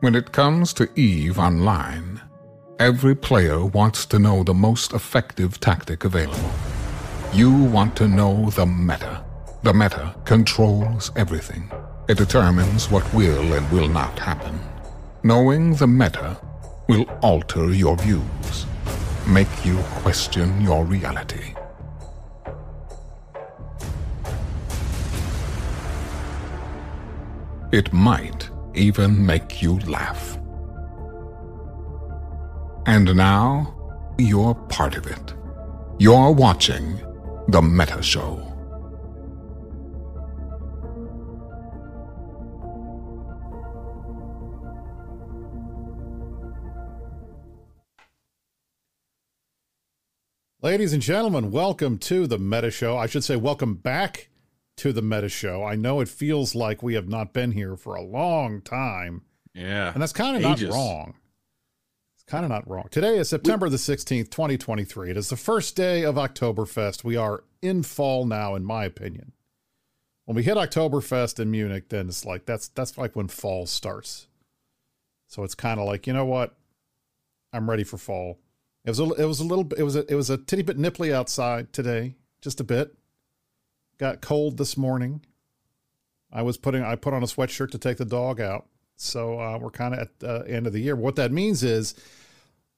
When 0.00 0.14
it 0.14 0.32
comes 0.32 0.72
to 0.74 0.88
EVE 0.98 1.38
Online, 1.38 2.22
every 2.78 3.14
player 3.14 3.66
wants 3.66 4.06
to 4.06 4.18
know 4.18 4.42
the 4.42 4.54
most 4.54 4.94
effective 4.94 5.60
tactic 5.60 6.06
available. 6.06 6.50
You 7.34 7.52
want 7.64 7.96
to 7.96 8.08
know 8.08 8.48
the 8.48 8.64
meta. 8.64 9.22
The 9.62 9.74
meta 9.74 10.14
controls 10.24 11.12
everything. 11.16 11.70
It 12.08 12.16
determines 12.16 12.90
what 12.90 13.12
will 13.12 13.52
and 13.52 13.70
will 13.70 13.88
not 13.88 14.18
happen. 14.18 14.58
Knowing 15.22 15.74
the 15.74 15.86
meta 15.86 16.40
will 16.88 17.04
alter 17.20 17.70
your 17.70 17.98
views, 17.98 18.64
make 19.26 19.66
you 19.66 19.76
question 20.00 20.62
your 20.62 20.86
reality. 20.86 21.54
It 27.70 27.92
might 27.92 28.49
even 28.74 29.24
make 29.24 29.62
you 29.62 29.78
laugh. 29.80 30.38
And 32.86 33.14
now, 33.14 33.74
you're 34.18 34.54
part 34.54 34.96
of 34.96 35.06
it. 35.06 35.34
You're 35.98 36.32
watching 36.32 37.00
The 37.48 37.60
Meta 37.60 38.02
Show. 38.02 38.46
Ladies 50.62 50.92
and 50.92 51.00
gentlemen, 51.00 51.50
welcome 51.50 51.96
to 51.98 52.26
the 52.26 52.38
Meta 52.38 52.70
Show. 52.70 52.96
I 52.96 53.06
should 53.06 53.24
say, 53.24 53.36
welcome 53.36 53.74
back 53.74 54.28
to 54.80 54.94
the 54.94 55.02
Meta 55.02 55.28
Show. 55.28 55.62
I 55.62 55.74
know 55.74 56.00
it 56.00 56.08
feels 56.08 56.54
like 56.54 56.82
we 56.82 56.94
have 56.94 57.06
not 57.06 57.34
been 57.34 57.52
here 57.52 57.76
for 57.76 57.94
a 57.94 58.02
long 58.02 58.62
time. 58.62 59.20
Yeah. 59.52 59.92
And 59.92 60.00
that's 60.00 60.14
kind 60.14 60.36
of 60.36 60.42
not 60.42 60.58
wrong. 60.72 61.16
It's 62.14 62.24
kind 62.24 62.46
of 62.46 62.50
not 62.50 62.66
wrong. 62.66 62.88
Today 62.90 63.18
is 63.18 63.28
September 63.28 63.68
the 63.68 63.76
16th, 63.76 64.30
2023. 64.30 65.10
It 65.10 65.18
is 65.18 65.28
the 65.28 65.36
first 65.36 65.76
day 65.76 66.02
of 66.02 66.14
Oktoberfest. 66.14 67.04
We 67.04 67.14
are 67.14 67.44
in 67.60 67.82
fall 67.82 68.24
now, 68.24 68.54
in 68.54 68.64
my 68.64 68.86
opinion. 68.86 69.32
When 70.24 70.34
we 70.34 70.44
hit 70.44 70.56
Oktoberfest 70.56 71.38
in 71.38 71.50
Munich, 71.50 71.90
then 71.90 72.08
it's 72.08 72.24
like 72.24 72.46
that's 72.46 72.68
that's 72.68 72.96
like 72.96 73.14
when 73.14 73.28
fall 73.28 73.66
starts. 73.66 74.28
So 75.26 75.44
it's 75.44 75.54
kind 75.54 75.78
of 75.78 75.84
like, 75.84 76.06
you 76.06 76.14
know 76.14 76.24
what? 76.24 76.56
I'm 77.52 77.68
ready 77.68 77.84
for 77.84 77.98
fall. 77.98 78.38
It 78.86 78.90
was 78.90 79.00
a 79.00 79.12
it 79.12 79.26
was 79.26 79.40
a 79.40 79.44
little 79.44 79.70
it 79.76 79.82
was 79.82 79.96
a 79.96 80.10
it 80.10 80.14
was 80.14 80.30
a 80.30 80.38
titty 80.38 80.62
bit 80.62 80.78
nipply 80.78 81.12
outside 81.12 81.74
today, 81.74 82.14
just 82.40 82.60
a 82.60 82.64
bit. 82.64 82.96
Got 84.00 84.22
cold 84.22 84.56
this 84.56 84.78
morning. 84.78 85.20
I 86.32 86.40
was 86.40 86.56
putting 86.56 86.82
I 86.82 86.94
put 86.96 87.12
on 87.12 87.22
a 87.22 87.26
sweatshirt 87.26 87.70
to 87.72 87.78
take 87.78 87.98
the 87.98 88.06
dog 88.06 88.40
out. 88.40 88.66
So 88.96 89.38
uh, 89.38 89.58
we're 89.58 89.70
kind 89.70 89.92
of 89.92 90.00
at 90.00 90.20
the 90.20 90.42
end 90.48 90.66
of 90.66 90.72
the 90.72 90.80
year. 90.80 90.96
What 90.96 91.16
that 91.16 91.30
means 91.30 91.62
is 91.62 91.94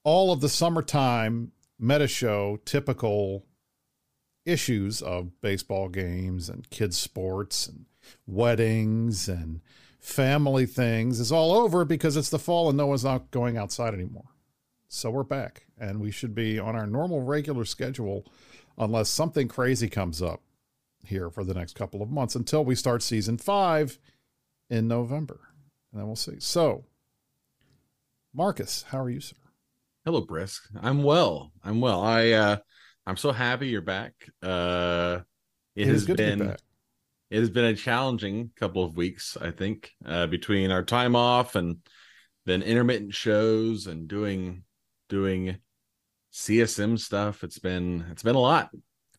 all 0.03 0.33
of 0.33 0.41
the 0.41 0.49
summertime 0.49 1.53
meta 1.79 2.09
show 2.09 2.59
typical 2.65 3.45
issues 4.45 5.01
of 5.01 5.41
baseball 5.41 5.89
games 5.89 6.49
and 6.49 6.69
kids 6.71 6.99
sports 6.99 7.69
and 7.69 7.85
weddings 8.27 9.29
and 9.29 9.61
family 10.01 10.67
things 10.67 11.21
is 11.21 11.31
all 11.31 11.53
over 11.53 11.85
because 11.85 12.17
it's 12.17 12.31
the 12.31 12.39
fall 12.41 12.69
and 12.69 12.77
no 12.77 12.89
one's 12.89 13.05
not 13.05 13.31
going 13.31 13.57
outside 13.57 13.95
anymore. 13.95 14.31
So 14.89 15.09
we're 15.09 15.23
back 15.23 15.67
and 15.79 16.01
we 16.01 16.11
should 16.11 16.35
be 16.35 16.59
on 16.59 16.75
our 16.75 16.89
normal 16.89 17.21
regular 17.21 17.65
schedule 17.65 18.27
unless 18.77 19.09
something 19.09 19.47
crazy 19.47 19.89
comes 19.89 20.21
up 20.21 20.43
here 21.05 21.31
for 21.31 21.45
the 21.45 21.55
next 21.55 21.75
couple 21.75 22.03
of 22.03 22.11
months 22.11 22.35
until 22.35 22.65
we 22.65 22.75
start 22.75 23.03
season 23.03 23.39
five 23.39 23.99
in 24.71 24.89
November. 24.89 25.41
And 25.93 26.01
then 26.01 26.07
we'll 26.07 26.17
see. 26.17 26.37
So, 26.39 26.85
Marcus, 28.35 28.85
how 28.89 29.01
are 29.01 29.11
you, 29.11 29.21
sir? 29.21 29.37
Hello, 30.05 30.25
Brisc. 30.25 30.61
I'm 30.81 31.03
well. 31.03 31.53
I'm 31.63 31.81
well. 31.81 32.03
I 32.03 32.31
uh 32.31 32.57
I'm 33.07 33.17
so 33.17 33.31
happy 33.31 33.69
you're 33.69 33.81
back. 33.81 34.15
Uh 34.43 35.21
it, 35.77 35.89
it 35.89 35.93
has 35.93 36.07
been 36.07 36.57
it 37.31 37.39
has 37.39 37.51
been 37.51 37.67
a 37.67 37.77
challenging 37.77 38.51
couple 38.57 38.85
of 38.85 38.97
weeks, 38.97 39.37
I 39.41 39.51
think, 39.51 39.91
uh 40.05 40.27
between 40.27 40.71
our 40.71 40.83
time 40.83 41.15
off 41.15 41.55
and 41.55 41.77
then 42.47 42.63
intermittent 42.63 43.15
shows 43.15 43.87
and 43.87 44.09
doing 44.09 44.65
doing 45.09 45.59
CSM 46.33 46.99
stuff. 46.99 47.45
It's 47.45 47.59
been 47.59 48.07
it's 48.11 48.23
been 48.23 48.35
a 48.35 48.41
lot. 48.41 48.71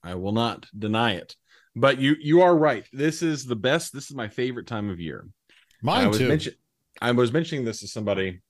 I 0.03 0.15
will 0.15 0.33
not 0.33 0.65
deny 0.77 1.13
it. 1.13 1.35
But 1.75 1.99
you 1.99 2.15
you 2.19 2.41
are 2.41 2.55
right. 2.55 2.87
This 2.93 3.21
is 3.21 3.45
the 3.45 3.55
best. 3.55 3.93
This 3.93 4.09
is 4.09 4.15
my 4.15 4.27
favorite 4.27 4.67
time 4.67 4.89
of 4.89 4.99
year. 4.99 5.27
Mine 5.81 6.05
I 6.05 6.07
was 6.07 6.17
too. 6.17 6.27
Mention, 6.27 6.53
I 7.01 7.11
was 7.11 7.31
mentioning 7.31 7.65
this 7.65 7.79
to 7.79 7.87
somebody 7.87 8.41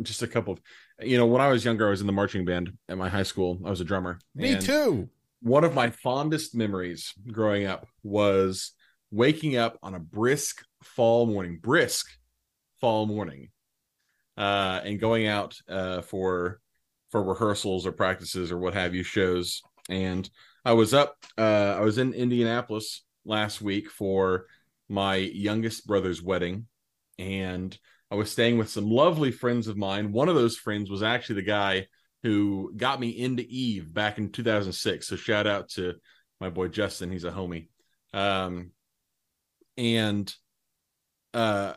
just 0.00 0.22
a 0.22 0.26
couple 0.26 0.54
of 0.54 0.60
you 1.00 1.16
know 1.16 1.26
when 1.26 1.40
I 1.40 1.48
was 1.48 1.64
younger 1.64 1.86
I 1.86 1.90
was 1.90 2.00
in 2.00 2.06
the 2.06 2.12
marching 2.12 2.44
band 2.44 2.72
at 2.88 2.98
my 2.98 3.08
high 3.08 3.22
school. 3.22 3.60
I 3.64 3.70
was 3.70 3.80
a 3.80 3.84
drummer. 3.84 4.18
Me 4.34 4.56
too. 4.58 5.08
One 5.40 5.64
of 5.64 5.74
my 5.74 5.90
fondest 5.90 6.54
memories 6.54 7.12
growing 7.30 7.66
up 7.66 7.86
was 8.02 8.72
waking 9.10 9.56
up 9.56 9.78
on 9.82 9.94
a 9.94 10.00
brisk 10.00 10.64
fall 10.82 11.26
morning, 11.26 11.58
brisk 11.60 12.06
fall 12.80 13.06
morning, 13.06 13.50
uh, 14.36 14.80
and 14.84 14.98
going 14.98 15.26
out 15.26 15.56
uh, 15.68 16.02
for 16.02 16.60
for 17.10 17.22
rehearsals 17.22 17.86
or 17.86 17.92
practices 17.92 18.50
or 18.50 18.58
what 18.58 18.74
have 18.74 18.94
you 18.94 19.02
shows. 19.02 19.62
And 19.88 20.28
I 20.64 20.74
was 20.74 20.94
up, 20.94 21.16
uh, 21.36 21.76
I 21.76 21.80
was 21.80 21.98
in 21.98 22.14
Indianapolis 22.14 23.04
last 23.24 23.60
week 23.60 23.90
for 23.90 24.46
my 24.88 25.16
youngest 25.16 25.86
brother's 25.86 26.22
wedding, 26.22 26.66
and 27.18 27.76
I 28.10 28.14
was 28.14 28.30
staying 28.30 28.58
with 28.58 28.70
some 28.70 28.88
lovely 28.88 29.32
friends 29.32 29.66
of 29.66 29.76
mine. 29.76 30.12
One 30.12 30.28
of 30.28 30.34
those 30.34 30.56
friends 30.56 30.90
was 30.90 31.02
actually 31.02 31.36
the 31.36 31.42
guy 31.42 31.86
who 32.22 32.72
got 32.76 33.00
me 33.00 33.08
into 33.08 33.42
Eve 33.42 33.92
back 33.92 34.18
in 34.18 34.30
2006. 34.30 35.08
So 35.08 35.16
shout 35.16 35.46
out 35.46 35.70
to 35.70 35.94
my 36.40 36.50
boy 36.50 36.68
Justin, 36.68 37.10
he's 37.10 37.24
a 37.24 37.32
homie. 37.32 37.68
Um, 38.12 38.70
and 39.76 40.32
uh, 41.34 41.74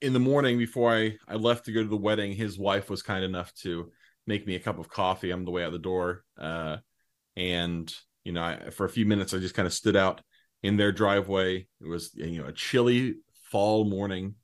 in 0.00 0.12
the 0.12 0.20
morning 0.20 0.58
before 0.58 0.94
I 0.94 1.16
I 1.26 1.34
left 1.34 1.64
to 1.64 1.72
go 1.72 1.82
to 1.82 1.88
the 1.88 1.96
wedding, 1.96 2.32
his 2.32 2.58
wife 2.58 2.88
was 2.88 3.02
kind 3.02 3.24
enough 3.24 3.52
to 3.62 3.90
make 4.26 4.46
me 4.46 4.54
a 4.54 4.60
cup 4.60 4.78
of 4.78 4.88
coffee 4.88 5.32
on 5.32 5.44
the 5.44 5.50
way 5.50 5.64
out 5.64 5.72
the 5.72 5.78
door. 5.78 6.22
Uh, 6.38 6.76
and 7.36 7.92
you 8.24 8.32
know, 8.32 8.42
I, 8.42 8.70
for 8.70 8.86
a 8.86 8.90
few 8.90 9.06
minutes, 9.06 9.34
I 9.34 9.38
just 9.38 9.54
kind 9.54 9.66
of 9.66 9.72
stood 9.72 9.96
out 9.96 10.20
in 10.62 10.76
their 10.76 10.92
driveway. 10.92 11.66
It 11.80 11.88
was 11.88 12.12
you 12.14 12.42
know 12.42 12.48
a 12.48 12.52
chilly 12.52 13.16
fall 13.50 13.84
morning. 13.84 14.34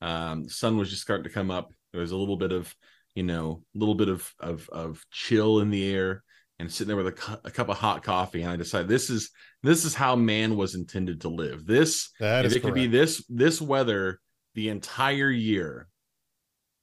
Um, 0.00 0.44
the 0.44 0.50
sun 0.50 0.76
was 0.76 0.90
just 0.90 1.02
starting 1.02 1.24
to 1.24 1.30
come 1.30 1.50
up. 1.50 1.72
There 1.92 2.00
was 2.00 2.12
a 2.12 2.16
little 2.16 2.36
bit 2.36 2.52
of 2.52 2.74
you 3.14 3.22
know 3.22 3.62
a 3.74 3.78
little 3.78 3.94
bit 3.94 4.08
of 4.08 4.32
of 4.40 4.68
of 4.70 5.04
chill 5.10 5.60
in 5.60 5.70
the 5.70 5.92
air, 5.92 6.22
and 6.58 6.70
sitting 6.70 6.88
there 6.88 6.96
with 6.96 7.08
a, 7.08 7.12
cu- 7.12 7.40
a 7.44 7.50
cup 7.50 7.68
of 7.68 7.78
hot 7.78 8.02
coffee. 8.02 8.42
And 8.42 8.50
I 8.50 8.56
decided 8.56 8.88
this 8.88 9.10
is 9.10 9.30
this 9.62 9.84
is 9.84 9.94
how 9.94 10.16
man 10.16 10.56
was 10.56 10.74
intended 10.74 11.22
to 11.22 11.28
live. 11.28 11.66
This 11.66 12.10
that 12.20 12.44
if 12.44 12.52
is 12.52 12.56
it 12.56 12.60
could 12.60 12.74
be 12.74 12.86
this 12.86 13.24
this 13.28 13.60
weather 13.60 14.20
the 14.54 14.68
entire 14.68 15.30
year, 15.30 15.88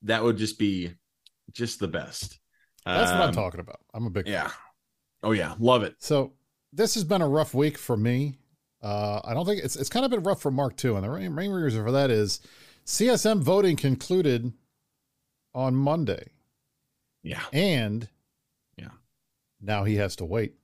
that 0.04 0.24
would 0.24 0.38
just 0.38 0.58
be 0.58 0.94
just 1.52 1.80
the 1.80 1.88
best. 1.88 2.40
That's 2.86 3.12
um, 3.12 3.20
what 3.20 3.28
I'm 3.30 3.34
talking 3.34 3.60
about. 3.60 3.80
I'm 3.94 4.06
a 4.08 4.10
big 4.10 4.28
yeah. 4.28 4.48
Fan. 4.48 4.58
Oh 5.24 5.32
yeah, 5.32 5.56
love 5.58 5.84
it. 5.84 5.96
So 6.00 6.34
this 6.72 6.96
has 6.96 7.04
been 7.04 7.22
a 7.22 7.28
rough 7.28 7.54
week 7.54 7.78
for 7.78 7.96
me. 7.96 8.36
Uh, 8.82 9.22
I 9.24 9.34
don't 9.34 9.46
think 9.46 9.64
it's 9.64 9.78
it's 9.78 9.90
kind 9.90 10.04
of 10.04 10.12
been 10.12 10.24
rough 10.24 10.42
for 10.42 10.52
Mark 10.52 10.76
too, 10.76 10.96
and 10.98 11.06
the 11.06 11.10
main, 11.10 11.34
main 11.34 11.52
reason 11.52 11.84
for 11.84 11.92
that 11.92 12.12
is 12.12 12.42
CSM 12.86 13.42
voting 13.42 13.78
concluded 13.78 14.52
on 15.54 15.74
Monday. 15.74 16.32
Yeah, 17.24 17.42
and 17.54 18.10
yeah, 18.78 18.90
now 19.62 19.86
he 19.86 19.96
has 19.96 20.18
to 20.18 20.26
wait. 20.26 20.56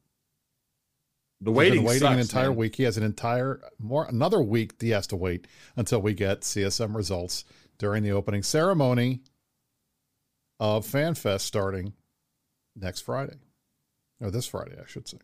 The 1.41 1.53
waiting, 1.53 1.84
waiting 1.84 2.02
sucks, 2.02 2.14
an 2.14 2.20
entire 2.20 2.50
man. 2.50 2.58
week. 2.58 2.76
He 2.76 2.84
has 2.84 2.97
an 2.97 3.03
entire 3.03 3.62
more 3.80 4.06
another 4.06 4.41
week. 4.41 4.74
He 4.81 4.90
has 4.90 5.08
to 5.08 5.16
wait 5.16 5.47
until 5.78 6.02
we 6.02 6.14
get 6.14 6.41
CSM 6.41 6.94
results 6.94 7.46
during 7.78 8.03
the 8.03 8.11
opening 8.11 8.44
ceremony 8.44 9.22
of 10.59 10.85
FanFest 10.85 11.40
starting 11.41 11.94
next 12.76 13.02
Friday, 13.02 13.38
or 14.22 14.32
this 14.32 14.48
Friday, 14.48 14.76
I 14.80 14.86
should 14.88 15.08
say. 15.08 15.18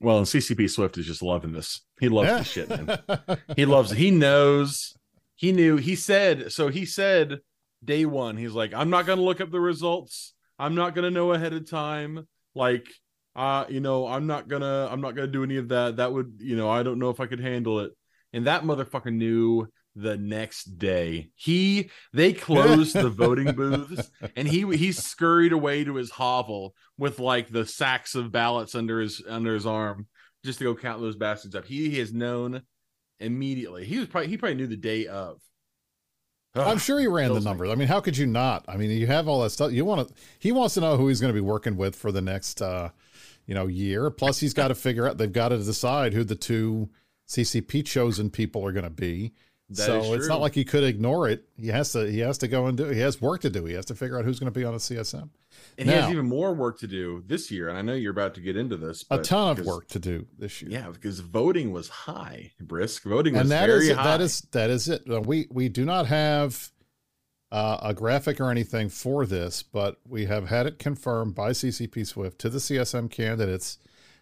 Well, 0.00 0.18
and 0.18 0.26
CCP 0.26 0.68
Swift 0.68 0.98
is 0.98 1.06
just 1.06 1.22
loving 1.22 1.52
this. 1.52 1.82
He 2.00 2.08
loves 2.08 2.28
Yeah. 2.28 2.38
the 2.38 2.44
shit, 2.44 2.68
man. 2.68 3.38
he 3.56 3.64
loves 3.66 3.92
it. 3.92 3.98
He 3.98 4.10
knows. 4.10 4.94
He 5.36 5.52
knew. 5.52 5.76
He 5.76 5.94
said. 5.94 6.50
So 6.52 6.68
he 6.68 6.84
said 6.84 7.38
day 7.84 8.04
one. 8.04 8.36
He's 8.36 8.52
like, 8.52 8.74
I'm 8.74 8.90
not 8.90 9.06
gonna 9.06 9.22
look 9.22 9.40
up 9.40 9.50
the 9.50 9.60
results. 9.60 10.34
I'm 10.58 10.74
not 10.74 10.94
gonna 10.94 11.10
know 11.10 11.32
ahead 11.32 11.52
of 11.52 11.68
time. 11.70 12.26
Like, 12.54 12.88
uh, 13.36 13.64
you 13.68 13.80
know, 13.80 14.06
I'm 14.08 14.26
not 14.26 14.48
gonna. 14.48 14.88
I'm 14.90 15.00
not 15.00 15.14
gonna 15.14 15.28
do 15.28 15.44
any 15.44 15.56
of 15.56 15.68
that. 15.68 15.96
That 15.96 16.12
would, 16.12 16.34
you 16.40 16.56
know, 16.56 16.68
I 16.68 16.82
don't 16.82 16.98
know 16.98 17.10
if 17.10 17.20
I 17.20 17.26
could 17.26 17.40
handle 17.40 17.80
it. 17.80 17.92
And 18.32 18.46
that 18.46 18.62
motherfucker 18.64 19.12
knew 19.12 19.68
the 19.94 20.16
next 20.16 20.78
day. 20.78 21.30
He 21.34 21.90
they 22.12 22.32
closed 22.32 22.94
the 22.94 23.10
voting 23.10 23.52
booths 23.56 24.10
and 24.36 24.48
he 24.48 24.64
he 24.76 24.92
scurried 24.92 25.52
away 25.52 25.84
to 25.84 25.96
his 25.96 26.10
hovel 26.10 26.74
with 26.98 27.18
like 27.18 27.50
the 27.50 27.66
sacks 27.66 28.14
of 28.14 28.32
ballots 28.32 28.74
under 28.74 29.00
his 29.00 29.22
under 29.28 29.54
his 29.54 29.66
arm 29.66 30.06
just 30.44 30.58
to 30.58 30.64
go 30.64 30.74
count 30.74 31.00
those 31.00 31.16
bastards 31.16 31.54
up. 31.54 31.66
He, 31.66 31.90
he 31.90 31.98
has 31.98 32.12
known 32.12 32.62
immediately. 33.20 33.84
He 33.84 33.98
was 33.98 34.08
probably 34.08 34.28
he 34.28 34.36
probably 34.36 34.56
knew 34.56 34.66
the 34.66 34.76
day 34.76 35.06
of 35.06 35.40
I'm 36.54 36.78
sure 36.78 36.98
he 36.98 37.06
ran 37.06 37.32
the 37.32 37.40
kills 37.40 37.46
me. 37.46 37.50
numbers. 37.50 37.70
I 37.70 37.74
mean, 37.76 37.88
how 37.88 38.00
could 38.00 38.16
you 38.16 38.26
not? 38.26 38.64
I 38.68 38.76
mean, 38.76 38.90
you 38.90 39.06
have 39.06 39.26
all 39.26 39.42
that 39.42 39.50
stuff. 39.50 39.72
You 39.72 39.84
want 39.84 40.08
to. 40.08 40.14
He 40.38 40.52
wants 40.52 40.74
to 40.74 40.80
know 40.80 40.96
who 40.96 41.08
he's 41.08 41.20
going 41.20 41.32
to 41.32 41.34
be 41.34 41.40
working 41.40 41.76
with 41.76 41.96
for 41.96 42.12
the 42.12 42.20
next, 42.20 42.60
uh, 42.60 42.90
you 43.46 43.54
know, 43.54 43.66
year. 43.66 44.10
Plus, 44.10 44.38
he's 44.40 44.52
got 44.52 44.68
to 44.68 44.74
figure 44.74 45.08
out. 45.08 45.16
They've 45.16 45.32
got 45.32 45.48
to 45.48 45.58
decide 45.58 46.12
who 46.12 46.24
the 46.24 46.34
two 46.34 46.90
CCP 47.26 47.86
chosen 47.86 48.28
people 48.28 48.66
are 48.66 48.72
going 48.72 48.84
to 48.84 48.90
be. 48.90 49.32
That 49.76 49.86
so 49.86 50.14
it's 50.14 50.28
not 50.28 50.40
like 50.40 50.54
he 50.54 50.64
could 50.64 50.84
ignore 50.84 51.28
it. 51.28 51.44
He 51.58 51.68
has 51.68 51.92
to. 51.92 52.10
He 52.10 52.20
has 52.20 52.38
to 52.38 52.48
go 52.48 52.66
and 52.66 52.76
do. 52.76 52.84
He 52.86 53.00
has 53.00 53.20
work 53.20 53.40
to 53.42 53.50
do. 53.50 53.64
He 53.64 53.74
has 53.74 53.84
to 53.86 53.94
figure 53.94 54.18
out 54.18 54.24
who's 54.24 54.38
going 54.38 54.52
to 54.52 54.58
be 54.58 54.64
on 54.64 54.72
the 54.72 54.78
CSM. 54.78 55.30
And 55.78 55.88
he 55.88 55.94
has 55.94 56.10
even 56.10 56.26
more 56.26 56.52
work 56.54 56.78
to 56.80 56.86
do 56.86 57.22
this 57.26 57.50
year. 57.50 57.68
And 57.68 57.78
I 57.78 57.82
know 57.82 57.94
you're 57.94 58.12
about 58.12 58.34
to 58.34 58.40
get 58.40 58.56
into 58.56 58.76
this. 58.76 59.04
A 59.10 59.18
ton 59.18 59.58
of 59.58 59.64
work 59.66 59.88
to 59.88 59.98
do 59.98 60.26
this 60.38 60.60
year. 60.62 60.70
Yeah, 60.70 60.88
because 60.90 61.20
voting 61.20 61.72
was 61.72 61.88
high, 61.88 62.52
Brisc. 62.62 63.02
Voting 63.02 63.34
was 63.34 63.42
and 63.42 63.50
that 63.50 63.66
very 63.66 63.88
is 63.88 63.96
high. 63.96 64.04
that 64.04 64.20
is 64.20 64.40
that 64.52 64.70
is 64.70 64.88
it. 64.88 65.02
Uh, 65.10 65.20
We 65.20 65.46
we 65.50 65.68
do 65.68 65.84
not 65.84 66.06
have 66.06 66.70
uh, 67.50 67.78
a 67.82 67.94
graphic 67.94 68.40
or 68.40 68.50
anything 68.50 68.88
for 68.88 69.26
this, 69.26 69.62
but 69.62 69.98
we 70.08 70.24
have 70.24 70.48
had 70.48 70.66
it 70.66 70.78
confirmed 70.78 71.34
by 71.34 71.50
CCP 71.50 72.06
Swift 72.06 72.38
to 72.40 72.48
the 72.48 72.58
CSM 72.58 73.10
candidates, 73.10 73.78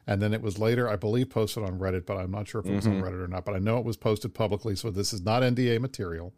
and 0.07 0.21
then 0.21 0.33
it 0.35 0.43
was 0.43 0.59
later, 0.59 0.89
I 0.89 0.97
believe, 0.97 1.31
posted 1.31 1.63
on 1.65 1.79
Reddit, 1.79 2.07
but 2.07 2.17
I'm 2.17 2.31
not 2.31 2.49
sure 2.49 2.61
if 2.61 2.67
it 2.67 2.75
was 2.75 2.87
on 2.87 2.95
Mhm. 3.01 3.03
Reddit 3.03 3.23
or 3.25 3.29
not. 3.29 3.45
But 3.45 3.55
I 3.55 3.59
know 3.59 3.79
it 3.79 3.85
was 3.85 3.97
posted 3.97 4.35
publicly, 4.35 4.75
so 4.77 4.91
this 4.91 5.13
is 5.13 5.23
not 5.23 5.43
NDA 5.43 5.79
material. 5.79 6.33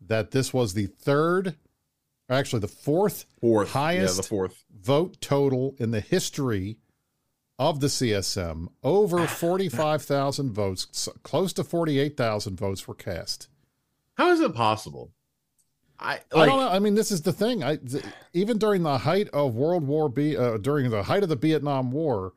That 0.00 0.30
this 0.30 0.52
was 0.52 0.74
the 0.74 0.86
third, 0.86 1.56
actually 2.28 2.60
the 2.60 2.68
fourth 2.68 3.24
fourth. 3.40 3.70
highest- 3.70 4.16
Yeah, 4.16 4.22
the 4.22 4.28
fourth. 4.28 4.64
vote 4.74 5.20
total 5.20 5.74
in 5.78 5.90
the 5.90 6.00
history 6.00 6.78
of 7.58 7.80
the 7.80 7.88
CSM. 7.88 8.68
Over 8.82 9.26
45,000 9.26 10.52
votes, 10.52 11.08
close 11.22 11.52
to 11.54 11.64
48,000 11.64 12.58
votes 12.58 12.86
were 12.86 12.94
cast. 12.94 13.48
How 14.14 14.30
is 14.30 14.40
it 14.40 14.54
possible? 14.54 15.12
I 15.98 16.20
I 16.34 16.44
don't 16.46 16.58
know. 16.60 16.68
I 16.68 16.78
mean, 16.78 16.94
this 16.94 17.10
is 17.10 17.22
the 17.22 17.32
thing. 17.32 17.62
I 17.64 17.76
th- 17.76 18.04
even 18.34 18.58
during 18.58 18.82
the 18.82 18.98
height 18.98 19.30
of 19.30 19.54
World 19.54 19.86
War 19.86 20.10
Bee, 20.10 20.36
uh, 20.36 20.58
during 20.58 20.90
the 20.90 21.04
height 21.04 21.22
of 21.22 21.30
the 21.30 21.36
Vietnam 21.36 21.90
War, 21.90 22.34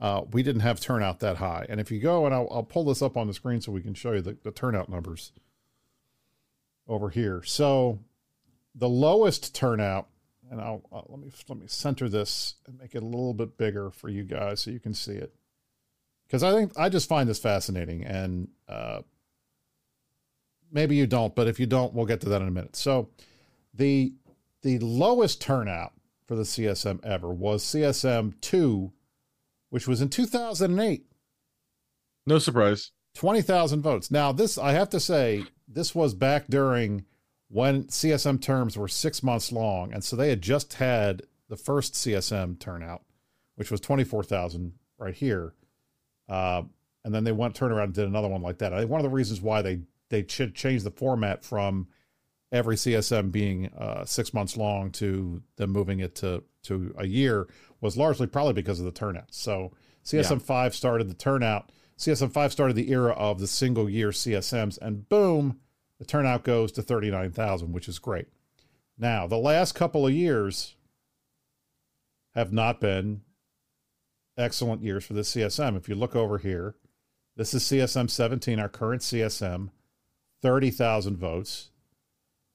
uh, 0.00 0.22
we 0.32 0.42
didn't 0.42 0.62
have 0.62 0.80
turnout 0.80 1.20
that 1.20 1.36
high. 1.36 1.66
And 1.68 1.80
if 1.80 1.90
you 1.90 2.00
go 2.00 2.24
and 2.24 2.34
I'll, 2.34 2.48
I'll 2.50 2.62
pull 2.62 2.84
this 2.84 3.02
up 3.02 3.16
on 3.16 3.26
the 3.26 3.34
screen 3.34 3.60
so 3.60 3.70
we 3.70 3.82
can 3.82 3.94
show 3.94 4.12
you 4.12 4.22
the, 4.22 4.36
the 4.42 4.50
turnout 4.50 4.88
numbers 4.88 5.32
over 6.88 7.10
here. 7.10 7.42
So 7.44 7.98
the 8.74 8.88
lowest 8.88 9.54
turnout, 9.54 10.08
and 10.50 10.60
I'll, 10.60 10.82
uh 10.90 11.02
let 11.06 11.20
me 11.20 11.30
let 11.48 11.58
me 11.58 11.66
center 11.66 12.08
this 12.08 12.54
and 12.66 12.78
make 12.78 12.94
it 12.94 13.02
a 13.02 13.06
little 13.06 13.34
bit 13.34 13.58
bigger 13.58 13.90
for 13.90 14.08
you 14.08 14.24
guys 14.24 14.62
so 14.62 14.70
you 14.70 14.80
can 14.80 14.94
see 14.94 15.12
it. 15.12 15.34
Because 16.26 16.42
I 16.42 16.52
think 16.52 16.72
I 16.78 16.88
just 16.88 17.08
find 17.08 17.28
this 17.28 17.40
fascinating, 17.40 18.04
and 18.04 18.48
uh, 18.68 19.02
maybe 20.70 20.94
you 20.94 21.06
don't, 21.06 21.34
but 21.34 21.48
if 21.48 21.58
you 21.58 21.66
don't, 21.66 21.92
we'll 21.92 22.06
get 22.06 22.20
to 22.20 22.28
that 22.28 22.40
in 22.40 22.48
a 22.48 22.52
minute. 22.52 22.76
So 22.76 23.10
the 23.74 24.12
the 24.62 24.78
lowest 24.78 25.40
turnout 25.40 25.92
for 26.26 26.36
the 26.36 26.44
CSM 26.44 27.04
ever 27.04 27.30
was 27.30 27.64
CSM 27.64 28.40
two, 28.40 28.92
which 29.70 29.88
was 29.88 30.00
in 30.00 30.08
2008. 30.08 31.06
no 32.26 32.38
surprise. 32.38 32.92
20,000 33.14 33.82
votes. 33.82 34.10
Now, 34.10 34.30
this, 34.30 34.56
I 34.56 34.72
have 34.72 34.90
to 34.90 35.00
say, 35.00 35.44
this 35.66 35.94
was 35.94 36.14
back 36.14 36.46
during 36.48 37.04
when 37.48 37.84
CSM 37.84 38.40
terms 38.40 38.76
were 38.76 38.88
six 38.88 39.22
months 39.22 39.50
long. 39.50 39.92
And 39.92 40.04
so 40.04 40.14
they 40.14 40.28
had 40.28 40.42
just 40.42 40.74
had 40.74 41.22
the 41.48 41.56
first 41.56 41.94
CSM 41.94 42.60
turnout, 42.60 43.02
which 43.56 43.70
was 43.70 43.80
24,000 43.80 44.72
right 44.98 45.14
here. 45.14 45.54
Uh, 46.28 46.62
and 47.04 47.12
then 47.12 47.24
they 47.24 47.32
went 47.32 47.56
turn 47.56 47.72
around 47.72 47.86
and 47.86 47.94
did 47.94 48.06
another 48.06 48.28
one 48.28 48.42
like 48.42 48.58
that. 48.58 48.72
I 48.72 48.78
think 48.78 48.90
one 48.90 49.00
of 49.00 49.04
the 49.04 49.10
reasons 49.10 49.40
why 49.40 49.62
they, 49.62 49.80
they 50.08 50.24
should 50.28 50.54
change 50.54 50.84
the 50.84 50.90
format 50.92 51.44
from 51.44 51.88
every 52.52 52.76
CSM 52.76 53.32
being 53.32 53.66
uh, 53.76 54.04
six 54.04 54.32
months 54.32 54.56
long 54.56 54.90
to 54.92 55.42
them 55.56 55.70
moving 55.70 56.00
it 56.00 56.14
to, 56.16 56.44
to 56.64 56.94
a 56.98 57.06
year 57.06 57.48
was 57.80 57.96
largely 57.96 58.26
probably 58.26 58.52
because 58.52 58.78
of 58.78 58.84
the 58.84 58.92
turnout. 58.92 59.32
So 59.32 59.72
CSM 60.04 60.42
5 60.42 60.74
started 60.74 61.08
the 61.08 61.14
turnout. 61.14 61.70
CSM 61.98 62.32
5 62.32 62.52
started 62.52 62.76
the 62.76 62.90
era 62.90 63.12
of 63.12 63.40
the 63.40 63.46
single 63.46 63.88
year 63.88 64.10
CSMs, 64.10 64.78
and 64.80 65.08
boom, 65.08 65.60
the 65.98 66.04
turnout 66.04 66.44
goes 66.44 66.72
to 66.72 66.82
39,000, 66.82 67.72
which 67.72 67.88
is 67.88 67.98
great. 67.98 68.28
Now, 68.98 69.26
the 69.26 69.36
last 69.36 69.74
couple 69.74 70.06
of 70.06 70.12
years 70.12 70.76
have 72.34 72.52
not 72.52 72.80
been 72.80 73.22
excellent 74.36 74.82
years 74.82 75.04
for 75.04 75.12
the 75.12 75.20
CSM. 75.20 75.76
If 75.76 75.88
you 75.88 75.94
look 75.94 76.16
over 76.16 76.38
here, 76.38 76.74
this 77.36 77.54
is 77.54 77.64
CSM 77.64 78.08
17, 78.08 78.58
our 78.58 78.68
current 78.68 79.02
CSM, 79.02 79.70
30,000 80.42 81.16
votes. 81.16 81.70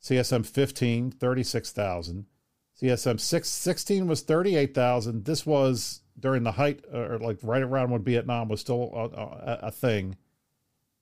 CSM 0.01 0.45
15, 0.45 1.11
36,000. 1.11 2.25
CSM 2.81 3.19
6, 3.19 3.47
16 3.47 4.07
was 4.07 4.21
38,000. 4.21 5.25
This 5.25 5.45
was 5.45 6.01
during 6.19 6.43
the 6.43 6.51
height, 6.51 6.83
uh, 6.93 6.97
or 6.97 7.19
like 7.19 7.39
right 7.41 7.61
around 7.61 7.91
when 7.91 8.03
Vietnam 8.03 8.49
was 8.49 8.59
still 8.59 8.91
a, 8.93 9.17
a, 9.17 9.59
a 9.67 9.71
thing. 9.71 10.17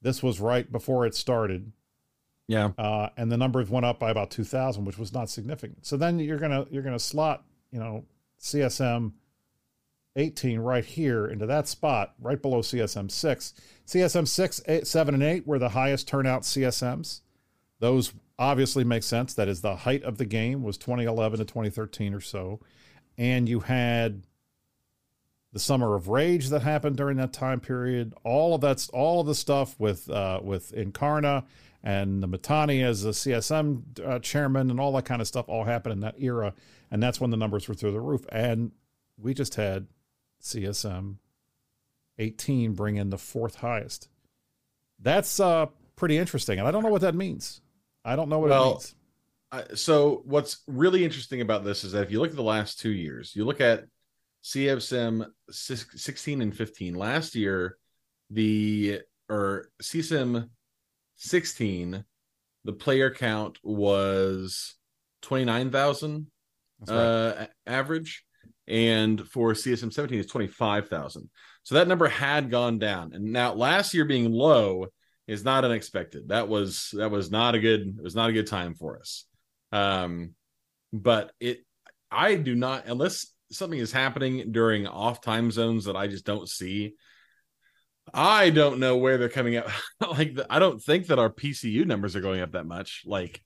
This 0.02 0.22
was 0.22 0.40
right 0.40 0.72
before 0.72 1.06
it 1.06 1.16
started. 1.16 1.72
Yeah. 2.48 2.72
Uh, 2.78 3.10
and 3.18 3.31
the 3.31 3.38
numbers 3.38 3.70
went 3.70 3.86
up 3.86 4.00
by 4.00 4.12
about 4.12 4.31
2,000, 4.31 4.86
which 4.86 4.98
was 4.98 5.14
not 5.14 5.30
significant. 5.30 5.86
So 5.86 5.98
then 5.98 6.20
you're 6.20 6.38
gonna 6.38 6.66
you're 6.70 6.84
gonna 6.84 7.00
slot 7.00 7.46
you 7.72 7.80
know 7.80 8.04
CSM 8.40 9.14
18 10.16 10.60
right 10.60 10.86
here 10.86 11.25
into 11.25 11.46
that 11.48 11.68
spot, 11.68 12.14
right 12.20 12.42
below 12.42 12.62
CSM 12.62 13.10
6. 13.10 13.54
CSM 13.88 14.28
6, 14.28 14.62
8, 14.68 14.88
7, 14.88 15.14
and 15.14 15.24
8 15.24 15.48
were 15.48 15.60
the 15.60 15.70
highest 15.70 16.08
turnout 16.08 16.44
CSMs. 16.44 17.22
Those 17.80 18.14
obviously 18.40 18.84
makes 18.84 19.06
sense. 19.06 19.34
That 19.34 19.48
is 19.48 19.62
the 19.62 19.76
height 19.76 20.04
of 20.04 20.18
the 20.18 20.26
game 20.26 20.64
was 20.64 20.78
2011 20.78 21.40
to 21.40 21.46
2013 21.46 22.14
or 22.14 22.22
so. 22.22 22.60
And 23.18 23.48
you 23.48 23.62
had 23.62 24.24
the 25.54 25.60
Summer 25.60 25.96
of 25.96 26.08
Rage 26.08 26.50
that 26.50 26.64
happened 26.64 26.98
during 26.98 27.18
that 27.18 27.32
time 27.32 27.60
period. 27.60 28.14
All 28.24 28.56
of 28.56 28.62
that's 28.62 28.90
all 28.90 29.22
of 29.22 29.28
the 29.28 29.36
stuff 29.36 29.80
with 29.80 30.10
uh, 30.10 30.40
with 30.44 30.72
Incarna 30.74 31.46
and 31.84 32.24
the 32.24 32.28
Mittani 32.28 32.84
as 32.84 33.04
the 33.04 33.12
CSM 33.12 34.00
uh, 34.06 34.20
chairman 34.20 34.72
and 34.72 34.80
all 34.80 34.92
that 34.94 35.06
kind 35.06 35.22
of 35.22 35.28
stuff 35.28 35.48
all 35.48 35.66
happened 35.66 35.94
in 35.94 36.00
that 36.00 36.16
era, 36.18 36.54
and 36.90 37.04
that's 37.04 37.22
when 37.22 37.30
the 37.30 37.38
numbers 37.38 37.68
were 37.68 37.76
through 37.76 37.92
the 37.92 38.02
roof. 38.02 38.26
And 38.32 38.72
we 39.18 39.34
just 39.34 39.56
had 39.56 39.88
CSM 40.42 41.18
18 42.18 42.74
bring 42.74 42.96
in 42.96 43.12
the 43.12 43.18
fourth 43.18 43.56
highest. 43.56 44.08
That's 45.00 45.40
uh, 45.40 45.68
pretty 45.96 46.18
interesting, 46.18 46.58
and 46.58 46.68
I 46.68 46.72
don't 46.72 46.84
know 46.84 46.90
what 46.90 47.02
that 47.02 47.16
means. 47.16 47.62
I 48.05 48.15
don't 48.15 48.29
know 48.29 48.39
what 48.39 48.50
Well, 48.50 48.69
it 48.72 48.74
means. 48.74 48.95
I- 49.51 49.75
so 49.75 50.22
what's 50.25 50.62
really 50.67 51.03
interesting 51.03 51.41
about 51.41 51.63
this 51.63 51.83
is 51.83 51.91
that 51.93 52.03
if 52.03 52.12
you 52.12 52.19
look 52.19 52.31
at 52.31 52.36
the 52.36 52.43
last 52.43 52.79
two 52.79 52.91
years, 52.91 53.36
you 53.36 53.45
look 53.45 53.62
at 53.62 53.86
CSM 54.43 55.25
16 55.50 56.41
and 56.41 56.55
15. 56.55 56.95
Last 56.95 57.36
year, 57.36 57.77
the 58.29 59.01
or 59.29 59.69
CSM 59.81 60.50
16, 61.15 62.03
the 62.65 62.74
player 62.74 63.10
count 63.10 63.57
was 63.63 64.75
29,000 65.22 66.27
That's 66.79 66.91
right. 66.91 66.98
uh, 66.98 67.48
average, 67.65 68.25
and 68.67 69.25
for 69.29 69.53
CSM 69.53 69.91
17 69.93 70.19
it's 70.19 70.31
25,000. 70.31 71.29
So 71.63 71.75
that 71.75 71.88
number 71.88 72.07
had 72.10 72.50
gone 72.51 72.79
down, 72.79 73.13
and 73.13 73.31
now 73.31 73.53
last 73.53 73.93
year 73.93 74.03
being 74.05 74.31
low 74.33 74.88
is 75.27 75.44
not 75.44 75.65
unexpected. 75.65 76.30
That 76.30 76.48
was 76.48 76.89
that 76.94 77.12
was 77.12 77.32
not 77.32 77.56
a 77.56 77.60
good 77.60 77.96
it 77.98 78.03
was 78.03 78.15
not 78.15 78.30
a 78.30 78.34
good 78.34 78.48
time 78.48 78.75
for 78.75 79.00
us. 79.00 79.25
Um, 79.72 80.34
but 80.92 81.32
it 81.39 81.65
I 82.12 82.36
do 82.36 82.56
not 82.56 82.86
unless 82.88 83.27
something 83.51 83.80
is 83.80 83.92
happening 83.92 84.51
during 84.51 84.88
off 84.88 85.22
time 85.22 85.51
zones 85.51 85.86
that 85.86 85.96
I 85.96 86.08
just 86.08 86.25
don't 86.25 86.50
see. 86.50 86.94
I 88.13 88.50
don't 88.50 88.80
know 88.80 88.98
where 88.98 89.18
they're 89.18 89.30
coming 89.30 89.56
out. 89.56 89.70
like 90.01 90.36
the, 90.36 90.46
I 90.50 90.60
don't 90.60 90.82
think 90.82 91.08
that 91.08 91.20
our 91.20 91.30
PCU 91.30 91.86
numbers 91.86 92.15
are 92.15 92.22
going 92.22 92.42
up 92.42 92.51
that 92.51 92.65
much. 92.65 93.03
Like 93.06 93.42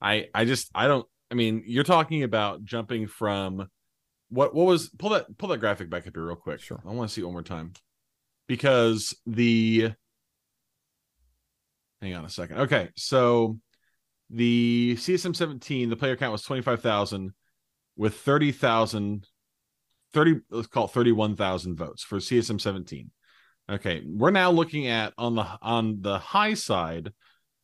I 0.00 0.28
I 0.34 0.44
just 0.44 0.70
I 0.74 0.86
don't 0.86 1.06
I 1.30 1.34
mean 1.34 1.64
you're 1.66 1.84
talking 1.84 2.22
about 2.22 2.64
jumping 2.64 3.06
from 3.06 3.68
what 4.30 4.54
what 4.54 4.66
was 4.66 4.88
pull 4.90 5.10
that 5.10 5.36
pull 5.36 5.50
that 5.50 5.58
graphic 5.58 5.90
back 5.90 6.06
up 6.06 6.14
here 6.14 6.24
real 6.24 6.36
quick. 6.36 6.60
Sure. 6.60 6.80
I 6.86 6.92
want 6.92 7.10
to 7.10 7.14
see 7.14 7.20
it 7.20 7.24
one 7.24 7.34
more 7.34 7.42
time. 7.42 7.72
Because 8.46 9.14
the 9.26 9.92
hang 12.00 12.14
on 12.14 12.24
a 12.24 12.30
second. 12.30 12.58
Okay, 12.60 12.88
so 12.96 13.58
the 14.30 14.96
CSM 14.98 15.34
17, 15.34 15.90
the 15.90 15.96
player 15.96 16.16
count 16.16 16.32
was 16.32 16.42
25,000 16.42 17.32
with 17.96 18.14
30,000 18.14 19.26
30 20.14 20.40
let's 20.50 20.68
call 20.68 20.86
it 20.86 20.92
31,000 20.92 21.76
votes 21.76 22.02
for 22.02 22.18
CSM 22.18 22.60
17. 22.60 23.10
Okay, 23.70 24.02
we're 24.06 24.30
now 24.30 24.50
looking 24.50 24.86
at 24.86 25.12
on 25.18 25.34
the 25.34 25.46
on 25.60 26.00
the 26.00 26.18
high 26.18 26.54
side 26.54 27.12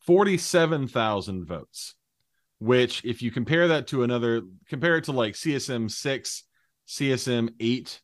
47,000 0.00 1.46
votes, 1.46 1.94
which 2.58 3.02
if 3.04 3.22
you 3.22 3.30
compare 3.30 3.68
that 3.68 3.86
to 3.88 4.02
another 4.02 4.42
compare 4.68 4.98
it 4.98 5.04
to 5.04 5.12
like 5.12 5.34
CSM 5.34 5.90
6, 5.90 6.44
CSM 6.86 7.54
8, 7.58 8.00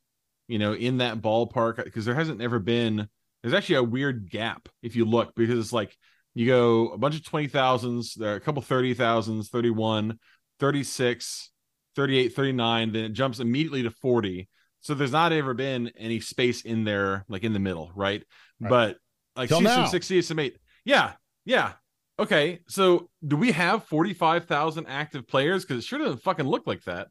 you 0.48 0.58
know, 0.58 0.72
in 0.72 0.98
that 0.98 1.20
ballpark 1.20 1.84
because 1.84 2.06
there 2.06 2.14
hasn't 2.14 2.40
ever 2.40 2.58
been 2.58 3.06
there's 3.42 3.54
actually 3.54 3.76
a 3.76 3.82
weird 3.82 4.30
gap 4.30 4.68
if 4.82 4.96
you 4.96 5.04
look 5.04 5.34
because 5.34 5.58
it's 5.58 5.72
like 5.72 5.96
you 6.34 6.46
go 6.46 6.88
a 6.90 6.98
bunch 6.98 7.16
of 7.16 7.22
20,000s, 7.22 8.14
there 8.14 8.32
are 8.32 8.36
a 8.36 8.40
couple 8.40 8.62
30,000s, 8.62 9.48
31, 9.48 10.18
36, 10.58 11.50
38, 11.96 12.28
39, 12.34 12.92
then 12.92 13.04
it 13.04 13.12
jumps 13.12 13.40
immediately 13.40 13.82
to 13.82 13.90
40. 13.90 14.48
So 14.80 14.94
there's 14.94 15.12
not 15.12 15.32
ever 15.32 15.54
been 15.54 15.90
any 15.98 16.20
space 16.20 16.62
in 16.62 16.84
there, 16.84 17.24
like 17.28 17.44
in 17.44 17.52
the 17.52 17.58
middle, 17.58 17.90
right? 17.94 18.22
right. 18.60 18.70
But 18.70 18.96
like 19.36 19.48
Till 19.48 19.60
CSM 19.60 19.64
now. 19.64 19.84
6, 19.86 20.06
CSM 20.06 20.40
8. 20.40 20.56
Yeah, 20.84 21.12
yeah. 21.44 21.72
Okay, 22.18 22.60
so 22.68 23.08
do 23.26 23.36
we 23.36 23.50
have 23.52 23.84
45,000 23.84 24.86
active 24.86 25.26
players? 25.26 25.64
Because 25.64 25.82
it 25.82 25.86
sure 25.86 25.98
doesn't 25.98 26.22
fucking 26.22 26.46
look 26.46 26.66
like 26.66 26.84
that. 26.84 27.08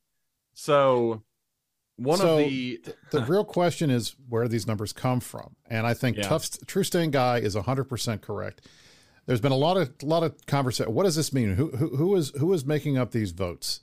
So 0.54 1.24
one 1.96 2.18
So, 2.18 2.38
of 2.40 2.46
the 2.46 2.82
the 3.12 3.22
real 3.28 3.44
question 3.44 3.90
is 3.90 4.16
where 4.30 4.48
these 4.48 4.66
numbers 4.68 4.94
come 4.94 5.20
from, 5.20 5.56
and 5.70 5.86
I 5.86 5.94
think 5.94 6.18
Yeah. 6.18 6.28
Tough 6.28 6.50
True 6.68 6.84
Stain 6.84 7.12
guy 7.12 7.40
is 7.40 7.56
hundred 7.56 7.86
percent 7.86 8.22
correct. 8.22 8.68
There's 9.30 9.40
been 9.40 9.52
a 9.52 9.56
lot 9.56 9.78
of 9.78 9.92
lot 10.02 10.24
of 10.24 10.44
conversation. 10.48 10.92
What 10.92 11.04
does 11.04 11.16
this 11.16 11.32
mean? 11.32 11.54
Who 11.54 11.68
who 11.70 11.96
who 11.96 12.16
is 12.16 12.32
who 12.32 12.52
is 12.52 12.66
making 12.66 12.98
up 12.98 13.12
these 13.12 13.30
votes? 13.30 13.82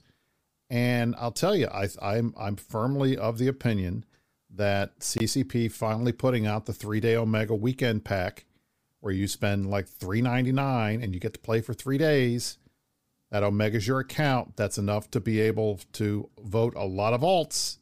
And 0.68 1.14
I'll 1.20 1.30
tell 1.30 1.54
you, 1.54 1.68
I 1.68 1.86
I'm 2.02 2.34
I'm 2.36 2.56
firmly 2.56 3.16
of 3.16 3.38
the 3.38 3.46
opinion 3.46 4.04
that 4.50 4.98
CCP 4.98 5.70
finally 5.70 6.10
putting 6.10 6.48
out 6.48 6.66
the 6.66 6.72
three 6.72 6.98
day 6.98 7.14
Omega 7.14 7.54
weekend 7.54 8.04
pack, 8.04 8.44
where 8.98 9.12
you 9.12 9.28
spend 9.28 9.70
like 9.70 9.86
three 9.86 10.20
ninety 10.20 10.50
nine 10.50 11.00
and 11.00 11.14
you 11.14 11.20
get 11.20 11.34
to 11.34 11.38
play 11.38 11.60
for 11.60 11.74
three 11.74 11.96
days. 11.96 12.58
That 13.30 13.44
Omega's 13.44 13.86
your 13.86 14.00
account. 14.00 14.56
That's 14.56 14.78
enough 14.78 15.12
to 15.12 15.20
be 15.20 15.38
able 15.38 15.78
to 15.92 16.28
vote 16.42 16.74
a 16.74 16.86
lot 16.86 17.14
of 17.14 17.20
alts 17.20 17.78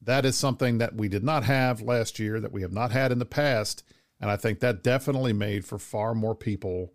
that 0.00 0.24
is 0.24 0.36
something 0.36 0.78
that 0.78 0.94
we 0.94 1.08
did 1.08 1.22
not 1.22 1.44
have 1.44 1.80
last 1.82 2.18
year 2.18 2.40
that 2.40 2.52
we 2.52 2.62
have 2.62 2.72
not 2.72 2.92
had 2.92 3.12
in 3.12 3.18
the 3.18 3.24
past 3.24 3.84
and 4.20 4.30
i 4.30 4.36
think 4.36 4.60
that 4.60 4.82
definitely 4.82 5.32
made 5.32 5.64
for 5.64 5.78
far 5.78 6.14
more 6.14 6.34
people 6.34 6.92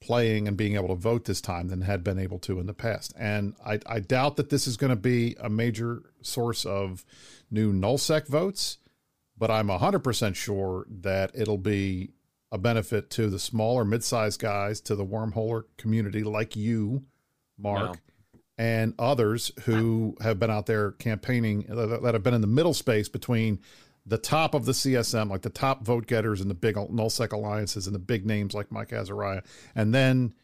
playing 0.00 0.48
and 0.48 0.56
being 0.56 0.76
able 0.76 0.88
to 0.88 0.94
vote 0.94 1.26
this 1.26 1.42
time 1.42 1.68
than 1.68 1.82
had 1.82 2.02
been 2.02 2.18
able 2.18 2.38
to 2.38 2.58
in 2.58 2.66
the 2.66 2.74
past. 2.74 3.12
And 3.18 3.54
i, 3.64 3.78
I 3.86 4.00
doubt 4.00 4.36
that 4.36 4.48
this 4.50 4.66
is 4.66 4.76
going 4.76 4.90
to 4.90 4.96
be 4.96 5.36
a 5.40 5.50
major 5.50 6.02
source 6.22 6.64
of 6.64 7.04
new 7.50 7.72
nullsec 7.72 8.26
votes 8.26 8.78
but 9.36 9.50
i'm 9.50 9.68
100% 9.68 10.34
sure 10.34 10.86
that 10.88 11.30
it'll 11.34 11.58
be 11.58 12.10
a 12.52 12.58
benefit 12.58 13.10
to 13.10 13.28
the 13.28 13.38
smaller 13.38 13.84
mid-sized 13.84 14.40
guys 14.40 14.80
to 14.82 14.94
the 14.94 15.04
wormholer 15.04 15.64
community 15.76 16.22
like 16.22 16.56
you 16.56 17.04
mark 17.58 17.98
and 18.58 18.92
others 18.98 19.52
who 19.64 20.14
have 20.20 20.38
been 20.38 20.50
out 20.50 20.66
there 20.66 20.92
campaigning 20.92 21.64
that 21.68 22.12
have 22.12 22.22
been 22.22 22.34
in 22.34 22.42
the 22.42 22.46
middle 22.46 22.74
space 22.74 23.08
between 23.08 23.58
the 24.06 24.18
top 24.18 24.54
of 24.54 24.64
the 24.64 24.72
CSM, 24.72 25.28
like 25.30 25.42
the 25.42 25.50
top 25.50 25.84
vote 25.84 26.06
getters 26.06 26.40
and 26.40 26.50
the 26.50 26.54
big 26.54 26.76
nullsec 26.76 27.32
alliances 27.32 27.86
and 27.86 27.94
the 27.94 27.98
big 28.00 28.24
names 28.26 28.54
like 28.54 28.72
Mike 28.72 28.92
Azariah, 28.92 29.42
and 29.74 29.94
then 29.94 30.34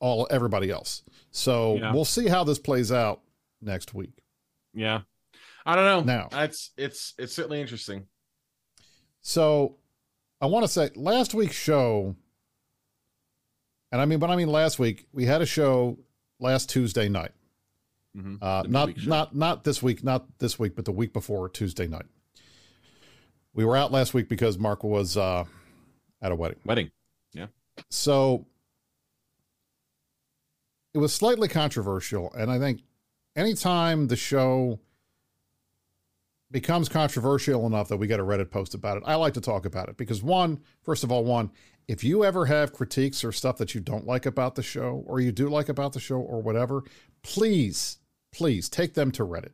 all 0.00 0.26
everybody 0.30 0.70
else. 0.70 1.02
So 1.30 1.76
Yeah. 1.76 1.92
we'll 1.92 2.04
see 2.04 2.28
how 2.28 2.44
this 2.44 2.58
plays 2.58 2.90
out 2.92 3.22
next 3.60 3.94
week. 3.94 4.22
yeah. 4.74 5.02
I 5.64 5.76
don't 5.76 5.84
know. 6.06 6.12
Now- 6.28 6.42
it's 6.42 6.70
it's 6.76 7.14
it's 7.18 7.32
certainly 7.34 7.60
interesting. 7.60 8.08
So 9.20 9.76
I 10.40 10.46
want 10.46 10.64
to 10.64 10.68
say 10.68 10.90
last 10.96 11.34
week's 11.34 11.54
show, 11.54 12.16
and 13.92 14.00
I 14.00 14.04
mean, 14.06 14.18
but 14.18 14.28
I 14.30 14.34
mean 14.34 14.48
last 14.48 14.78
week, 14.80 15.06
we 15.12 15.24
had 15.26 15.40
a 15.40 15.46
show 15.46 15.98
last 16.40 16.68
Tuesday 16.68 17.08
night. 17.08 17.30
Mhm. 18.16 18.38
Uh, 18.42 18.64
not 18.68 18.96
not 19.06 19.36
not 19.36 19.62
this 19.64 19.80
week, 19.82 20.02
not 20.02 20.38
this 20.40 20.58
week, 20.58 20.74
but 20.74 20.84
the 20.84 20.90
week 20.92 21.12
before 21.12 21.48
Tuesday 21.48 21.86
night. 21.86 22.06
We 23.54 23.64
were 23.64 23.76
out 23.76 23.92
last 23.92 24.14
week 24.14 24.28
because 24.28 24.58
Mark 24.58 24.82
was 24.82 25.16
uh, 25.16 25.44
at 26.20 26.32
a 26.32 26.34
wedding. 26.34 26.58
wedding. 26.64 26.90
Yeah. 27.32 27.46
So 27.90 28.46
it 30.94 30.98
was 30.98 31.12
slightly 31.12 31.48
controversial, 31.48 32.32
and 32.32 32.50
I 32.50 32.58
think 32.58 32.82
anytime 33.36 34.08
the 34.08 34.16
show 34.16 34.78
becomes 36.50 36.88
controversial 36.88 37.66
enough 37.66 37.88
that 37.88 37.96
we 37.96 38.06
get 38.06 38.20
a 38.20 38.22
Reddit 38.22 38.50
post 38.50 38.74
about 38.74 38.98
it, 38.98 39.02
I 39.06 39.14
like 39.14 39.34
to 39.34 39.40
talk 39.40 39.64
about 39.64 39.88
it 39.88 39.96
because 39.96 40.22
one, 40.22 40.60
first 40.82 41.02
of 41.02 41.10
all, 41.10 41.24
one, 41.24 41.50
if 41.88 42.04
you 42.04 42.24
ever 42.24 42.46
have 42.46 42.72
critiques 42.72 43.24
or 43.24 43.32
stuff 43.32 43.56
that 43.58 43.74
you 43.74 43.80
don't 43.80 44.06
like 44.06 44.26
about 44.26 44.54
the 44.54 44.62
show, 44.62 45.02
or 45.06 45.20
you 45.20 45.32
do 45.32 45.48
like 45.48 45.68
about 45.68 45.92
the 45.92 46.00
show, 46.00 46.16
or 46.16 46.40
whatever, 46.40 46.84
please, 47.22 47.98
please 48.32 48.68
take 48.68 48.94
them 48.94 49.10
to 49.12 49.24
Reddit. 49.24 49.52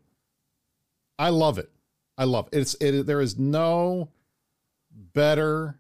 I 1.19 1.31
love 1.31 1.59
it. 1.59 1.71
I 2.19 2.25
love 2.25 2.49
it. 2.53 2.59
It's 2.59 2.75
it. 2.81 3.07
There 3.07 3.21
is 3.21 3.39
no 3.39 4.11
better 4.91 5.79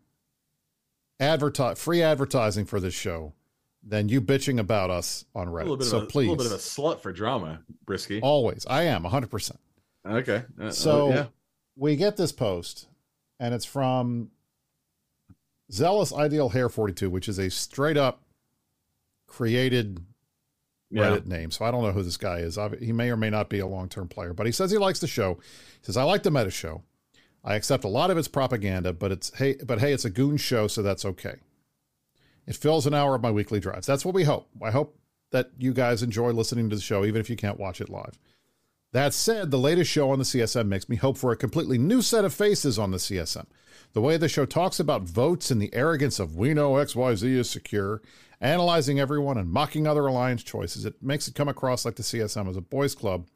advertise 1.20 1.78
free 1.78 2.02
advertising 2.02 2.64
for 2.64 2.78
this 2.78 2.94
show 2.94 3.34
than 3.82 4.08
you 4.08 4.20
bitching 4.20 4.60
about 4.60 4.90
us 4.90 5.24
on 5.34 5.48
A 5.48 5.50
Reddit. 5.50 5.82
So 5.82 5.98
a, 5.98 6.06
please, 6.06 6.28
little 6.28 6.44
bit 6.44 6.46
of 6.46 6.52
a 6.52 6.62
slut 6.62 7.00
for 7.00 7.12
drama, 7.12 7.60
Brisky. 7.84 8.20
always, 8.22 8.64
I 8.68 8.84
am 8.84 9.02
100%. 9.02 9.56
Okay. 10.06 10.44
Uh, 10.60 10.70
So 10.70 11.08
uh, 11.10 11.14
yeah. 11.14 11.26
we 11.76 11.96
get 11.96 12.16
this 12.16 12.32
post, 12.32 12.86
and 13.40 13.52
it's 13.52 13.64
from 13.64 14.30
Zealous 15.72 16.12
Ideal 16.12 16.50
Hair 16.50 16.68
42, 16.68 17.10
which 17.10 17.28
is 17.28 17.38
a 17.38 17.50
straight 17.50 17.96
up 17.96 18.22
created 19.26 20.00
Yeah. 20.90 21.10
Reddit 21.10 21.26
name. 21.26 21.50
So 21.50 21.64
I 21.64 21.70
don't 21.70 21.82
know 21.82 21.92
who 21.92 22.02
this 22.02 22.16
guy 22.16 22.38
is. 22.38 22.58
He 22.80 22.92
may 22.92 23.10
or 23.10 23.16
may 23.16 23.30
not 23.30 23.50
be 23.50 23.58
a 23.58 23.66
long 23.66 23.88
term 23.88 24.08
player, 24.08 24.32
but 24.32 24.46
he 24.46 24.52
says 24.52 24.70
he 24.70 24.78
likes 24.78 25.00
the 25.00 25.06
show. 25.06 25.34
He 25.80 25.86
says, 25.86 25.96
I 25.96 26.04
like 26.04 26.22
the 26.22 26.30
meta 26.30 26.50
show. 26.50 26.82
I 27.44 27.54
accept 27.54 27.84
a 27.84 27.88
lot 27.88 28.10
of 28.10 28.18
its 28.18 28.28
propaganda, 28.28 28.92
but 28.92 29.12
it's 29.12 29.34
hey, 29.36 29.56
but 29.64 29.80
hey, 29.80 29.92
it's 29.92 30.04
a 30.04 30.10
goon 30.10 30.36
show, 30.36 30.66
so 30.66 30.82
that's 30.82 31.04
okay. 31.04 31.36
It 32.46 32.56
fills 32.56 32.86
an 32.86 32.94
hour 32.94 33.14
of 33.14 33.22
my 33.22 33.30
weekly 33.30 33.60
drives. 33.60 33.86
That's 33.86 34.04
what 34.04 34.14
we 34.14 34.24
hope. 34.24 34.48
I 34.62 34.70
hope 34.70 34.98
that 35.30 35.50
you 35.58 35.74
guys 35.74 36.02
enjoy 36.02 36.30
listening 36.30 36.70
to 36.70 36.76
the 36.76 36.82
show, 36.82 37.04
even 37.04 37.20
if 37.20 37.28
you 37.28 37.36
can't 37.36 37.60
watch 37.60 37.80
it 37.80 37.90
live. 37.90 38.18
That 38.92 39.12
said, 39.12 39.50
the 39.50 39.58
latest 39.58 39.90
show 39.90 40.10
on 40.10 40.18
the 40.18 40.24
CSM 40.24 40.66
makes 40.66 40.88
me 40.88 40.96
hope 40.96 41.18
for 41.18 41.30
a 41.30 41.36
completely 41.36 41.76
new 41.76 42.00
set 42.00 42.24
of 42.24 42.32
faces 42.32 42.78
on 42.78 42.90
the 42.90 42.96
CSM. 42.96 43.44
The 43.92 44.00
way 44.00 44.16
the 44.16 44.28
show 44.28 44.46
talks 44.46 44.80
about 44.80 45.02
votes 45.02 45.50
and 45.50 45.60
the 45.60 45.74
arrogance 45.74 46.18
of 46.18 46.36
we 46.36 46.54
know 46.54 46.72
XYZ 46.72 47.22
is 47.24 47.50
secure, 47.50 48.00
analyzing 48.40 49.00
everyone 49.00 49.38
and 49.38 49.50
mocking 49.50 49.86
other 49.86 50.06
alliance 50.06 50.42
choices, 50.42 50.84
it 50.84 51.02
makes 51.02 51.28
it 51.28 51.34
come 51.34 51.48
across 51.48 51.84
like 51.84 51.96
the 51.96 52.02
CSM 52.02 52.48
is 52.48 52.56
a 52.56 52.60
boys' 52.60 52.94
club, 52.94 53.26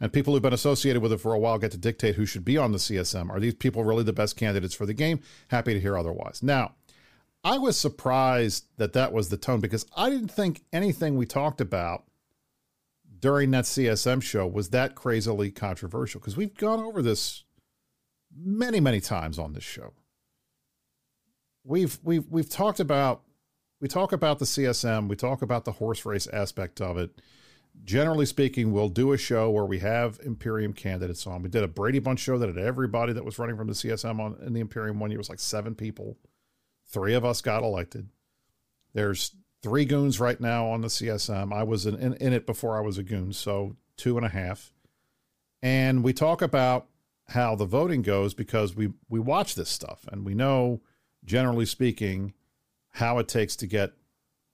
and 0.00 0.12
people 0.12 0.32
who've 0.32 0.42
been 0.42 0.52
associated 0.52 1.02
with 1.02 1.12
it 1.12 1.20
for 1.20 1.34
a 1.34 1.38
while 1.38 1.58
get 1.58 1.70
to 1.72 1.78
dictate 1.78 2.14
who 2.14 2.26
should 2.26 2.44
be 2.44 2.56
on 2.56 2.72
the 2.72 2.78
CSM. 2.78 3.30
Are 3.30 3.40
these 3.40 3.54
people 3.54 3.84
really 3.84 4.04
the 4.04 4.12
best 4.12 4.36
candidates 4.36 4.74
for 4.74 4.86
the 4.86 4.94
game? 4.94 5.20
Happy 5.48 5.74
to 5.74 5.80
hear 5.80 5.96
otherwise. 5.96 6.42
Now, 6.42 6.74
I 7.42 7.58
was 7.58 7.78
surprised 7.78 8.66
that 8.76 8.92
that 8.92 9.12
was 9.12 9.28
the 9.28 9.36
tone 9.36 9.60
because 9.60 9.86
I 9.96 10.10
didn't 10.10 10.30
think 10.30 10.62
anything 10.72 11.16
we 11.16 11.26
talked 11.26 11.60
about 11.60 12.04
during 13.18 13.50
that 13.50 13.64
CSM 13.64 14.22
show 14.22 14.46
was 14.46 14.70
that 14.70 14.94
crazily 14.94 15.50
controversial 15.50 16.20
because 16.20 16.36
we've 16.36 16.54
gone 16.54 16.80
over 16.80 17.02
this 17.02 17.44
many 18.34 18.80
many 18.80 19.00
times 19.00 19.38
on 19.38 19.52
this 19.52 19.64
show. 19.64 19.92
We've 21.64 21.98
we've 22.02 22.26
we've 22.28 22.48
talked 22.48 22.80
about 22.80 23.22
we 23.80 23.88
talk 23.88 24.12
about 24.12 24.38
the 24.38 24.44
CSM, 24.44 25.08
we 25.08 25.16
talk 25.16 25.42
about 25.42 25.64
the 25.64 25.72
horse 25.72 26.04
race 26.04 26.26
aspect 26.28 26.80
of 26.80 26.98
it. 26.98 27.20
Generally 27.84 28.26
speaking, 28.26 28.72
we'll 28.72 28.88
do 28.88 29.12
a 29.12 29.18
show 29.18 29.48
where 29.50 29.64
we 29.64 29.78
have 29.78 30.20
Imperium 30.24 30.72
candidates 30.72 31.26
on. 31.26 31.42
We 31.42 31.48
did 31.48 31.62
a 31.62 31.68
Brady 31.68 31.98
Bunch 31.98 32.20
show 32.20 32.36
that 32.36 32.48
had 32.48 32.58
everybody 32.58 33.12
that 33.12 33.24
was 33.24 33.38
running 33.38 33.56
from 33.56 33.68
the 33.68 33.72
CSM 33.72 34.20
on 34.20 34.36
in 34.44 34.52
the 34.52 34.60
Imperium 34.60 34.98
one 34.98 35.10
year 35.10 35.18
it 35.18 35.20
was 35.20 35.30
like 35.30 35.40
seven 35.40 35.74
people. 35.74 36.18
Three 36.88 37.14
of 37.14 37.24
us 37.24 37.40
got 37.40 37.62
elected. 37.62 38.08
There's 38.92 39.34
three 39.62 39.84
goons 39.84 40.18
right 40.20 40.40
now 40.40 40.66
on 40.66 40.80
the 40.80 40.88
CSM. 40.88 41.52
I 41.52 41.62
was 41.62 41.86
in, 41.86 41.94
in, 41.94 42.14
in 42.14 42.32
it 42.32 42.44
before 42.44 42.76
I 42.76 42.80
was 42.80 42.98
a 42.98 43.02
goon, 43.02 43.32
so 43.32 43.76
two 43.96 44.16
and 44.16 44.26
a 44.26 44.30
half. 44.30 44.72
And 45.62 46.02
we 46.02 46.12
talk 46.12 46.42
about 46.42 46.86
how 47.28 47.54
the 47.54 47.64
voting 47.64 48.02
goes 48.02 48.34
because 48.34 48.74
we 48.74 48.92
we 49.08 49.20
watch 49.20 49.54
this 49.54 49.70
stuff 49.70 50.06
and 50.10 50.26
we 50.26 50.34
know, 50.34 50.80
generally 51.24 51.66
speaking, 51.66 52.34
how 52.92 53.18
it 53.18 53.28
takes 53.28 53.56
to 53.56 53.66
get 53.66 53.92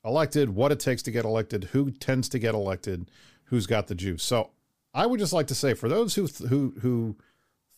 elected, 0.04 0.50
what 0.50 0.72
it 0.72 0.80
takes 0.80 1.02
to 1.02 1.10
get 1.10 1.24
elected, 1.24 1.64
who 1.64 1.90
tends 1.90 2.28
to 2.28 2.38
get 2.38 2.54
elected, 2.54 3.10
who's 3.44 3.66
got 3.66 3.86
the 3.86 3.94
juice. 3.94 4.22
So 4.22 4.50
I 4.94 5.06
would 5.06 5.20
just 5.20 5.32
like 5.32 5.46
to 5.48 5.54
say 5.54 5.74
for 5.74 5.88
those 5.88 6.14
who 6.14 6.26
who 6.26 6.74
who 6.80 7.16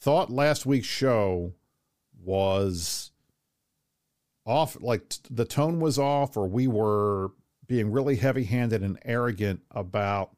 thought 0.01 0.31
last 0.31 0.67
week's 0.67 0.87
show 0.87 1.53
was 2.23 3.11
off 4.47 4.77
like 4.81 5.09
t- 5.09 5.21
the 5.31 5.45
tone 5.45 5.81
was 5.81 5.99
off 5.99 6.37
or 6.37 6.47
we 6.47 6.67
were 6.67 7.31
being 7.67 7.93
really 7.93 8.17
heavy-handed 8.17 8.83
and 8.83 8.99
arrogant 9.05 9.61
about 9.71 10.31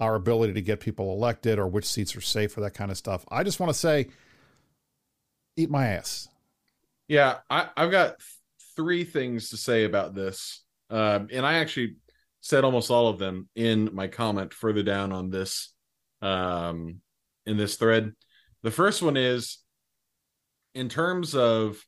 our 0.00 0.14
ability 0.14 0.52
to 0.52 0.62
get 0.62 0.80
people 0.80 1.12
elected 1.12 1.58
or 1.58 1.66
which 1.68 1.84
seats 1.84 2.16
are 2.16 2.20
safe 2.20 2.56
or 2.56 2.60
that 2.62 2.74
kind 2.74 2.90
of 2.90 2.96
stuff 2.96 3.24
i 3.30 3.44
just 3.44 3.60
want 3.60 3.70
to 3.70 3.78
say 3.78 4.08
eat 5.56 5.70
my 5.70 5.86
ass 5.86 6.28
Yeah, 7.06 7.38
I, 7.48 7.68
I've 7.76 7.90
got 7.90 8.18
th- 8.18 8.37
three 8.78 9.02
things 9.02 9.50
to 9.50 9.56
say 9.56 9.82
about 9.82 10.14
this, 10.14 10.64
um, 10.88 11.28
and 11.32 11.44
I 11.44 11.54
actually 11.54 11.96
said 12.40 12.62
almost 12.62 12.90
all 12.90 13.08
of 13.08 13.18
them 13.18 13.48
in 13.56 13.90
my 13.92 14.06
comment 14.06 14.54
further 14.54 14.84
down 14.84 15.12
on 15.12 15.30
this, 15.30 15.74
um, 16.22 17.00
in 17.44 17.56
this 17.56 17.74
thread. 17.74 18.12
The 18.62 18.70
first 18.70 19.02
one 19.02 19.16
is, 19.16 19.58
in 20.74 20.88
terms 20.88 21.34
of 21.34 21.84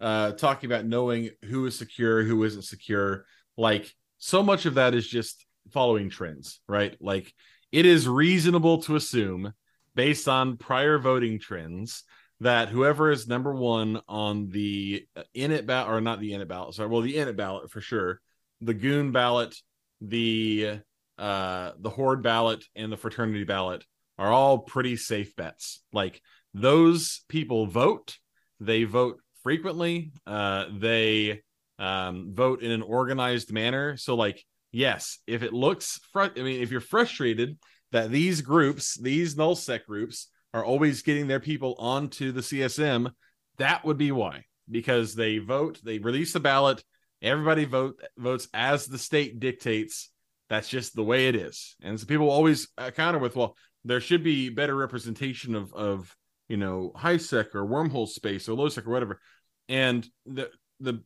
uh, 0.00 0.32
talking 0.32 0.68
about 0.68 0.84
knowing 0.84 1.30
who 1.44 1.64
is 1.66 1.78
secure, 1.78 2.24
who 2.24 2.42
isn't 2.42 2.64
secure. 2.64 3.24
Like 3.56 3.88
so 4.18 4.42
much 4.42 4.66
of 4.66 4.74
that 4.74 4.94
is 4.94 5.06
just 5.06 5.46
following 5.70 6.10
trends, 6.10 6.60
right? 6.68 6.96
Like 7.00 7.32
it 7.70 7.86
is 7.86 8.08
reasonable 8.08 8.82
to 8.82 8.96
assume, 8.96 9.52
based 9.94 10.26
on 10.26 10.56
prior 10.56 10.98
voting 10.98 11.38
trends, 11.38 12.02
that 12.42 12.68
whoever 12.68 13.10
is 13.10 13.28
number 13.28 13.54
one 13.54 14.00
on 14.08 14.48
the 14.50 15.06
uh, 15.16 15.22
INIT 15.34 15.66
ballot 15.66 15.90
or 15.90 16.00
not 16.00 16.20
the 16.20 16.32
INIT 16.32 16.48
ballot, 16.48 16.74
sorry, 16.74 16.88
well 16.88 17.00
the 17.00 17.16
INIT 17.16 17.36
ballot 17.36 17.70
for 17.70 17.80
sure, 17.80 18.20
the 18.60 18.74
goon 18.74 19.12
ballot, 19.12 19.56
the 20.00 20.80
uh 21.18 21.72
the 21.78 21.90
horde 21.90 22.22
ballot, 22.22 22.64
and 22.74 22.92
the 22.92 22.96
fraternity 22.96 23.44
ballot 23.44 23.84
are 24.18 24.32
all 24.32 24.58
pretty 24.58 24.96
safe 24.96 25.34
bets. 25.36 25.82
Like 25.92 26.20
those 26.54 27.22
people 27.28 27.66
vote, 27.66 28.18
they 28.60 28.84
vote 28.84 29.18
frequently. 29.42 30.12
Uh, 30.26 30.66
they 30.72 31.42
um, 31.78 32.30
vote 32.32 32.62
in 32.62 32.70
an 32.70 32.82
organized 32.82 33.52
manner. 33.52 33.96
So, 33.96 34.14
like, 34.14 34.44
yes, 34.70 35.18
if 35.26 35.42
it 35.42 35.52
looks, 35.52 36.00
fr- 36.12 36.28
I 36.36 36.42
mean, 36.42 36.62
if 36.62 36.70
you're 36.70 36.80
frustrated 36.80 37.58
that 37.92 38.10
these 38.10 38.40
groups, 38.40 38.98
these 39.00 39.34
nullsec 39.34 39.84
groups, 39.84 40.28
are 40.54 40.64
always 40.64 41.02
getting 41.02 41.26
their 41.26 41.40
people 41.40 41.74
onto 41.78 42.32
the 42.32 42.40
CSM, 42.40 43.12
that 43.58 43.84
would 43.84 43.98
be 43.98 44.12
why. 44.12 44.44
Because 44.70 45.14
they 45.14 45.38
vote, 45.38 45.80
they 45.84 45.98
release 45.98 46.32
the 46.32 46.40
ballot, 46.40 46.82
everybody 47.20 47.64
vote 47.64 48.00
votes 48.16 48.48
as 48.54 48.86
the 48.86 48.98
state 48.98 49.40
dictates. 49.40 50.10
That's 50.48 50.68
just 50.68 50.94
the 50.94 51.04
way 51.04 51.28
it 51.28 51.34
is. 51.34 51.76
And 51.82 51.98
so 51.98 52.06
people 52.06 52.30
always 52.30 52.68
uh, 52.76 52.90
counter 52.90 53.18
with, 53.18 53.36
well, 53.36 53.56
there 53.84 54.00
should 54.00 54.22
be 54.22 54.48
better 54.48 54.74
representation 54.74 55.54
of 55.54 55.72
of 55.74 56.14
you 56.48 56.56
know 56.56 56.92
high 56.94 57.16
sec 57.16 57.54
or 57.54 57.66
wormhole 57.66 58.08
space 58.08 58.48
or 58.48 58.54
low 58.54 58.68
sec 58.68 58.86
or 58.86 58.90
whatever 58.90 59.20
and 59.68 60.06
the 60.26 60.50
the 60.80 61.02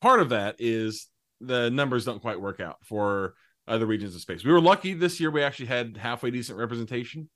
part 0.00 0.20
of 0.20 0.30
that 0.30 0.56
is 0.58 1.08
the 1.40 1.70
numbers 1.70 2.04
don't 2.04 2.22
quite 2.22 2.40
work 2.40 2.60
out 2.60 2.76
for 2.84 3.34
other 3.66 3.86
regions 3.86 4.14
of 4.14 4.20
space 4.20 4.44
we 4.44 4.52
were 4.52 4.60
lucky 4.60 4.94
this 4.94 5.20
year 5.20 5.30
we 5.30 5.42
actually 5.42 5.66
had 5.66 5.96
halfway 5.96 6.30
decent 6.30 6.58
representation 6.58 7.28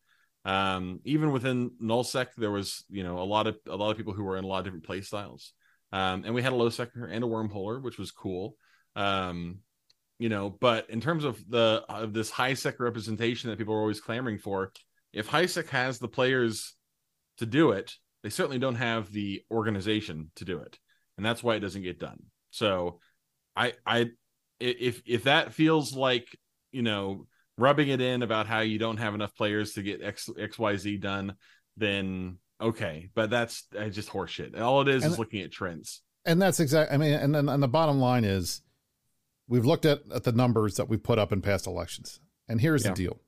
um, 0.47 1.01
even 1.05 1.33
within 1.33 1.73
nullsec 1.83 2.29
there 2.37 2.51
was 2.51 2.85
you 2.89 3.03
know 3.03 3.19
a 3.19 3.25
lot 3.25 3.47
of 3.47 3.57
a 3.69 3.77
lot 3.77 3.91
of 3.91 3.97
people 3.99 4.15
who 4.15 4.25
were 4.25 4.39
in 4.39 4.45
a 4.45 4.47
lot 4.47 4.61
of 4.61 4.65
different 4.65 4.85
play 4.85 5.01
styles. 5.01 5.53
Um, 5.93 6.25
and 6.25 6.35
we 6.35 6.43
had 6.43 6.53
a 6.53 6.57
low 6.57 6.69
sector 6.71 7.05
and 7.05 7.23
a 7.23 7.27
wormholer 7.27 7.83
which 7.83 7.99
was 7.99 8.11
cool. 8.11 8.57
Um, 8.95 9.59
you 10.19 10.31
know 10.31 10.49
but 10.49 10.89
in 10.89 11.03
terms 11.03 11.25
of 11.25 11.39
the 11.49 11.85
of 11.91 12.15
this 12.15 12.31
high 12.31 12.55
sec 12.55 12.81
representation 12.81 13.51
that 13.51 13.59
people 13.59 13.75
are 13.75 13.81
always 13.81 14.01
clamoring 14.01 14.39
for 14.39 14.73
if 15.13 15.27
high 15.27 15.47
sec 15.47 15.69
has 15.69 15.99
the 15.99 16.09
players 16.09 16.75
to 17.39 17.47
do 17.47 17.73
it, 17.73 17.95
they 18.23 18.31
certainly 18.31 18.59
don't 18.59 18.77
have 18.77 19.11
the 19.13 19.43
organization 19.51 20.31
to 20.37 20.45
do 20.45 20.59
it, 20.59 20.79
and 21.17 21.25
that's 21.25 21.43
why 21.43 21.55
it 21.55 21.61
doesn't 21.61 21.83
get 21.83 21.99
done. 21.99 22.19
So, 22.51 23.01
I, 23.55 23.75
I, 23.87 24.11
if 24.61 25.03
if 25.07 25.25
that 25.25 25.55
feels 25.55 25.95
like 25.95 26.39
you 26.71 26.83
know 26.83 27.27
rubbing 27.59 27.89
it 27.89 28.01
in 28.01 28.23
about 28.23 28.47
how 28.47 28.61
you 28.61 28.79
don't 28.79 28.99
have 28.99 29.15
enough 29.15 29.35
players 29.35 29.73
to 29.75 29.83
get 29.83 30.03
X 30.03 30.29
X 30.39 30.59
Y 30.59 30.77
Z 30.77 30.97
done, 30.99 31.37
then 31.77 32.39
okay, 32.61 33.11
but 33.15 33.31
that's 33.31 33.65
uh, 33.79 33.89
just 33.89 34.11
horseshit. 34.11 34.59
All 34.61 34.83
it 34.83 34.89
is 34.89 35.05
and 35.05 35.13
is 35.13 35.19
looking 35.19 35.43
at 35.43 35.53
trends. 35.53 36.03
And 36.25 36.41
that's 36.41 36.61
exactly. 36.61 36.95
I 36.95 36.99
mean, 36.99 37.15
and 37.15 37.35
then 37.35 37.49
and 37.49 37.63
the 37.63 37.69
bottom 37.69 38.01
line 38.01 38.25
is, 38.25 38.63
we've 39.49 39.65
looked 39.65 39.85
at 39.85 40.01
at 40.15 40.25
the 40.25 40.33
numbers 40.33 40.77
that 40.77 40.89
we've 40.89 41.03
put 41.03 41.19
up 41.19 41.33
in 41.33 41.41
past 41.41 41.67
elections, 41.67 42.21
and 42.49 42.61
here's 42.61 42.85
yeah. 42.85 42.91
the 42.91 42.97
deal: 42.97 43.21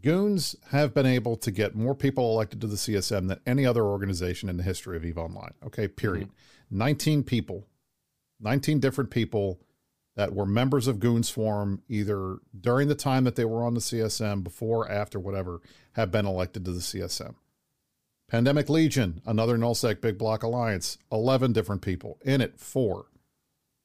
Goons 0.00 0.56
have 0.70 0.92
been 0.92 1.06
able 1.06 1.36
to 1.38 1.50
get 1.50 1.74
more 1.74 1.94
people 1.94 2.32
elected 2.32 2.60
to 2.60 2.66
the 2.66 2.76
CSM 2.76 3.28
than 3.28 3.40
any 3.46 3.64
other 3.64 3.84
organization 3.84 4.48
in 4.48 4.56
the 4.56 4.62
history 4.62 4.96
of 4.96 5.04
EVE 5.04 5.18
Online. 5.18 5.54
Okay, 5.64 5.88
period. 5.88 6.28
Mm-hmm. 6.28 6.78
19 6.78 7.22
people, 7.22 7.66
19 8.40 8.80
different 8.80 9.10
people 9.10 9.60
that 10.16 10.34
were 10.34 10.46
members 10.46 10.88
of 10.88 10.98
Goon 10.98 11.22
Swarm 11.22 11.82
either 11.88 12.38
during 12.58 12.88
the 12.88 12.94
time 12.94 13.24
that 13.24 13.36
they 13.36 13.44
were 13.44 13.62
on 13.62 13.74
the 13.74 13.80
CSM, 13.80 14.42
before, 14.42 14.90
after, 14.90 15.20
whatever, 15.20 15.60
have 15.92 16.10
been 16.10 16.26
elected 16.26 16.64
to 16.64 16.72
the 16.72 16.80
CSM. 16.80 17.34
Pandemic 18.28 18.68
Legion, 18.68 19.20
another 19.24 19.56
nullsec 19.56 20.00
big 20.00 20.18
block 20.18 20.42
alliance, 20.42 20.98
11 21.12 21.52
different 21.52 21.82
people. 21.82 22.18
INIT, 22.24 22.58
four. 22.58 23.06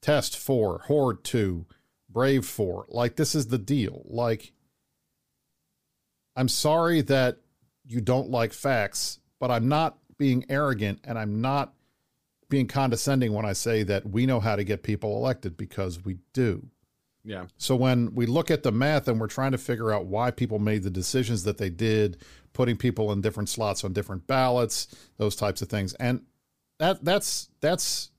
Test, 0.00 0.36
four. 0.36 0.80
Horde, 0.86 1.22
two. 1.22 1.66
Brave, 2.08 2.44
four. 2.44 2.86
Like, 2.88 3.16
this 3.16 3.34
is 3.34 3.48
the 3.48 3.58
deal. 3.58 4.02
Like, 4.06 4.52
I'm 6.34 6.48
sorry 6.48 7.02
that 7.02 7.38
you 7.86 8.00
don't 8.00 8.30
like 8.30 8.52
facts, 8.52 9.20
but 9.38 9.50
I'm 9.50 9.68
not 9.68 9.98
being 10.18 10.44
arrogant 10.48 11.00
and 11.04 11.18
I'm 11.18 11.40
not 11.40 11.74
being 12.52 12.66
condescending 12.66 13.32
when 13.32 13.46
I 13.46 13.54
say 13.54 13.82
that 13.84 14.10
we 14.10 14.26
know 14.26 14.38
how 14.38 14.56
to 14.56 14.62
get 14.62 14.82
people 14.82 15.16
elected 15.16 15.56
because 15.56 16.04
we 16.04 16.18
do. 16.34 16.68
Yeah. 17.24 17.46
So 17.56 17.74
when 17.74 18.14
we 18.14 18.26
look 18.26 18.50
at 18.50 18.62
the 18.62 18.70
math 18.70 19.08
and 19.08 19.18
we're 19.18 19.26
trying 19.26 19.52
to 19.52 19.58
figure 19.58 19.90
out 19.90 20.04
why 20.04 20.30
people 20.30 20.58
made 20.58 20.82
the 20.82 20.90
decisions 20.90 21.44
that 21.44 21.56
they 21.56 21.70
did, 21.70 22.18
putting 22.52 22.76
people 22.76 23.10
in 23.10 23.22
different 23.22 23.48
slots 23.48 23.84
on 23.84 23.94
different 23.94 24.26
ballots, 24.26 24.86
those 25.16 25.34
types 25.34 25.62
of 25.62 25.70
things. 25.70 25.94
And 25.94 26.26
that 26.78 27.02
that's 27.02 27.48
that's 27.62 28.10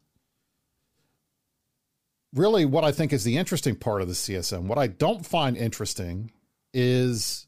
really 2.33 2.65
what 2.65 2.83
I 2.83 2.91
think 2.91 3.13
is 3.13 3.23
the 3.23 3.37
interesting 3.37 3.75
part 3.75 4.01
of 4.01 4.07
the 4.07 4.15
CSM. 4.15 4.63
What 4.63 4.79
I 4.79 4.87
don't 4.87 5.23
find 5.23 5.55
interesting 5.55 6.31
is 6.73 7.45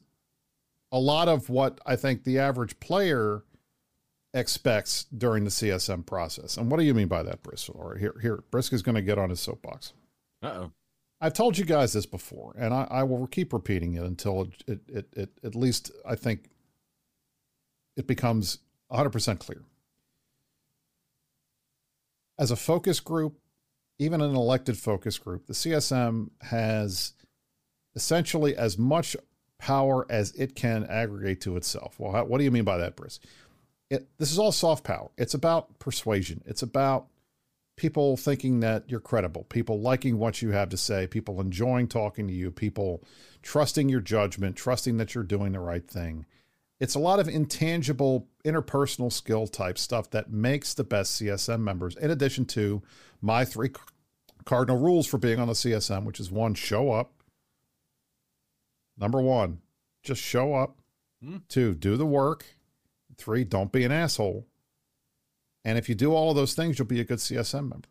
a 0.92 1.00
lot 1.00 1.26
of 1.26 1.48
what 1.48 1.80
I 1.84 1.96
think 1.96 2.22
the 2.22 2.38
average 2.38 2.78
player 2.78 3.42
expects 4.36 5.04
during 5.16 5.44
the 5.44 5.50
CSM 5.50 6.04
process. 6.04 6.56
And 6.56 6.70
what 6.70 6.78
do 6.78 6.84
you 6.84 6.94
mean 6.94 7.08
by 7.08 7.22
that, 7.22 7.42
Brisc? 7.42 7.74
Or 7.74 7.96
here, 7.96 8.14
here, 8.20 8.44
Brisc 8.50 8.72
is 8.72 8.82
going 8.82 8.94
to 8.94 9.02
get 9.02 9.18
on 9.18 9.30
his 9.30 9.40
soapbox. 9.40 9.94
Uh 10.42 10.46
oh. 10.46 10.72
I've 11.20 11.32
told 11.32 11.56
you 11.56 11.64
guys 11.64 11.94
this 11.94 12.04
before, 12.04 12.54
and 12.58 12.74
I, 12.74 12.86
I 12.90 13.02
will 13.04 13.26
keep 13.26 13.54
repeating 13.54 13.94
it 13.94 14.02
until 14.02 14.42
it, 14.42 14.50
it, 14.66 14.80
it, 14.88 15.08
it, 15.16 15.30
at 15.42 15.54
least 15.54 15.90
I 16.06 16.14
think 16.14 16.50
it 17.96 18.06
becomes 18.06 18.58
100% 18.92 19.38
clear. 19.38 19.62
As 22.38 22.50
a 22.50 22.56
focus 22.56 23.00
group, 23.00 23.38
even 23.98 24.20
an 24.20 24.36
elected 24.36 24.76
focus 24.76 25.16
group, 25.16 25.46
the 25.46 25.54
CSM 25.54 26.28
has 26.42 27.14
essentially 27.94 28.54
as 28.54 28.76
much 28.76 29.16
power 29.58 30.04
as 30.10 30.32
it 30.32 30.54
can 30.54 30.84
aggregate 30.84 31.40
to 31.40 31.56
itself. 31.56 31.98
Well, 31.98 32.12
how, 32.12 32.24
what 32.24 32.36
do 32.36 32.44
you 32.44 32.50
mean 32.50 32.64
by 32.64 32.76
that, 32.76 32.94
Brisc? 32.94 33.20
It, 33.90 34.08
this 34.18 34.32
is 34.32 34.38
all 34.38 34.52
soft 34.52 34.84
power. 34.84 35.10
It's 35.16 35.34
about 35.34 35.78
persuasion. 35.78 36.42
It's 36.46 36.62
about 36.62 37.06
people 37.76 38.16
thinking 38.16 38.60
that 38.60 38.84
you're 38.88 39.00
credible, 39.00 39.44
people 39.44 39.80
liking 39.80 40.18
what 40.18 40.42
you 40.42 40.50
have 40.50 40.70
to 40.70 40.76
say, 40.76 41.06
people 41.06 41.40
enjoying 41.40 41.88
talking 41.88 42.26
to 42.26 42.32
you, 42.32 42.50
people 42.50 43.02
trusting 43.42 43.88
your 43.88 44.00
judgment, 44.00 44.56
trusting 44.56 44.96
that 44.96 45.14
you're 45.14 45.24
doing 45.24 45.52
the 45.52 45.60
right 45.60 45.86
thing. 45.86 46.26
It's 46.80 46.94
a 46.94 47.00
lot 47.00 47.20
of 47.20 47.28
intangible 47.28 48.26
interpersonal 48.44 49.12
skill 49.12 49.46
type 49.46 49.78
stuff 49.78 50.10
that 50.10 50.30
makes 50.30 50.74
the 50.74 50.84
best 50.84 51.20
CSM 51.20 51.60
members, 51.60 51.96
in 51.96 52.10
addition 52.10 52.44
to 52.46 52.82
my 53.20 53.44
three 53.44 53.70
cardinal 54.44 54.78
rules 54.78 55.06
for 55.06 55.18
being 55.18 55.38
on 55.38 55.48
the 55.48 55.54
CSM, 55.54 56.04
which 56.04 56.20
is 56.20 56.30
one, 56.30 56.54
show 56.54 56.90
up, 56.90 57.12
Number 58.96 59.20
one, 59.20 59.60
just 60.02 60.22
show 60.22 60.54
up. 60.54 60.78
Hmm. 61.22 61.38
Two, 61.48 61.74
do 61.74 61.96
the 61.96 62.06
work. 62.06 62.55
Three, 63.18 63.44
don't 63.44 63.72
be 63.72 63.84
an 63.84 63.92
asshole. 63.92 64.46
And 65.64 65.78
if 65.78 65.88
you 65.88 65.94
do 65.94 66.14
all 66.14 66.30
of 66.30 66.36
those 66.36 66.54
things, 66.54 66.78
you'll 66.78 66.86
be 66.86 67.00
a 67.00 67.04
good 67.04 67.18
CSM 67.18 67.68
member. 67.68 67.88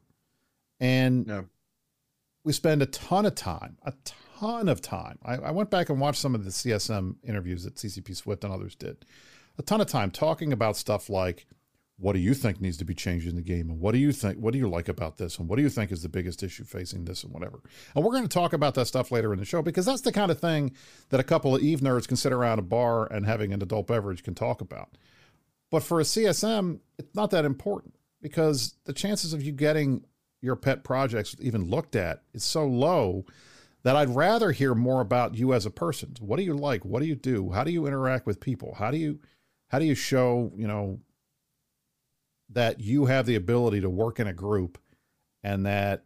And 0.79 1.47
we 2.43 2.53
spend 2.53 2.81
a 2.81 2.85
ton 2.85 3.25
of 3.25 3.35
time, 3.35 3.77
a 3.83 3.93
ton 4.39 4.69
of 4.69 4.81
time. 4.81 5.17
I, 5.25 5.35
I 5.35 5.51
went 5.51 5.71
back 5.71 5.89
and 5.89 5.99
watched 5.99 6.21
some 6.21 6.35
of 6.35 6.45
the 6.45 6.51
CSM 6.51 7.15
interviews 7.23 7.63
that 7.63 7.75
CCP 7.75 8.15
Swift 8.15 8.43
and 8.43 8.53
others 8.53 8.75
did. 8.75 9.05
A 9.57 9.61
ton 9.61 9.81
of 9.81 9.87
time 9.87 10.11
talking 10.11 10.53
about 10.53 10.77
stuff 10.77 11.09
like 11.09 11.47
what 11.97 12.13
do 12.13 12.19
you 12.19 12.33
think 12.33 12.59
needs 12.59 12.77
to 12.77 12.85
be 12.85 12.93
changed 12.93 13.27
in 13.27 13.35
the 13.35 13.41
game 13.41 13.69
and 13.69 13.79
what 13.79 13.93
do 13.93 13.97
you 13.97 14.11
think 14.11 14.37
what 14.37 14.51
do 14.51 14.59
you 14.59 14.69
like 14.69 14.89
about 14.89 15.17
this 15.17 15.39
and 15.39 15.47
what 15.47 15.55
do 15.55 15.61
you 15.61 15.69
think 15.69 15.91
is 15.91 16.03
the 16.03 16.09
biggest 16.09 16.43
issue 16.43 16.65
facing 16.65 17.05
this 17.05 17.23
and 17.23 17.31
whatever 17.33 17.61
and 17.95 18.03
we're 18.03 18.11
going 18.11 18.23
to 18.23 18.27
talk 18.27 18.51
about 18.51 18.73
that 18.73 18.85
stuff 18.85 19.11
later 19.11 19.31
in 19.31 19.39
the 19.39 19.45
show 19.45 19.61
because 19.61 19.85
that's 19.85 20.01
the 20.01 20.11
kind 20.11 20.29
of 20.29 20.37
thing 20.39 20.73
that 21.09 21.21
a 21.21 21.23
couple 21.23 21.55
of 21.55 21.61
eve 21.61 21.79
nerds 21.79 22.05
can 22.05 22.17
sit 22.17 22.33
around 22.33 22.59
a 22.59 22.61
bar 22.61 23.05
and 23.11 23.25
having 23.25 23.53
an 23.53 23.61
adult 23.61 23.87
beverage 23.87 24.23
can 24.23 24.35
talk 24.35 24.59
about 24.59 24.97
but 25.71 25.83
for 25.83 25.99
a 25.99 26.03
csm 26.03 26.79
it's 26.97 27.15
not 27.15 27.31
that 27.31 27.45
important 27.45 27.95
because 28.21 28.75
the 28.85 28.93
chances 28.93 29.33
of 29.33 29.41
you 29.43 29.51
getting 29.51 30.03
your 30.41 30.55
pet 30.55 30.83
projects 30.83 31.35
even 31.39 31.69
looked 31.69 31.95
at 31.95 32.21
is 32.33 32.43
so 32.43 32.65
low 32.65 33.25
that 33.83 33.95
I'd 33.95 34.09
rather 34.09 34.51
hear 34.51 34.73
more 34.73 34.99
about 34.99 35.35
you 35.35 35.53
as 35.53 35.65
a 35.67 35.69
person. 35.69 36.15
What 36.19 36.37
do 36.37 36.43
you 36.43 36.55
like? 36.55 36.83
What 36.83 37.01
do 37.01 37.07
you 37.07 37.15
do? 37.15 37.51
How 37.51 37.63
do 37.63 37.71
you 37.71 37.85
interact 37.85 38.25
with 38.25 38.39
people? 38.39 38.73
How 38.75 38.89
do 38.89 38.97
you 38.97 39.19
how 39.69 39.77
do 39.77 39.85
you 39.85 39.93
show, 39.93 40.51
you 40.55 40.67
know, 40.67 40.99
that 42.49 42.79
you 42.79 43.05
have 43.05 43.25
the 43.25 43.35
ability 43.35 43.81
to 43.81 43.89
work 43.89 44.19
in 44.19 44.27
a 44.27 44.33
group 44.33 44.79
and 45.43 45.65
that 45.65 46.03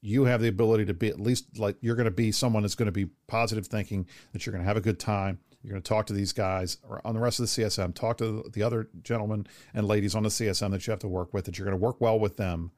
you 0.00 0.24
have 0.24 0.40
the 0.40 0.48
ability 0.48 0.86
to 0.86 0.94
be 0.94 1.08
at 1.08 1.20
least 1.20 1.58
like 1.58 1.76
you're 1.80 1.96
going 1.96 2.04
to 2.04 2.10
be 2.10 2.32
someone 2.32 2.62
that's 2.62 2.74
going 2.74 2.86
to 2.86 2.92
be 2.92 3.06
positive 3.26 3.66
thinking 3.66 4.06
that 4.32 4.44
you're 4.44 4.52
going 4.52 4.62
to 4.62 4.68
have 4.68 4.76
a 4.76 4.82
good 4.82 4.98
time 4.98 5.38
You're 5.64 5.72
going 5.72 5.82
to 5.82 5.88
talk 5.88 6.06
to 6.06 6.12
these 6.12 6.34
guys 6.34 6.76
on 7.06 7.14
the 7.14 7.20
rest 7.20 7.40
of 7.40 7.46
the 7.46 7.62
CSM, 7.62 7.94
talk 7.94 8.18
to 8.18 8.44
the 8.52 8.62
other 8.62 8.90
gentlemen 9.02 9.46
and 9.72 9.88
ladies 9.88 10.14
on 10.14 10.22
the 10.22 10.28
CSM 10.28 10.70
that 10.72 10.86
you 10.86 10.90
have 10.90 11.00
to 11.00 11.08
work 11.08 11.32
with, 11.32 11.46
that 11.46 11.56
you're 11.56 11.64
going 11.64 11.78
to 11.78 11.82
work 11.82 12.02
well 12.02 12.20
with 12.20 12.36
them. 12.36 12.70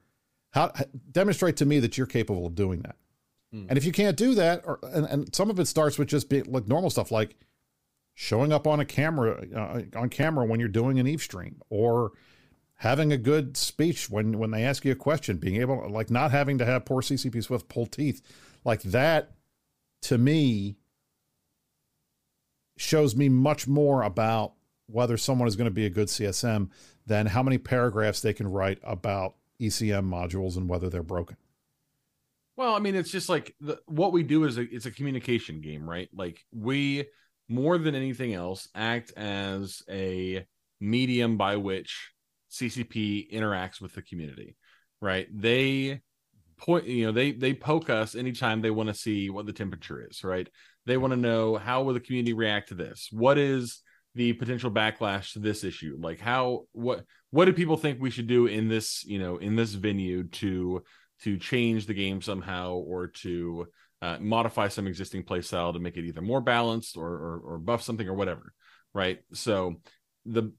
How 0.51 0.73
demonstrate 1.11 1.57
to 1.57 1.67
me 1.67 1.81
that 1.81 1.99
you're 1.99 2.07
capable 2.07 2.47
of 2.47 2.55
doing 2.55 2.83
that. 2.83 2.95
Mm. 3.53 3.67
And 3.69 3.77
if 3.77 3.85
you 3.85 3.91
can't 3.91 4.17
do 4.17 4.37
that, 4.37 4.63
or 4.65 4.79
and, 4.85 5.05
and 5.07 5.35
some 5.35 5.51
of 5.51 5.59
it 5.59 5.67
starts 5.67 5.99
with 5.99 6.07
just 6.07 6.29
being 6.29 6.45
like 6.45 6.69
normal 6.69 6.89
stuff, 6.89 7.11
like 7.11 7.37
showing 8.15 8.53
up 8.53 8.69
on 8.69 8.79
a 8.79 8.85
camera 8.85 9.45
uh, 9.55 9.99
on 9.99 10.09
camera 10.09 10.47
when 10.47 10.61
you're 10.61 10.69
doing 10.69 11.01
an 11.01 11.09
Eve 11.09 11.21
stream, 11.21 11.61
or 11.71 12.13
having 12.77 13.13
a 13.13 13.17
good 13.17 13.57
speech 13.57 14.09
when 14.09 14.39
when 14.39 14.53
they 14.53 14.65
ask 14.65 14.85
you 14.85 14.93
a 14.93 14.97
question, 14.97 15.39
being 15.39 15.61
able 15.61 15.91
like 15.91 16.09
not 16.09 16.31
having 16.31 16.59
to 16.59 16.65
have 16.65 16.85
poor 16.85 17.03
CCP 17.03 17.43
Swift 17.43 17.69
pull 17.69 17.87
teeth, 17.87 18.23
like 18.65 18.83
that 18.83 19.33
to 20.03 20.19
me 20.19 20.77
shows 22.77 23.17
me 23.17 23.29
much 23.29 23.67
more 23.67 24.03
about 24.03 24.53
whether 24.87 25.17
someone 25.17 25.49
is 25.49 25.57
going 25.57 25.67
to 25.67 25.71
be 25.71 25.87
a 25.87 25.91
good 25.91 26.09
CSM 26.09 26.71
than 27.07 27.27
how 27.27 27.43
many 27.43 27.59
paragraphs 27.59 28.21
they 28.21 28.33
can 28.33 28.49
write 28.49 28.79
about 28.83 29.35
ECM 29.61 30.09
modules 30.09 30.57
and 30.57 30.69
whether 30.69 30.89
they're 30.89 31.03
broken. 31.03 31.37
Well, 32.57 32.75
I 32.75 32.79
mean, 32.79 32.95
it's 32.95 33.11
just 33.11 33.29
like 33.29 33.55
the, 33.61 33.79
what 33.87 34.13
we 34.13 34.23
do 34.23 34.45
is 34.45 34.59
a, 34.59 34.63
it's 34.63 34.87
a 34.87 34.91
communication 34.91 35.61
game, 35.61 35.89
right? 35.89 36.09
Like 36.15 36.45
we 36.53 37.07
more 37.49 37.79
than 37.79 37.95
anything 37.95 38.35
else 38.35 38.69
act 38.75 39.13
as 39.17 39.83
a 39.91 40.47
medium 40.81 41.37
by 41.37 41.57
which 41.57 42.13
CCP 42.51 43.33
interacts 43.33 43.81
with 43.81 43.95
the 43.95 44.03
community, 44.03 44.57
right? 45.01 45.29
They 45.33 46.01
point, 46.57 46.87
you 46.87 47.07
know, 47.07 47.13
they 47.13 47.33
they 47.33 47.53
poke 47.53 47.91
us 47.91 48.15
anytime 48.15 48.63
they 48.63 48.71
want 48.71 48.89
to 48.89 48.95
see 48.95 49.29
what 49.31 49.47
the 49.47 49.53
temperature 49.53 50.07
is, 50.09 50.25
right? 50.25 50.49
They 50.87 50.97
want 50.97 51.13
to 51.13 51.17
know 51.17 51.57
how 51.57 51.83
will 51.83 51.95
the 51.95 52.01
community 52.01 52.33
react 52.33 52.69
to 52.69 52.75
this? 52.75 53.09
What 53.11 53.39
is 53.39 53.83
the 54.15 54.33
potential 54.33 54.71
backlash 54.71 55.33
to 55.33 55.41
this 55.41 55.65
issue? 55.65 55.97
Like 56.01 56.21
how 56.21 56.67
what 56.73 57.05
what 57.31 57.47
do 57.47 57.53
people 57.53 57.77
think 57.77 58.01
we 58.01 58.11
should 58.11 58.27
do 58.27 58.47
in 58.47 58.69
this, 58.69 59.05
you 59.05 59.19
know, 59.19 59.37
in 59.37 59.57
this 59.57 59.75
venue 59.75 60.25
to 60.25 60.83
to 61.23 61.39
change 61.39 61.87
the 61.87 61.95
game 61.95 62.23
somehow 62.23 62.75
or 62.75 63.09
to 63.09 63.67
uh, 64.03 64.19
modify 64.21 64.69
some 64.69 64.87
existing 64.87 65.23
playstyle 65.23 65.73
to 65.73 65.79
make 65.79 65.97
it 65.97 66.05
either 66.05 66.21
more 66.21 66.41
balanced 66.41 66.97
or, 66.97 67.09
or 67.09 67.41
or 67.45 67.59
buff 67.59 67.83
something 67.83 68.09
or 68.09 68.15
whatever, 68.15 68.53
right? 68.95 69.21
So 69.33 69.77
the 70.25 70.53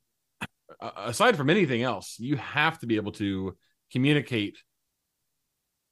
aside 0.79 1.37
from 1.37 1.49
anything 1.49 1.83
else, 1.83 2.17
you 2.19 2.35
have 2.37 2.79
to 2.79 2.87
be 2.87 2.97
able 2.97 3.13
to 3.13 3.57
communicate 3.91 4.57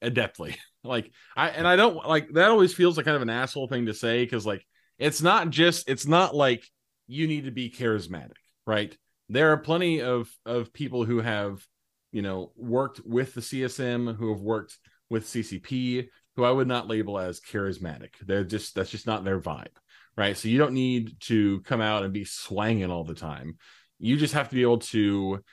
adeptly. 0.04 0.58
Like 0.86 1.12
I 1.36 1.50
and 1.50 1.68
I 1.68 1.76
don't 1.76 1.96
like 2.08 2.30
that 2.34 2.50
always 2.50 2.74
feels 2.74 2.98
like 2.98 3.06
kind 3.06 3.16
of 3.16 3.22
an 3.22 3.30
asshole 3.30 3.68
thing 3.68 3.88
to 3.88 3.94
say 3.94 4.24
because 4.24 4.46
like 4.46 4.66
it's 4.98 5.22
not 5.22 5.50
just 5.50 5.90
it's 5.90 6.08
not 6.08 6.36
like 6.36 6.64
you 7.08 7.28
need 7.28 7.46
to 7.46 7.52
be 7.52 7.70
charismatic, 7.70 8.38
right? 8.66 8.96
There 9.30 9.52
are 9.52 9.58
plenty 9.58 10.02
of 10.02 10.30
of 10.46 10.74
people 10.74 11.06
who 11.06 11.22
have, 11.22 11.66
you 12.12 12.22
know, 12.22 12.52
worked 12.56 13.02
with 13.06 13.34
the 13.34 13.42
CSM, 13.42 14.16
who 14.16 14.30
have 14.30 14.42
worked 14.42 14.78
with 15.10 15.26
CCP, 15.26 16.08
who 16.36 16.44
I 16.44 16.52
would 16.52 16.68
not 16.68 16.88
label 16.88 17.20
as 17.20 17.40
charismatic. 17.40 18.12
They're 18.26 18.44
just 18.44 18.76
that's 18.76 18.90
just 18.90 19.08
not 19.08 19.24
their 19.24 19.40
vibe, 19.40 19.76
right? 20.18 20.38
So 20.38 20.48
you 20.48 20.58
don't 20.58 20.74
need 20.74 21.20
to 21.22 21.62
come 21.62 21.82
out 21.82 22.04
and 22.04 22.14
be 22.14 22.26
swanging 22.26 22.92
all 22.92 23.04
the 23.04 23.16
time. 23.16 23.58
You 24.00 24.18
just 24.18 24.34
have 24.34 24.50
to 24.50 24.56
be 24.56 24.62
able 24.62 24.80
to 24.80 25.44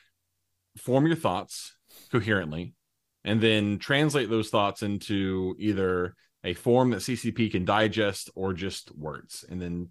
form 0.79 1.07
your 1.07 1.17
thoughts 1.17 1.75
coherently 2.11 2.75
and 3.25 3.41
then 3.41 3.79
translate 3.79 4.31
those 4.31 4.51
thoughts 4.51 4.83
into 4.83 5.55
either 5.59 6.15
a 6.45 6.55
form 6.55 6.91
that 6.91 7.01
CCP 7.01 7.53
can 7.53 7.65
digest 7.65 8.31
or 8.35 8.53
just 8.53 8.95
words 8.97 9.45
and 9.49 9.61
then 9.61 9.91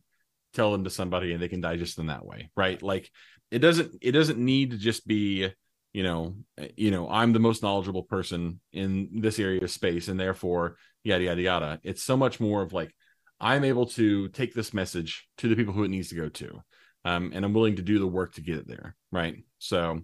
tell 0.53 0.71
them 0.71 0.83
to 0.83 0.89
somebody 0.89 1.31
and 1.31 1.41
they 1.41 1.47
can 1.47 1.61
digest 1.61 1.95
them 1.95 2.07
that 2.07 2.25
way 2.25 2.49
right? 2.55 2.81
Like 2.81 3.09
it 3.51 3.59
doesn't 3.59 3.95
it 4.01 4.13
doesn't 4.13 4.39
need 4.39 4.71
to 4.71 4.77
just 4.77 5.05
be 5.05 5.51
you 5.93 6.03
know 6.03 6.35
you 6.77 6.89
know 6.89 7.09
i'm 7.09 7.33
the 7.33 7.39
most 7.39 7.61
knowledgeable 7.61 8.03
person 8.03 8.59
in 8.71 9.09
this 9.13 9.37
area 9.39 9.61
of 9.61 9.69
space 9.69 10.07
and 10.07 10.19
therefore 10.19 10.77
yada 11.03 11.25
yada 11.25 11.41
yada. 11.41 11.79
It's 11.83 12.01
so 12.01 12.17
much 12.17 12.39
more 12.39 12.61
of 12.61 12.73
like 12.73 12.95
i'm 13.39 13.63
able 13.63 13.85
to 13.87 14.29
take 14.29 14.53
this 14.53 14.73
message 14.73 15.27
to 15.37 15.49
the 15.49 15.55
people 15.55 15.73
who 15.73 15.83
it 15.83 15.89
needs 15.89 16.09
to 16.09 16.15
go 16.15 16.29
to 16.29 16.61
um, 17.03 17.31
and 17.33 17.43
i'm 17.43 17.53
willing 17.53 17.75
to 17.75 17.81
do 17.81 17.99
the 17.99 18.07
work 18.07 18.33
to 18.35 18.41
get 18.41 18.57
it 18.57 18.67
there 18.67 18.95
right? 19.11 19.35
So 19.59 19.99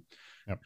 yep. 0.48 0.60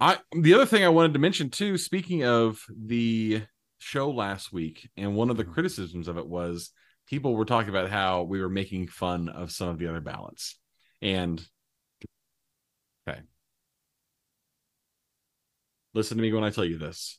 I 0.00 0.18
the 0.32 0.54
other 0.54 0.66
thing 0.66 0.84
I 0.84 0.88
wanted 0.88 1.12
to 1.12 1.18
mention 1.18 1.50
too, 1.50 1.78
speaking 1.78 2.24
of 2.24 2.64
the 2.68 3.42
show 3.78 4.10
last 4.10 4.52
week, 4.52 4.88
and 4.96 5.14
one 5.14 5.30
of 5.30 5.36
the 5.36 5.44
mm-hmm. 5.44 5.52
criticisms 5.52 6.08
of 6.08 6.18
it 6.18 6.26
was 6.26 6.70
people 7.06 7.34
were 7.34 7.44
talking 7.44 7.70
about 7.70 7.90
how 7.90 8.22
we 8.22 8.40
were 8.40 8.48
making 8.48 8.88
fun 8.88 9.28
of 9.28 9.52
some 9.52 9.68
of 9.68 9.78
the 9.78 9.88
other 9.88 10.00
ballots. 10.00 10.58
And 11.00 11.40
okay. 13.08 13.20
Listen 15.94 16.16
to 16.16 16.22
me 16.22 16.32
when 16.32 16.44
I 16.44 16.50
tell 16.50 16.64
you 16.64 16.78
this. 16.78 17.18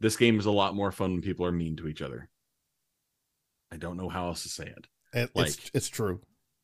This 0.00 0.16
game 0.16 0.38
is 0.38 0.46
a 0.46 0.50
lot 0.50 0.74
more 0.74 0.92
fun 0.92 1.12
when 1.12 1.22
people 1.22 1.44
are 1.44 1.52
mean 1.52 1.76
to 1.76 1.88
each 1.88 2.00
other. 2.00 2.28
I 3.72 3.76
don't 3.76 3.96
know 3.96 4.08
how 4.08 4.28
else 4.28 4.44
to 4.44 4.48
say 4.48 4.64
it. 4.64 4.86
it 5.12 5.30
like 5.34 5.48
it's, 5.48 5.70
it's 5.74 5.88
true. 5.88 6.20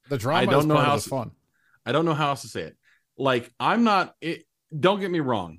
The 0.09 0.19
drama 0.19 0.41
I 0.41 0.47
don't 0.47 0.69
know 0.69 0.77
how 0.77 0.97
to, 0.97 1.09
fun. 1.09 1.33
I 1.85 1.93
don't 1.93 2.05
know 2.05 2.15
how 2.15 2.31
else 2.31 2.43
to 2.43 2.49
say 2.49 2.62
it. 2.62 2.77
Like 3.19 3.53
I'm 3.61 3.85
not 3.85 4.15
it, 4.21 4.45
don't 4.79 5.00
get 5.00 5.11
me 5.11 5.20
wrong. 5.20 5.59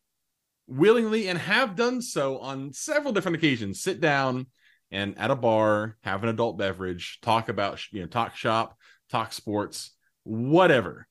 willingly, 0.67 1.27
and 1.27 1.39
have 1.39 1.75
done 1.75 2.01
so 2.01 2.39
on 2.39 2.73
several 2.73 3.13
different 3.13 3.37
occasions, 3.37 3.81
sit 3.81 3.99
down 3.99 4.47
and 4.91 5.17
at 5.17 5.31
a 5.31 5.35
bar, 5.35 5.97
have 6.01 6.23
an 6.23 6.29
adult 6.29 6.57
beverage, 6.57 7.19
talk 7.21 7.49
about, 7.49 7.81
you 7.91 8.01
know, 8.01 8.07
talk 8.07 8.35
shop, 8.35 8.77
talk 9.09 9.33
sports, 9.33 9.91
whatever. 10.23 11.07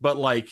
But 0.00 0.16
like, 0.16 0.48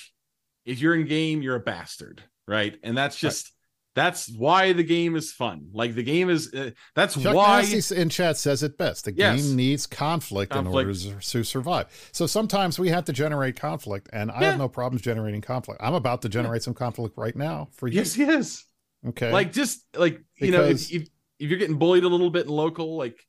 if 0.64 0.80
you're 0.80 0.94
in 0.94 1.06
game, 1.06 1.42
you're 1.42 1.56
a 1.56 1.60
bastard, 1.60 2.22
right? 2.46 2.78
And 2.82 2.96
that's 2.96 3.16
just 3.16 3.52
that's 3.94 4.28
why 4.28 4.72
the 4.72 4.82
game 4.82 5.14
is 5.14 5.32
fun. 5.32 5.68
Like 5.72 5.94
the 5.94 6.02
game 6.02 6.28
is. 6.28 6.52
Uh, 6.52 6.70
that's 6.94 7.20
Chuck 7.20 7.34
why. 7.34 7.62
Nasty 7.62 7.96
in 7.96 8.08
chat 8.08 8.36
says 8.36 8.62
it 8.62 8.76
best. 8.76 9.04
The 9.04 9.14
yes. 9.14 9.42
game 9.42 9.56
needs 9.56 9.86
conflict, 9.86 10.52
conflict, 10.52 10.90
in 10.90 11.08
order 11.08 11.20
to 11.20 11.44
survive. 11.44 12.10
So 12.12 12.26
sometimes 12.26 12.78
we 12.78 12.88
have 12.88 13.04
to 13.04 13.12
generate 13.12 13.56
conflict, 13.56 14.08
and 14.12 14.30
I 14.30 14.40
yeah. 14.40 14.50
have 14.50 14.58
no 14.58 14.68
problems 14.68 15.02
generating 15.02 15.40
conflict. 15.40 15.80
I'm 15.82 15.94
about 15.94 16.22
to 16.22 16.28
generate 16.28 16.62
yeah. 16.62 16.64
some 16.64 16.74
conflict 16.74 17.16
right 17.16 17.36
now 17.36 17.68
for 17.72 17.86
you. 17.86 17.98
Yes, 17.98 18.16
yes. 18.16 18.64
Okay. 19.06 19.30
Like 19.30 19.52
just 19.52 19.84
like 19.96 20.20
because... 20.38 20.46
you 20.46 20.50
know, 20.50 20.64
if, 20.64 20.92
if 20.92 21.08
if 21.38 21.50
you're 21.50 21.58
getting 21.58 21.78
bullied 21.78 22.04
a 22.04 22.08
little 22.08 22.30
bit 22.30 22.46
in 22.46 22.52
local, 22.52 22.96
like 22.96 23.24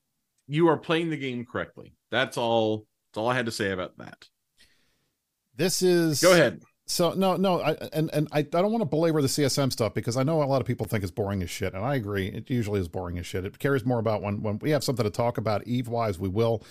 you 0.48 0.68
are 0.70 0.78
playing 0.78 1.10
the 1.10 1.18
game 1.18 1.46
correctly. 1.46 1.94
That's 2.12 2.38
all. 2.38 2.88
That's 3.10 3.20
all 3.20 3.30
I 3.30 3.36
had 3.36 3.46
to 3.46 3.52
say 3.52 3.72
about 3.72 3.98
that. 3.98 4.28
This 5.56 5.82
is. 5.82 6.22
Go 6.22 6.34
ahead. 6.34 6.64
So 6.88 7.14
no, 7.14 7.36
no, 7.36 7.62
I, 7.62 7.72
and 7.94 8.12
and 8.14 8.28
I, 8.32 8.40
I 8.40 8.44
don't 8.44 8.72
want 8.72 8.84
to 8.84 8.86
belabor 8.86 9.22
the 9.22 9.28
CSM 9.28 9.72
stuff 9.72 9.96
because 9.96 10.18
I 10.18 10.24
know 10.24 10.44
a 10.44 10.46
lot 10.46 10.62
of 10.62 10.68
people 10.68 10.86
think 10.86 11.04
it's 11.04 11.12
boring 11.12 11.42
as 11.42 11.50
shit, 11.50 11.74
and 11.74 11.84
I 11.84 11.96
agree. 11.96 12.28
It 12.28 12.50
usually 12.50 12.80
is 12.80 12.88
boring 12.88 13.18
as 13.18 13.26
shit. 13.26 13.44
It 13.44 13.58
cares 13.58 13.84
more 13.86 13.98
about 13.98 14.22
when 14.22 14.44
when 14.44 14.60
we 14.60 14.70
have 14.70 14.84
something 14.84 15.04
to 15.04 15.10
talk 15.10 15.40
about 15.40 15.66
Eve 15.68 15.88
wise. 15.88 16.20
We 16.20 16.30
will. 16.30 16.64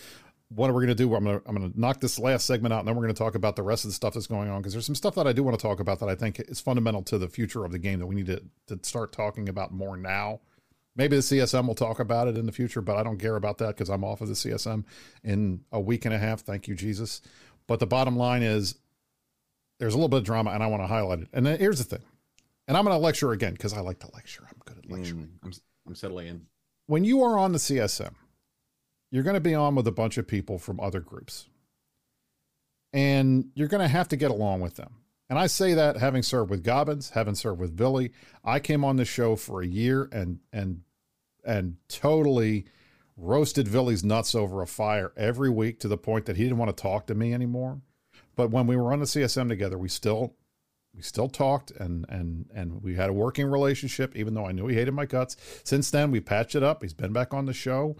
What 0.50 0.70
are 0.70 0.72
we 0.72 0.84
going 0.84 0.94
to 0.96 1.02
do? 1.02 1.12
I'm 1.16 1.24
going 1.24 1.40
to 1.40 1.48
I'm 1.48 1.56
going 1.56 1.72
to 1.72 1.80
knock 1.80 1.98
this 1.98 2.20
last 2.20 2.46
segment 2.46 2.72
out, 2.72 2.80
and 2.80 2.88
then 2.88 2.94
we're 2.94 3.02
going 3.02 3.14
to 3.14 3.18
talk 3.18 3.34
about 3.34 3.56
the 3.56 3.64
rest 3.64 3.84
of 3.84 3.90
the 3.90 3.94
stuff 3.94 4.14
that's 4.14 4.28
going 4.28 4.48
on 4.48 4.60
because 4.60 4.72
there's 4.72 4.86
some 4.86 4.94
stuff 4.94 5.16
that 5.16 5.26
I 5.26 5.32
do 5.32 5.42
want 5.42 5.58
to 5.58 5.62
talk 5.62 5.80
about 5.80 5.98
that 5.98 6.08
I 6.08 6.14
think 6.14 6.38
is 6.38 6.60
fundamental 6.60 7.02
to 7.04 7.18
the 7.18 7.28
future 7.28 7.64
of 7.64 7.72
the 7.72 7.78
game 7.80 7.98
that 7.98 8.06
we 8.06 8.14
need 8.14 8.26
to 8.26 8.40
to 8.68 8.78
start 8.82 9.12
talking 9.12 9.48
about 9.48 9.72
more 9.72 9.96
now. 9.96 10.40
Maybe 10.94 11.16
the 11.16 11.22
CSM 11.22 11.66
will 11.66 11.74
talk 11.74 11.98
about 11.98 12.28
it 12.28 12.38
in 12.38 12.46
the 12.46 12.52
future, 12.52 12.80
but 12.80 12.96
I 12.96 13.02
don't 13.02 13.18
care 13.18 13.34
about 13.34 13.58
that 13.58 13.68
because 13.68 13.90
I'm 13.90 14.04
off 14.04 14.20
of 14.20 14.28
the 14.28 14.34
CSM 14.34 14.84
in 15.24 15.64
a 15.72 15.80
week 15.80 16.04
and 16.04 16.14
a 16.14 16.18
half. 16.18 16.42
Thank 16.42 16.68
you, 16.68 16.76
Jesus. 16.76 17.20
But 17.66 17.80
the 17.80 17.86
bottom 17.86 18.16
line 18.16 18.44
is 18.44 18.76
there's 19.78 19.94
a 19.94 19.96
little 19.96 20.08
bit 20.08 20.18
of 20.18 20.24
drama 20.24 20.50
and 20.50 20.62
I 20.62 20.66
want 20.66 20.82
to 20.82 20.86
highlight 20.86 21.20
it. 21.20 21.28
And 21.32 21.44
then 21.44 21.58
here's 21.58 21.78
the 21.78 21.84
thing. 21.84 22.04
And 22.66 22.76
I'm 22.76 22.84
going 22.84 22.96
to 22.96 23.02
lecture 23.02 23.32
again 23.32 23.52
because 23.52 23.72
I 23.72 23.80
like 23.80 23.98
to 24.00 24.08
lecture. 24.14 24.44
I'm 24.48 24.60
good 24.64 24.78
at 24.78 24.90
lecturing. 24.90 25.22
Mm, 25.22 25.44
I'm, 25.44 25.52
I'm 25.86 25.94
settling 25.94 26.28
in. 26.28 26.46
When 26.86 27.04
you 27.04 27.22
are 27.22 27.38
on 27.38 27.52
the 27.52 27.58
CSM, 27.58 28.14
you're 29.10 29.22
going 29.22 29.34
to 29.34 29.40
be 29.40 29.54
on 29.54 29.74
with 29.74 29.86
a 29.86 29.92
bunch 29.92 30.18
of 30.18 30.26
people 30.26 30.58
from 30.58 30.80
other 30.80 31.00
groups. 31.00 31.48
And 32.92 33.50
you're 33.54 33.68
going 33.68 33.82
to 33.82 33.88
have 33.88 34.08
to 34.08 34.16
get 34.16 34.30
along 34.30 34.60
with 34.60 34.76
them. 34.76 34.94
And 35.28 35.38
I 35.38 35.46
say 35.46 35.74
that 35.74 35.96
having 35.96 36.22
served 36.22 36.50
with 36.50 36.62
Gobbins, 36.62 37.10
having 37.10 37.34
served 37.34 37.58
with 37.60 37.76
Billy. 37.76 38.12
I 38.44 38.60
came 38.60 38.84
on 38.84 38.96
the 38.96 39.04
show 39.04 39.36
for 39.36 39.62
a 39.62 39.66
year 39.66 40.08
and 40.12 40.40
and 40.52 40.82
and 41.44 41.76
totally 41.88 42.66
roasted 43.16 43.70
Billy's 43.70 44.04
nuts 44.04 44.34
over 44.34 44.62
a 44.62 44.66
fire 44.66 45.12
every 45.16 45.50
week 45.50 45.80
to 45.80 45.88
the 45.88 45.96
point 45.96 46.26
that 46.26 46.36
he 46.36 46.42
didn't 46.42 46.58
want 46.58 46.76
to 46.76 46.82
talk 46.82 47.06
to 47.06 47.14
me 47.14 47.32
anymore. 47.32 47.80
But 48.36 48.50
when 48.50 48.66
we 48.66 48.76
were 48.76 48.92
on 48.92 49.00
the 49.00 49.06
CSM 49.06 49.48
together, 49.48 49.78
we 49.78 49.88
still 49.88 50.34
we 50.94 51.02
still 51.02 51.28
talked 51.28 51.70
and 51.72 52.06
and 52.08 52.46
and 52.54 52.82
we 52.82 52.94
had 52.94 53.10
a 53.10 53.14
working 53.14 53.46
relationship, 53.46 54.16
even 54.16 54.34
though 54.34 54.46
I 54.46 54.52
knew 54.52 54.66
he 54.66 54.76
hated 54.76 54.94
my 54.94 55.06
guts. 55.06 55.36
Since 55.64 55.90
then, 55.90 56.10
we 56.10 56.20
patched 56.20 56.54
it 56.54 56.62
up. 56.62 56.82
He's 56.82 56.94
been 56.94 57.12
back 57.12 57.34
on 57.34 57.46
the 57.46 57.52
show. 57.52 57.96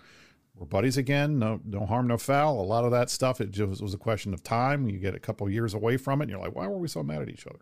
We're 0.54 0.66
buddies 0.66 0.96
again. 0.96 1.38
No 1.38 1.60
no 1.64 1.86
harm, 1.86 2.06
no 2.06 2.18
foul. 2.18 2.60
A 2.60 2.62
lot 2.62 2.84
of 2.84 2.92
that 2.92 3.10
stuff 3.10 3.40
it 3.40 3.50
just 3.50 3.82
was 3.82 3.94
a 3.94 3.98
question 3.98 4.32
of 4.32 4.42
time. 4.42 4.88
You 4.88 4.98
get 4.98 5.14
a 5.14 5.20
couple 5.20 5.48
years 5.50 5.74
away 5.74 5.96
from 5.96 6.20
it, 6.20 6.24
and 6.24 6.30
you're 6.30 6.40
like, 6.40 6.54
why 6.54 6.68
were 6.68 6.78
we 6.78 6.88
so 6.88 7.02
mad 7.02 7.22
at 7.22 7.28
each 7.28 7.46
other? 7.46 7.60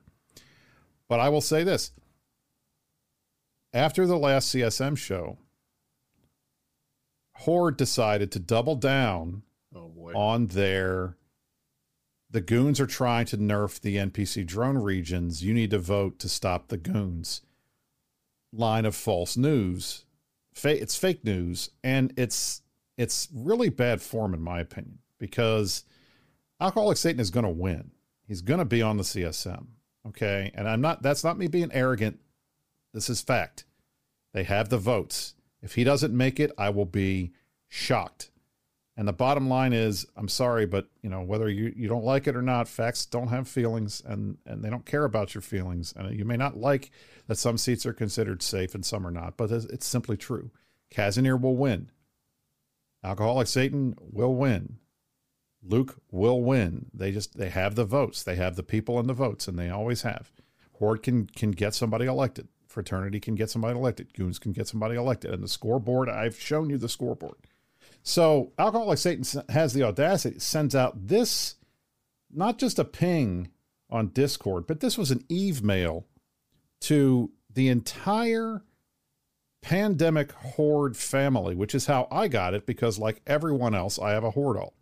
But 1.08 1.20
I 1.20 1.30
will 1.30 1.40
say 1.40 1.64
this: 1.64 1.92
after 3.72 4.06
the 4.06 4.18
last 4.18 4.54
CSM 4.54 4.98
show, 4.98 5.38
Horde 7.36 7.78
decided 7.78 8.30
to 8.32 8.38
double 8.38 8.76
down 8.76 9.42
Oh 9.74 9.90
on 10.14 10.48
their 10.48 11.16
the 12.32 12.40
goons 12.40 12.80
are 12.80 12.86
trying 12.86 13.26
to 13.26 13.36
nerf 13.36 13.78
the 13.78 13.96
NPC 13.96 14.44
drone 14.46 14.78
regions. 14.78 15.44
You 15.44 15.52
need 15.52 15.70
to 15.70 15.78
vote 15.78 16.18
to 16.20 16.28
stop 16.28 16.68
the 16.68 16.78
goons. 16.78 17.42
Line 18.52 18.86
of 18.86 18.94
false 18.94 19.36
news. 19.36 20.04
It's 20.64 20.96
fake 20.96 21.24
news 21.24 21.70
and 21.84 22.12
it's 22.16 22.62
it's 22.98 23.28
really 23.32 23.68
bad 23.68 24.02
form 24.02 24.34
in 24.34 24.42
my 24.42 24.60
opinion 24.60 24.98
because 25.18 25.84
Alcoholic 26.60 26.98
Satan 26.98 27.20
is 27.20 27.30
going 27.30 27.44
to 27.44 27.50
win. 27.50 27.90
He's 28.26 28.42
going 28.42 28.58
to 28.58 28.64
be 28.64 28.82
on 28.82 28.96
the 28.96 29.02
CSM. 29.02 29.66
Okay? 30.08 30.50
And 30.54 30.68
I'm 30.68 30.80
not 30.80 31.02
that's 31.02 31.24
not 31.24 31.38
me 31.38 31.48
being 31.48 31.70
arrogant. 31.72 32.18
This 32.94 33.08
is 33.08 33.20
fact. 33.20 33.64
They 34.32 34.44
have 34.44 34.68
the 34.70 34.78
votes. 34.78 35.34
If 35.62 35.74
he 35.74 35.84
doesn't 35.84 36.16
make 36.16 36.40
it, 36.40 36.50
I 36.58 36.70
will 36.70 36.86
be 36.86 37.32
shocked. 37.68 38.30
And 38.96 39.08
the 39.08 39.12
bottom 39.12 39.48
line 39.48 39.72
is, 39.72 40.06
I'm 40.16 40.28
sorry, 40.28 40.66
but 40.66 40.88
you 41.00 41.08
know 41.08 41.22
whether 41.22 41.48
you, 41.48 41.72
you 41.74 41.88
don't 41.88 42.04
like 42.04 42.26
it 42.26 42.36
or 42.36 42.42
not, 42.42 42.68
facts 42.68 43.06
don't 43.06 43.28
have 43.28 43.48
feelings, 43.48 44.02
and 44.04 44.36
and 44.44 44.62
they 44.62 44.68
don't 44.68 44.84
care 44.84 45.04
about 45.04 45.34
your 45.34 45.40
feelings. 45.40 45.94
And 45.96 46.18
you 46.18 46.26
may 46.26 46.36
not 46.36 46.58
like 46.58 46.90
that 47.26 47.38
some 47.38 47.56
seats 47.56 47.86
are 47.86 47.94
considered 47.94 48.42
safe 48.42 48.74
and 48.74 48.84
some 48.84 49.06
are 49.06 49.10
not, 49.10 49.36
but 49.38 49.50
it's, 49.50 49.86
simply 49.86 50.18
true. 50.18 50.50
Casimir 50.90 51.36
will 51.36 51.56
win. 51.56 51.90
Alcoholic 53.02 53.46
Satan 53.46 53.96
will 53.98 54.34
win. 54.34 54.78
Luke 55.62 56.00
will 56.10 56.42
win. 56.42 56.86
They 56.92 57.12
just 57.12 57.38
they 57.38 57.48
have 57.48 57.76
the 57.76 57.84
votes. 57.86 58.22
They 58.22 58.36
have 58.36 58.56
the 58.56 58.62
people 58.62 58.98
and 58.98 59.08
the 59.08 59.14
votes, 59.14 59.48
and 59.48 59.58
they 59.58 59.70
always 59.70 60.02
have. 60.02 60.30
Horde 60.74 61.02
can 61.02 61.26
can 61.28 61.52
get 61.52 61.74
somebody 61.74 62.04
elected. 62.04 62.48
Fraternity 62.66 63.20
can 63.20 63.36
get 63.36 63.48
somebody 63.48 63.78
elected. 63.78 64.12
Goons 64.12 64.38
can 64.38 64.52
get 64.52 64.68
somebody 64.68 64.96
elected. 64.96 65.32
And 65.32 65.42
the 65.42 65.48
scoreboard, 65.48 66.08
I've 66.10 66.38
shown 66.38 66.68
you 66.68 66.78
the 66.78 66.88
scoreboard. 66.88 67.36
So 68.02 68.52
Alcoholic 68.58 68.98
Satan 68.98 69.24
has 69.48 69.72
the 69.72 69.84
audacity, 69.84 70.38
sends 70.38 70.74
out 70.74 71.06
this, 71.06 71.56
not 72.30 72.58
just 72.58 72.78
a 72.78 72.84
ping 72.84 73.48
on 73.88 74.08
Discord, 74.08 74.66
but 74.66 74.80
this 74.80 74.98
was 74.98 75.10
an 75.10 75.24
Eve 75.28 75.62
mail 75.62 76.06
to 76.80 77.30
the 77.52 77.68
entire 77.68 78.64
pandemic 79.60 80.32
horde 80.32 80.96
family, 80.96 81.54
which 81.54 81.74
is 81.74 81.86
how 81.86 82.08
I 82.10 82.26
got 82.26 82.54
it 82.54 82.66
because, 82.66 82.98
like 82.98 83.22
everyone 83.26 83.74
else, 83.74 83.98
I 83.98 84.10
have 84.10 84.24
a 84.24 84.30
horde 84.32 84.56
alt. 84.56 84.74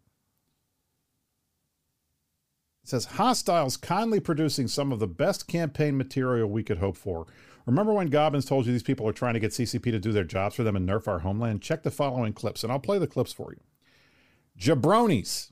It 2.83 2.89
says 2.89 3.05
hostiles 3.05 3.77
kindly 3.77 4.21
producing 4.21 4.67
some 4.67 4.91
of 4.91 4.99
the 4.99 5.07
best 5.07 5.47
campaign 5.47 5.99
material 5.99 6.49
we 6.49 6.63
could 6.63 6.79
hope 6.79 6.97
for. 6.97 7.27
Remember 7.66 7.92
when 7.92 8.09
Gobbins 8.09 8.44
told 8.44 8.66
you 8.66 8.73
these 8.73 8.83
people 8.83 9.07
are 9.07 9.12
trying 9.12 9.35
to 9.35 9.40
get 9.40 9.53
CCP 9.53 9.85
to 9.85 9.99
do 9.99 10.12
their 10.12 10.25
jobs 10.25 10.55
for 10.55 10.62
them 10.62 10.77
and 10.77 10.88
nerf 10.88 11.07
our 11.07 11.20
homeland? 11.20 11.62
Check 11.62 11.83
the 11.83 11.90
following 11.90 12.33
clips, 12.33 12.62
and 12.62 12.73
I'll 12.73 12.79
play 12.79 12.99
the 12.99 13.07
clips 13.07 13.33
for 13.33 13.53
you. 13.53 13.61
Jabronis 14.59 15.51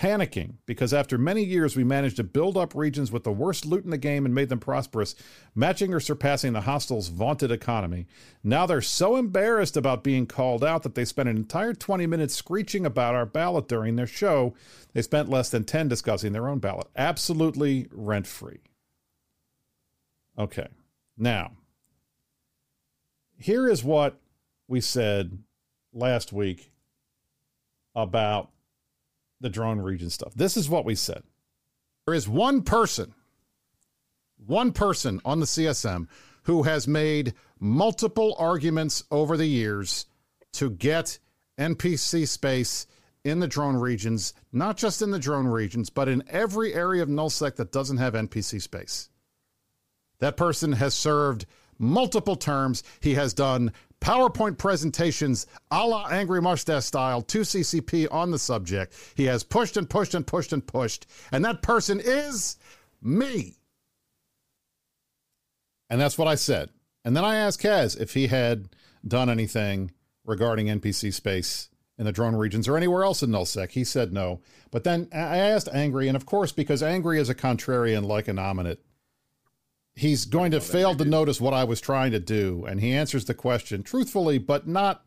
panicking 0.00 0.54
because 0.66 0.94
after 0.94 1.18
many 1.18 1.44
years 1.44 1.76
we 1.76 1.84
managed 1.84 2.16
to 2.16 2.24
build 2.24 2.56
up 2.56 2.74
regions 2.74 3.12
with 3.12 3.24
the 3.24 3.32
worst 3.32 3.66
loot 3.66 3.84
in 3.84 3.90
the 3.90 3.98
game 3.98 4.24
and 4.24 4.34
made 4.34 4.48
them 4.48 4.58
prosperous, 4.58 5.14
matching 5.54 5.92
or 5.92 6.00
surpassing 6.00 6.52
the 6.52 6.62
hostiles' 6.62 7.08
vaunted 7.08 7.50
economy. 7.50 8.06
Now 8.42 8.66
they're 8.66 8.80
so 8.80 9.16
embarrassed 9.16 9.76
about 9.76 10.04
being 10.04 10.26
called 10.26 10.64
out 10.64 10.84
that 10.84 10.94
they 10.94 11.04
spent 11.04 11.28
an 11.28 11.36
entire 11.36 11.74
20 11.74 12.06
minutes 12.06 12.34
screeching 12.34 12.86
about 12.86 13.14
our 13.14 13.26
ballot 13.26 13.68
during 13.68 13.96
their 13.96 14.06
show. 14.06 14.54
They 14.94 15.02
spent 15.02 15.28
less 15.28 15.50
than 15.50 15.64
10 15.64 15.88
discussing 15.88 16.32
their 16.32 16.48
own 16.48 16.60
ballot. 16.60 16.86
Absolutely 16.96 17.88
rent 17.90 18.26
free. 18.26 18.60
Okay. 20.38 20.68
Now, 21.20 21.52
here 23.36 23.68
is 23.68 23.84
what 23.84 24.18
we 24.66 24.80
said 24.80 25.38
last 25.92 26.32
week 26.32 26.72
about 27.94 28.48
the 29.38 29.50
drone 29.50 29.80
region 29.80 30.08
stuff. 30.08 30.32
This 30.34 30.56
is 30.56 30.70
what 30.70 30.86
we 30.86 30.94
said. 30.94 31.22
There 32.06 32.14
is 32.14 32.26
one 32.26 32.62
person, 32.62 33.12
one 34.46 34.72
person 34.72 35.20
on 35.22 35.40
the 35.40 35.46
CSM 35.46 36.08
who 36.44 36.62
has 36.62 36.88
made 36.88 37.34
multiple 37.58 38.34
arguments 38.38 39.04
over 39.10 39.36
the 39.36 39.46
years 39.46 40.06
to 40.54 40.70
get 40.70 41.18
NPC 41.58 42.26
space 42.26 42.86
in 43.24 43.40
the 43.40 43.46
drone 43.46 43.76
regions, 43.76 44.32
not 44.52 44.78
just 44.78 45.02
in 45.02 45.10
the 45.10 45.18
drone 45.18 45.46
regions, 45.46 45.90
but 45.90 46.08
in 46.08 46.24
every 46.30 46.72
area 46.72 47.02
of 47.02 47.10
nullsec 47.10 47.56
that 47.56 47.72
doesn't 47.72 47.98
have 47.98 48.14
NPC 48.14 48.62
space. 48.62 49.10
That 50.20 50.36
person 50.36 50.72
has 50.72 50.94
served 50.94 51.46
multiple 51.78 52.36
terms. 52.36 52.82
He 53.00 53.14
has 53.14 53.34
done 53.34 53.72
PowerPoint 54.00 54.56
presentations 54.56 55.46
a 55.70 55.86
la 55.86 56.06
Angry 56.06 56.40
Mustache 56.40 56.84
style 56.84 57.22
to 57.22 57.40
CCP 57.40 58.08
on 58.10 58.30
the 58.30 58.38
subject. 58.38 58.94
He 59.14 59.24
has 59.24 59.42
pushed 59.42 59.76
and 59.76 59.88
pushed 59.88 60.14
and 60.14 60.26
pushed 60.26 60.52
and 60.52 60.66
pushed. 60.66 61.06
And 61.32 61.44
that 61.44 61.62
person 61.62 62.00
is 62.02 62.56
me. 63.02 63.56
And 65.90 66.00
that's 66.00 66.16
what 66.16 66.28
I 66.28 66.36
said. 66.36 66.70
And 67.04 67.16
then 67.16 67.24
I 67.24 67.36
asked 67.36 67.62
Kaz 67.62 68.00
if 68.00 68.14
he 68.14 68.28
had 68.28 68.68
done 69.06 69.28
anything 69.28 69.90
regarding 70.24 70.66
NPC 70.66 71.12
space 71.12 71.68
in 71.98 72.04
the 72.04 72.12
drone 72.12 72.36
regions 72.36 72.68
or 72.68 72.76
anywhere 72.76 73.04
else 73.04 73.22
in 73.22 73.30
nullsec. 73.30 73.72
He 73.72 73.84
said 73.84 74.12
no. 74.12 74.40
But 74.70 74.84
then 74.84 75.08
I 75.12 75.38
asked 75.38 75.68
Angry, 75.72 76.08
and 76.08 76.16
of 76.16 76.26
course, 76.26 76.52
because 76.52 76.82
Angry 76.82 77.18
is 77.18 77.28
a 77.28 77.34
contrarian 77.34 78.06
like 78.06 78.28
an 78.28 78.38
ominate, 78.38 78.80
he's 79.94 80.24
going 80.24 80.50
to 80.52 80.60
fail 80.60 80.94
to 80.94 81.04
notice 81.04 81.40
what 81.40 81.54
I 81.54 81.64
was 81.64 81.80
trying 81.80 82.12
to 82.12 82.20
do. 82.20 82.64
And 82.66 82.80
he 82.80 82.92
answers 82.92 83.24
the 83.24 83.34
question 83.34 83.82
truthfully, 83.82 84.38
but 84.38 84.66
not, 84.66 85.02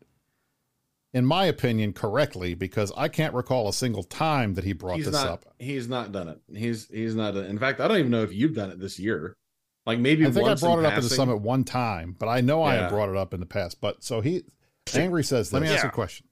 in 1.12 1.24
my 1.24 1.46
opinion, 1.46 1.92
correctly, 1.92 2.54
because 2.54 2.92
I 2.96 3.08
can't 3.08 3.34
recall 3.34 3.68
a 3.68 3.72
single 3.72 4.04
time 4.04 4.54
that 4.54 4.64
he 4.64 4.72
brought 4.72 4.96
he's 4.96 5.06
this 5.06 5.14
not, 5.14 5.28
up. 5.28 5.44
He's 5.58 5.88
not 5.88 6.12
done 6.12 6.28
it. 6.28 6.40
He's 6.52 6.88
he's 6.88 7.14
not 7.14 7.34
done. 7.34 7.44
it. 7.44 7.50
In 7.50 7.58
fact, 7.58 7.80
I 7.80 7.88
don't 7.88 7.98
even 7.98 8.10
know 8.10 8.22
if 8.22 8.32
you've 8.32 8.54
done 8.54 8.70
it 8.70 8.78
this 8.78 8.98
year. 8.98 9.36
Like 9.86 9.98
maybe 9.98 10.26
I 10.26 10.30
think 10.30 10.48
I 10.48 10.54
brought 10.54 10.78
in 10.78 10.84
it 10.84 10.88
up 10.88 10.96
in 10.96 11.02
the 11.02 11.10
summit 11.10 11.36
one 11.38 11.64
time, 11.64 12.16
but 12.18 12.26
I 12.28 12.40
know 12.40 12.62
I 12.62 12.74
Yeah. 12.74 12.80
had 12.82 12.90
brought 12.90 13.10
it 13.10 13.16
up 13.16 13.34
in 13.34 13.40
the 13.40 13.46
past. 13.46 13.80
But 13.80 14.02
so 14.02 14.22
he, 14.22 14.44
Angry 14.94 15.22
says, 15.22 15.52
let 15.52 15.60
me 15.62 15.68
ask 15.68 15.82
you 15.82 15.90
a 15.90 15.92
question. 15.92 16.26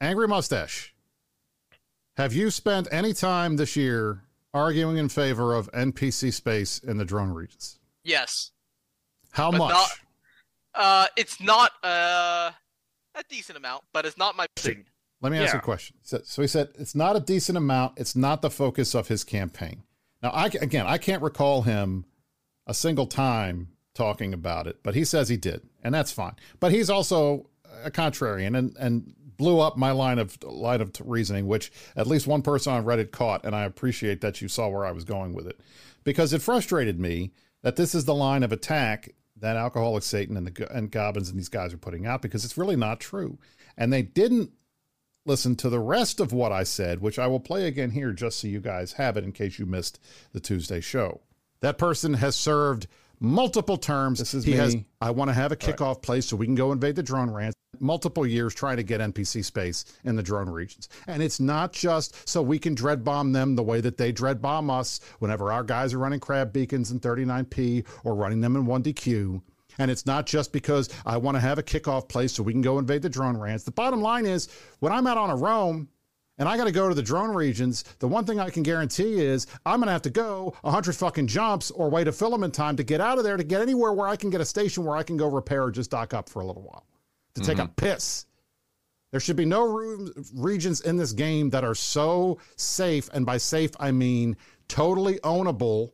Angry 0.00 0.26
Mustache, 0.26 0.94
have 2.16 2.32
you 2.32 2.50
spent 2.50 2.88
any 2.90 3.12
time 3.12 3.56
this 3.56 3.76
year 3.76 4.22
arguing 4.54 4.96
in 4.96 5.08
favor 5.08 5.54
of 5.54 5.70
NPC 5.72 6.32
space 6.32 6.78
in 6.78 6.96
the 6.96 7.04
drone 7.04 7.30
regions? 7.30 7.77
Yes. 8.08 8.50
How 9.32 9.50
But 9.50 9.58
much? 9.58 9.70
not- 9.72 9.90
Uh, 10.74 11.06
it's 11.16 11.40
not 11.40 11.72
uh, 11.82 12.52
a 13.14 13.22
decent 13.28 13.58
amount, 13.58 13.82
but 13.92 14.06
it's 14.06 14.16
not 14.16 14.36
my 14.36 14.46
thing. 14.56 14.84
Let 15.20 15.32
me 15.32 15.38
ask 15.38 15.52
Yeah. 15.52 15.58
a 15.58 15.62
question. 15.62 15.96
So, 16.02 16.20
so 16.24 16.40
he 16.42 16.46
said 16.48 16.68
it's 16.78 16.94
not 16.94 17.16
a 17.16 17.20
decent 17.20 17.58
amount. 17.58 17.98
It's 17.98 18.14
not 18.14 18.42
the 18.42 18.50
focus 18.50 18.94
of 18.94 19.08
his 19.08 19.24
campaign. 19.24 19.82
Now, 20.22 20.30
I 20.30 20.46
again, 20.46 20.86
I 20.86 20.96
can't 20.98 21.22
recall 21.22 21.62
him 21.62 22.04
a 22.66 22.74
single 22.74 23.06
time 23.06 23.68
talking 23.94 24.32
about 24.32 24.66
it, 24.68 24.82
but 24.84 24.94
he 24.94 25.04
says 25.04 25.28
he 25.28 25.36
did, 25.36 25.68
and 25.82 25.92
that's 25.94 26.12
fine. 26.12 26.36
But 26.60 26.70
he's 26.72 26.88
also 26.90 27.50
a 27.84 27.90
contrarian 27.90 28.56
and 28.56 28.76
and 28.78 29.14
blew 29.36 29.58
up 29.60 29.76
my 29.76 29.90
line 29.90 30.18
of 30.20 30.40
line 30.44 30.80
of 30.80 30.92
reasoning, 31.04 31.46
which 31.48 31.72
at 31.96 32.06
least 32.06 32.26
one 32.28 32.42
person 32.42 32.72
on 32.72 32.84
Reddit 32.84 33.10
caught, 33.10 33.44
and 33.44 33.54
I 33.56 33.64
appreciate 33.64 34.20
that 34.20 34.40
you 34.40 34.46
saw 34.48 34.68
where 34.68 34.86
I 34.86 34.92
was 34.92 35.04
going 35.04 35.32
with 35.34 35.46
it, 35.48 35.58
because 36.04 36.32
it 36.32 36.42
frustrated 36.42 37.00
me 37.00 37.32
that 37.62 37.76
this 37.76 37.94
is 37.94 38.04
the 38.04 38.14
line 38.14 38.42
of 38.42 38.52
attack 38.52 39.10
that 39.36 39.56
Alcoholic 39.56 40.02
Satan 40.02 40.36
and 40.36 40.46
the 40.46 40.76
and 40.76 40.90
Gobbins 40.90 41.28
and 41.28 41.38
these 41.38 41.48
guys 41.48 41.72
are 41.72 41.78
putting 41.78 42.06
out, 42.06 42.22
because 42.22 42.44
it's 42.44 42.58
really 42.58 42.76
not 42.76 43.00
true, 43.00 43.38
and 43.76 43.92
they 43.92 44.02
didn't 44.02 44.50
listen 45.26 45.54
to 45.56 45.68
the 45.68 45.78
rest 45.78 46.20
of 46.20 46.32
what 46.32 46.52
I 46.52 46.64
said, 46.64 47.00
which 47.00 47.18
I 47.18 47.26
will 47.26 47.40
play 47.40 47.66
again 47.66 47.90
here 47.90 48.12
just 48.12 48.40
so 48.40 48.48
you 48.48 48.60
guys 48.60 48.94
have 48.94 49.16
it 49.16 49.24
in 49.24 49.32
case 49.32 49.58
you 49.58 49.66
missed 49.66 50.00
the 50.32 50.40
Tuesday 50.40 50.80
show. 50.80 51.20
That 51.60 51.76
person 51.76 52.14
has 52.14 52.34
served 52.34 52.86
multiple 53.20 53.76
terms. 53.76 54.20
This 54.20 54.32
is 54.32 54.44
he 54.44 54.52
me. 54.52 54.56
has 54.56 54.76
I 55.00 55.10
want 55.10 55.28
to 55.28 55.34
have 55.34 55.52
a 55.52 55.56
kickoff 55.56 56.02
place 56.02 56.26
so 56.26 56.36
we 56.36 56.46
can 56.46 56.54
go 56.54 56.72
invade 56.72 56.96
the 56.96 57.02
drone 57.02 57.30
ranch. 57.30 57.54
Multiple 57.80 58.26
years 58.26 58.54
trying 58.54 58.76
to 58.76 58.82
get 58.82 59.00
NPC 59.00 59.44
space 59.44 59.84
in 60.04 60.16
the 60.16 60.22
drone 60.22 60.48
regions. 60.48 60.88
And 61.06 61.22
it's 61.22 61.40
not 61.40 61.72
just 61.72 62.28
so 62.28 62.42
we 62.42 62.58
can 62.58 62.74
dread 62.74 63.04
bomb 63.04 63.32
them 63.32 63.56
the 63.56 63.62
way 63.62 63.80
that 63.80 63.96
they 63.96 64.12
dread 64.12 64.42
bomb 64.42 64.70
us 64.70 65.00
whenever 65.18 65.52
our 65.52 65.64
guys 65.64 65.94
are 65.94 65.98
running 65.98 66.20
crab 66.20 66.52
beacons 66.52 66.90
in 66.90 67.00
39p 67.00 67.86
or 68.04 68.14
running 68.14 68.40
them 68.40 68.56
in 68.56 68.66
1DQ. 68.66 69.42
And 69.78 69.90
it's 69.90 70.06
not 70.06 70.26
just 70.26 70.52
because 70.52 70.88
I 71.06 71.16
want 71.16 71.36
to 71.36 71.40
have 71.40 71.58
a 71.58 71.62
kickoff 71.62 72.08
place 72.08 72.32
so 72.32 72.42
we 72.42 72.52
can 72.52 72.62
go 72.62 72.78
invade 72.78 73.02
the 73.02 73.08
drone 73.08 73.36
ranch. 73.36 73.64
The 73.64 73.70
bottom 73.70 74.02
line 74.02 74.26
is 74.26 74.48
when 74.80 74.92
I'm 74.92 75.06
out 75.06 75.18
on 75.18 75.30
a 75.30 75.36
roam 75.36 75.88
and 76.38 76.48
I 76.48 76.56
got 76.56 76.64
to 76.64 76.72
go 76.72 76.88
to 76.88 76.94
the 76.94 77.02
drone 77.02 77.34
regions, 77.34 77.84
the 77.98 78.08
one 78.08 78.24
thing 78.24 78.40
I 78.40 78.50
can 78.50 78.62
guarantee 78.62 79.20
is 79.20 79.46
I'm 79.66 79.80
going 79.80 79.86
to 79.86 79.92
have 79.92 80.02
to 80.02 80.10
go 80.10 80.54
100 80.62 80.94
fucking 80.94 81.26
jumps 81.26 81.70
or 81.70 81.90
wait 81.90 82.08
a 82.08 82.12
filament 82.12 82.54
time 82.54 82.76
to 82.76 82.84
get 82.84 83.00
out 83.00 83.18
of 83.18 83.24
there 83.24 83.36
to 83.36 83.44
get 83.44 83.60
anywhere 83.60 83.92
where 83.92 84.08
I 84.08 84.16
can 84.16 84.30
get 84.30 84.40
a 84.40 84.44
station 84.44 84.84
where 84.84 84.96
I 84.96 85.02
can 85.02 85.16
go 85.16 85.28
repair 85.28 85.64
or 85.64 85.70
just 85.70 85.90
dock 85.90 86.14
up 86.14 86.28
for 86.28 86.40
a 86.40 86.46
little 86.46 86.62
while 86.62 86.87
to 87.38 87.46
take 87.46 87.58
a 87.58 87.62
mm-hmm. 87.62 87.72
piss. 87.74 88.26
There 89.10 89.20
should 89.20 89.36
be 89.36 89.46
no 89.46 89.62
room, 89.62 90.12
regions 90.34 90.80
in 90.80 90.96
this 90.96 91.12
game 91.12 91.50
that 91.50 91.64
are 91.64 91.74
so 91.74 92.38
safe, 92.56 93.08
and 93.12 93.24
by 93.24 93.38
safe 93.38 93.70
I 93.80 93.90
mean 93.90 94.36
totally 94.68 95.18
ownable 95.20 95.92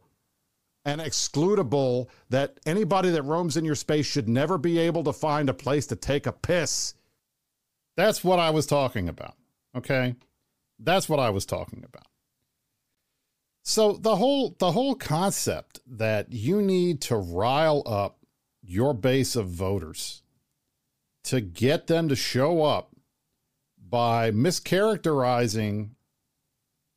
and 0.84 1.00
excludable 1.00 2.08
that 2.30 2.58
anybody 2.66 3.10
that 3.10 3.22
roams 3.22 3.56
in 3.56 3.64
your 3.64 3.74
space 3.74 4.06
should 4.06 4.28
never 4.28 4.58
be 4.58 4.78
able 4.78 5.04
to 5.04 5.12
find 5.12 5.48
a 5.48 5.54
place 5.54 5.86
to 5.86 5.96
take 5.96 6.26
a 6.26 6.32
piss. 6.32 6.94
That's 7.96 8.24
what 8.24 8.38
I 8.38 8.50
was 8.50 8.66
talking 8.66 9.08
about. 9.08 9.36
Okay? 9.76 10.16
That's 10.78 11.08
what 11.08 11.20
I 11.20 11.30
was 11.30 11.46
talking 11.46 11.84
about. 11.84 12.06
So 13.62 13.92
the 13.92 14.16
whole 14.16 14.54
the 14.58 14.72
whole 14.72 14.94
concept 14.94 15.80
that 15.86 16.32
you 16.32 16.60
need 16.60 17.00
to 17.02 17.16
rile 17.16 17.82
up 17.86 18.18
your 18.62 18.92
base 18.92 19.36
of 19.36 19.48
voters 19.48 20.22
to 21.24 21.40
get 21.40 21.86
them 21.86 22.08
to 22.08 22.16
show 22.16 22.62
up 22.62 22.94
by 23.78 24.30
mischaracterizing 24.30 25.90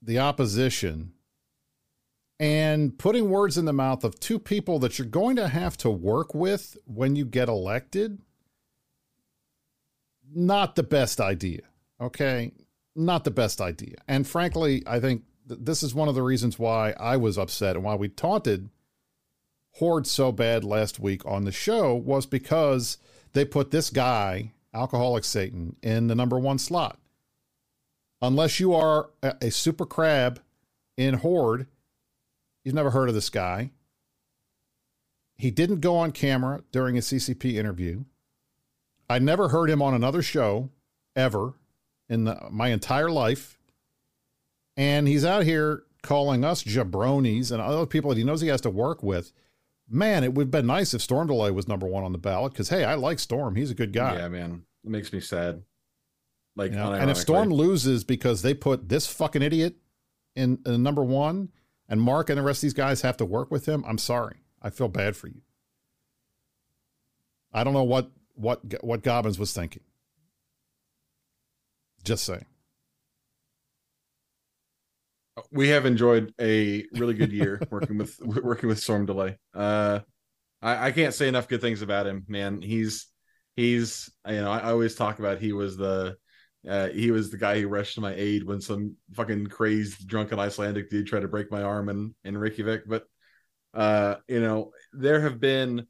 the 0.02 0.20
opposition 0.20 1.14
and 2.40 2.98
putting 3.00 3.30
words 3.30 3.58
in 3.58 3.66
the 3.66 3.74
mouth 3.74 4.04
of 4.04 4.20
two 4.20 4.38
people 4.38 4.80
that 4.80 5.00
you're 5.00 5.08
going 5.08 5.36
to 5.36 5.48
have 5.48 5.76
to 5.78 5.90
work 5.90 6.36
with 6.36 6.78
when 6.86 7.16
you 7.16 7.26
get 7.26 7.50
elected 7.50 8.20
not 10.34 10.76
the 10.76 10.84
best 10.84 11.20
idea 11.20 11.62
okay? 12.00 12.52
Not 12.96 13.24
the 13.24 13.32
best 13.32 13.60
idea. 13.62 13.96
And 14.08 14.28
frankly 14.28 14.84
i 14.86 15.00
think 15.00 15.24
th- 15.48 15.60
this 15.64 15.84
is 15.84 15.96
one 15.96 16.08
of 16.08 16.16
the 16.16 16.24
reasons 16.24 16.60
why 16.60 16.94
i 17.00 17.18
was 17.18 17.38
upset 17.38 17.76
and 17.76 17.84
why 17.84 17.96
we 17.96 18.10
taunted 18.10 18.70
horde 19.74 20.08
so 20.08 20.32
bad 20.32 20.64
last 20.64 21.00
week 21.00 21.26
on 21.26 21.46
the 21.46 21.52
show 21.52 21.94
was 21.94 22.26
because 22.26 22.98
they 23.38 23.46
put 23.46 23.72
this 23.72 23.90
guy 23.90 24.52
alcoholic 24.74 25.24
satan 25.24 25.76
in 25.82 26.08
the 26.08 26.16
number 26.16 26.38
one 26.38 26.58
slot 26.58 27.00
unless 28.22 28.60
you 28.60 28.74
are 28.74 29.10
a, 29.24 29.50
super 29.50 29.86
crab 29.86 30.42
in 30.98 31.16
horde 31.16 31.68
You've 32.68 32.76
never 32.76 32.92
heard 32.92 33.08
of 33.08 33.16
this 33.16 33.30
guy. 33.30 33.72
He 35.38 35.52
didn't 35.52 35.80
go 35.80 35.96
on 35.96 36.12
camera 36.12 36.64
during 36.74 36.98
a 36.98 37.00
CCP 37.00 37.54
interview. 37.54 38.04
I 39.10 39.20
never 39.20 39.48
heard 39.48 39.70
him 39.70 39.82
on 39.82 39.94
another 39.94 40.22
show 40.22 40.70
ever 41.16 41.54
in 42.10 42.26
the, 42.26 42.38
my 42.52 42.68
entire 42.68 43.10
life. 43.10 43.58
And 44.76 45.08
he's 45.08 45.24
out 45.24 45.46
here 45.46 45.84
calling 46.02 46.44
us 46.44 46.62
jabronis 46.62 47.54
and 47.54 47.62
other 47.62 47.86
people 47.86 48.10
that 48.10 48.18
he 48.18 48.26
knows 48.26 48.42
he 48.42 48.50
has 48.50 48.60
to 48.60 48.70
work 48.70 49.02
with. 49.02 49.32
Man, 49.90 50.24
it 50.24 50.34
would 50.34 50.46
have 50.46 50.52
been 50.52 50.68
nice 50.68 50.94
if 50.94 51.02
Storm 51.02 51.28
Delay 51.28 51.52
was 51.52 51.68
number 51.68 51.88
one 51.88 52.04
on 52.04 52.12
the 52.12 52.18
ballot 52.18 52.52
because, 52.52 52.70
hey, 52.70 52.84
I 52.84 52.96
like 52.96 53.20
Storm. 53.20 53.56
He's 53.56 53.72
a 53.72 53.76
good 53.76 53.94
guy. 53.94 54.18
Yeah, 54.18 54.28
man. 54.28 54.64
It 54.84 54.90
makes 54.90 55.14
me 55.14 55.22
sad. 55.22 55.64
Like, 56.56 56.72
you 56.72 56.78
know? 56.78 56.92
and 56.92 57.10
if 57.10 57.18
Storm 57.18 57.50
loses 57.50 58.04
because 58.04 58.42
they 58.42 58.54
put 58.54 58.90
this 58.90 59.08
fucking 59.08 59.42
idiot 59.42 59.76
in, 60.36 60.60
in 60.66 60.84
number 60.84 61.04
one, 61.04 61.50
and 61.88 62.02
Mark 62.02 62.30
and 62.30 62.38
the 62.38 62.42
rest 62.42 62.60
of 62.60 62.62
these 62.64 62.74
guys 62.74 63.02
have 63.02 63.18
to 63.18 63.26
work 63.26 63.50
with 63.50 63.66
him, 63.66 63.84
I'm 63.88 63.98
sorry. 63.98 64.38
I 64.62 64.70
feel 64.72 64.90
bad 64.90 65.16
for 65.16 65.28
you. 65.28 65.42
I 67.54 67.64
don't 67.64 67.74
know 67.74 67.84
what 67.84 68.12
what 68.34 68.84
what 68.84 69.04
Gobbins 69.04 69.40
was 69.40 69.54
thinking. 69.54 69.84
Just 72.04 72.26
saying. 72.26 72.46
We 75.52 75.70
have 75.70 75.86
enjoyed 75.86 76.34
a 76.40 76.86
really 76.94 77.14
good 77.14 77.32
year 77.32 77.62
working 77.72 77.98
with 77.98 78.18
working 78.22 78.70
with 78.70 78.80
Storm 78.80 79.06
Delay. 79.06 79.38
Uh, 79.54 80.00
I, 80.62 80.88
I 80.88 80.92
can't 80.92 81.14
say 81.14 81.28
enough 81.28 81.48
good 81.48 81.62
things 81.62 81.82
about 81.82 82.08
him, 82.08 82.26
man. 82.28 82.62
He's 82.62 83.08
he's 83.56 84.12
you 84.28 84.42
know 84.42 84.52
I, 84.52 84.60
I 84.60 84.72
always 84.72 84.96
talk 84.96 85.20
about 85.20 85.40
he 85.40 85.54
was 85.54 85.78
the 85.78 86.18
uh, 86.68 86.90
he 86.90 87.12
was 87.12 87.30
the 87.30 87.38
guy 87.38 87.60
who 87.60 87.68
rushed 87.68 87.96
to 87.96 88.02
my 88.02 88.14
aid 88.14 88.44
when 88.44 88.60
some 88.62 88.96
fucking 89.14 89.48
crazed 89.48 90.08
drunken 90.08 90.40
Icelandic 90.40 90.90
dude 90.90 91.08
tried 91.08 91.22
to 91.22 91.28
break 91.28 91.52
my 91.52 91.62
arm 91.62 91.90
in, 91.90 92.14
in 92.24 92.38
Reykjavik. 92.38 92.84
But, 92.88 93.06
uh, 93.74 94.16
you 94.28 94.42
know, 94.42 94.72
there 94.92 95.22
have 95.22 95.40
been 95.40 95.88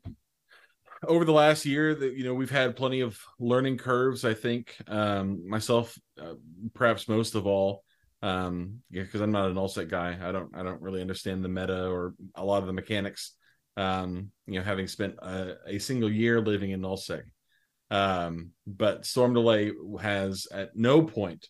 over 1.08 1.26
the 1.26 1.32
last 1.32 1.66
year 1.66 1.96
that, 1.96 2.14
you 2.14 2.24
know, 2.24 2.34
we've 2.34 2.52
had 2.52 2.76
plenty 2.76 3.02
of 3.02 3.20
learning 3.40 3.78
curves, 3.78 4.24
I 4.24 4.34
think, 4.34 4.76
um, 4.88 5.48
myself, 5.50 5.98
uh, 6.22 6.36
perhaps 6.76 7.08
most 7.08 7.34
of 7.34 7.48
all, 7.48 7.84
um, 8.22 8.82
yeah, 8.90 9.04
cause 9.06 9.22
I'm 9.22 9.32
not 9.32 9.50
an 9.50 9.56
nullsec 9.56 9.90
guy. 9.90 10.18
I 10.22 10.32
don't, 10.32 10.56
I 10.56 10.64
don't 10.64 10.82
really 10.82 11.02
understand 11.02 11.44
the 11.44 11.50
meta 11.50 11.88
or 11.88 12.14
a 12.36 12.44
lot 12.44 12.62
of 12.62 12.68
the 12.68 12.74
mechanics. 12.74 13.34
Um, 13.76 14.32
you 14.48 14.56
know, 14.60 14.64
having 14.64 14.88
spent 14.88 15.16
a, 15.22 15.56
a 15.68 15.80
single 15.80 16.12
year 16.12 16.42
living 16.42 16.72
in 16.72 16.82
nullsec, 16.82 17.22
um, 17.92 18.52
but 18.66 19.06
Storm 19.06 19.34
Delay 19.34 19.72
has 20.02 20.48
at 20.52 20.76
no 20.76 21.04
point 21.04 21.48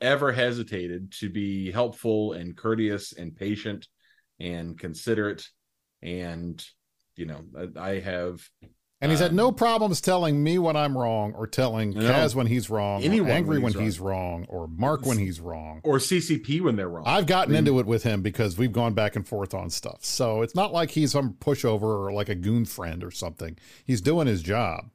ever 0.00 0.30
hesitated 0.30 1.12
to 1.20 1.30
be 1.30 1.70
helpful 1.70 2.34
and 2.34 2.54
courteous 2.56 3.12
and 3.14 3.34
patient 3.34 3.88
and 4.38 4.78
considerate. 4.78 5.48
And, 6.02 6.62
you 7.16 7.24
know, 7.26 7.40
I 7.80 8.00
have. 8.00 8.46
And 9.00 9.10
he's 9.10 9.20
um, 9.20 9.26
had 9.26 9.34
no 9.34 9.48
um, 9.48 9.54
problems 9.54 10.00
telling 10.00 10.42
me 10.42 10.58
when 10.58 10.76
I'm 10.76 10.96
wrong 10.96 11.34
or 11.34 11.46
telling 11.46 11.90
no, 11.90 12.00
Kaz 12.00 12.34
when 12.34 12.46
he's 12.46 12.70
wrong, 12.70 13.02
anyone 13.02 13.30
angry 13.30 13.58
when, 13.58 13.72
he's, 13.72 13.76
when 13.76 13.84
he's 13.84 14.00
wrong, 14.00 14.46
or 14.48 14.66
Mark 14.66 15.04
when 15.04 15.18
he's 15.18 15.40
wrong, 15.40 15.80
or 15.84 15.98
CCP 15.98 16.62
when 16.62 16.76
they're 16.76 16.88
wrong. 16.88 17.04
I've 17.06 17.26
gotten 17.26 17.54
into 17.54 17.78
it 17.80 17.86
with 17.86 18.02
him 18.02 18.22
because 18.22 18.56
we've 18.56 18.72
gone 18.72 18.94
back 18.94 19.14
and 19.16 19.26
forth 19.26 19.52
on 19.52 19.68
stuff. 19.68 20.04
So 20.04 20.42
it's 20.42 20.54
not 20.54 20.72
like 20.72 20.92
he's 20.92 21.12
some 21.12 21.34
pushover 21.34 21.82
or 21.82 22.12
like 22.12 22.28
a 22.28 22.34
goon 22.34 22.64
friend 22.64 23.04
or 23.04 23.10
something. 23.10 23.58
He's 23.84 24.00
doing 24.00 24.26
his 24.26 24.42
job. 24.42 24.90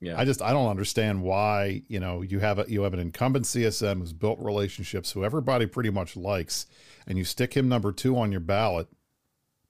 Yeah. 0.00 0.18
I 0.18 0.24
just 0.24 0.42
I 0.42 0.52
don't 0.52 0.68
understand 0.68 1.22
why, 1.22 1.82
you 1.88 2.00
know, 2.00 2.22
you 2.22 2.40
have 2.40 2.58
a 2.58 2.66
you 2.68 2.82
have 2.82 2.94
an 2.94 3.00
incumbent 3.00 3.46
CSM 3.46 4.00
who's 4.00 4.12
built 4.12 4.38
relationships 4.40 5.12
who 5.12 5.24
everybody 5.24 5.66
pretty 5.66 5.90
much 5.90 6.16
likes, 6.16 6.66
and 7.06 7.16
you 7.16 7.24
stick 7.24 7.54
him 7.54 7.68
number 7.68 7.92
two 7.92 8.18
on 8.18 8.30
your 8.30 8.40
ballot, 8.40 8.88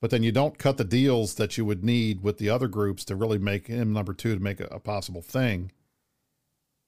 but 0.07 0.13
then 0.13 0.23
you 0.23 0.31
don't 0.31 0.57
cut 0.57 0.77
the 0.77 0.85
deals 0.85 1.35
that 1.35 1.59
you 1.59 1.65
would 1.65 1.83
need 1.83 2.23
with 2.23 2.39
the 2.39 2.49
other 2.49 2.69
groups 2.69 3.05
to 3.05 3.17
really 3.17 3.39
make 3.39 3.67
him 3.67 3.93
number 3.93 4.15
two 4.15 4.37
to 4.37 4.41
make 4.41 4.61
a, 4.61 4.67
a 4.67 4.79
possible 4.79 5.21
thing. 5.21 5.73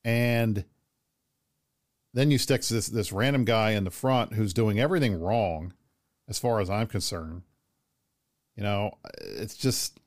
And 0.04 0.64
then 2.14 2.31
you 2.31 2.38
stick 2.38 2.62
this 2.62 2.87
this 2.87 3.11
random 3.11 3.44
guy 3.44 3.72
in 3.72 3.83
the 3.83 3.90
front 3.90 4.35
who's 4.35 4.54
doing 4.54 4.78
everything 4.78 5.20
wrong, 5.20 5.72
as 6.28 6.38
far 6.38 6.61
as 6.61 6.70
I'm 6.70 6.87
concerned. 6.87 7.42
You 8.54 8.62
know, 8.62 8.92
it's 9.20 9.57
just 9.57 9.98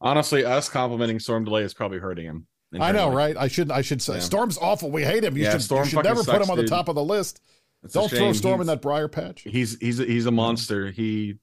Honestly, 0.00 0.44
us 0.44 0.68
complimenting 0.68 1.20
Storm 1.20 1.44
Delay 1.44 1.62
is 1.62 1.72
probably 1.72 1.98
hurting 1.98 2.26
him. 2.26 2.48
I 2.80 2.90
know, 2.90 3.12
right? 3.12 3.36
I 3.36 3.46
should 3.46 3.70
I 3.70 3.82
should 3.82 4.02
say 4.02 4.14
yeah. 4.14 4.20
Storm's 4.22 4.58
awful. 4.58 4.90
We 4.90 5.04
hate 5.04 5.22
him. 5.22 5.36
You 5.36 5.44
yeah, 5.44 5.52
should, 5.52 5.62
Storm 5.62 5.84
you 5.84 5.90
should 5.90 6.04
never 6.04 6.24
put 6.24 6.42
him 6.42 6.50
on 6.50 6.56
the 6.56 6.66
top 6.66 6.88
of 6.88 6.96
the 6.96 7.04
list. 7.04 7.40
It's 7.84 7.94
Don't 7.94 8.10
throw 8.10 8.32
Storm 8.32 8.58
he's, 8.58 8.62
in 8.62 8.66
that 8.66 8.82
briar 8.82 9.06
patch. 9.06 9.42
He's 9.42 9.78
he's 9.78 10.00
a, 10.00 10.04
he's 10.04 10.26
a 10.26 10.32
monster. 10.32 10.90
He 10.90 11.36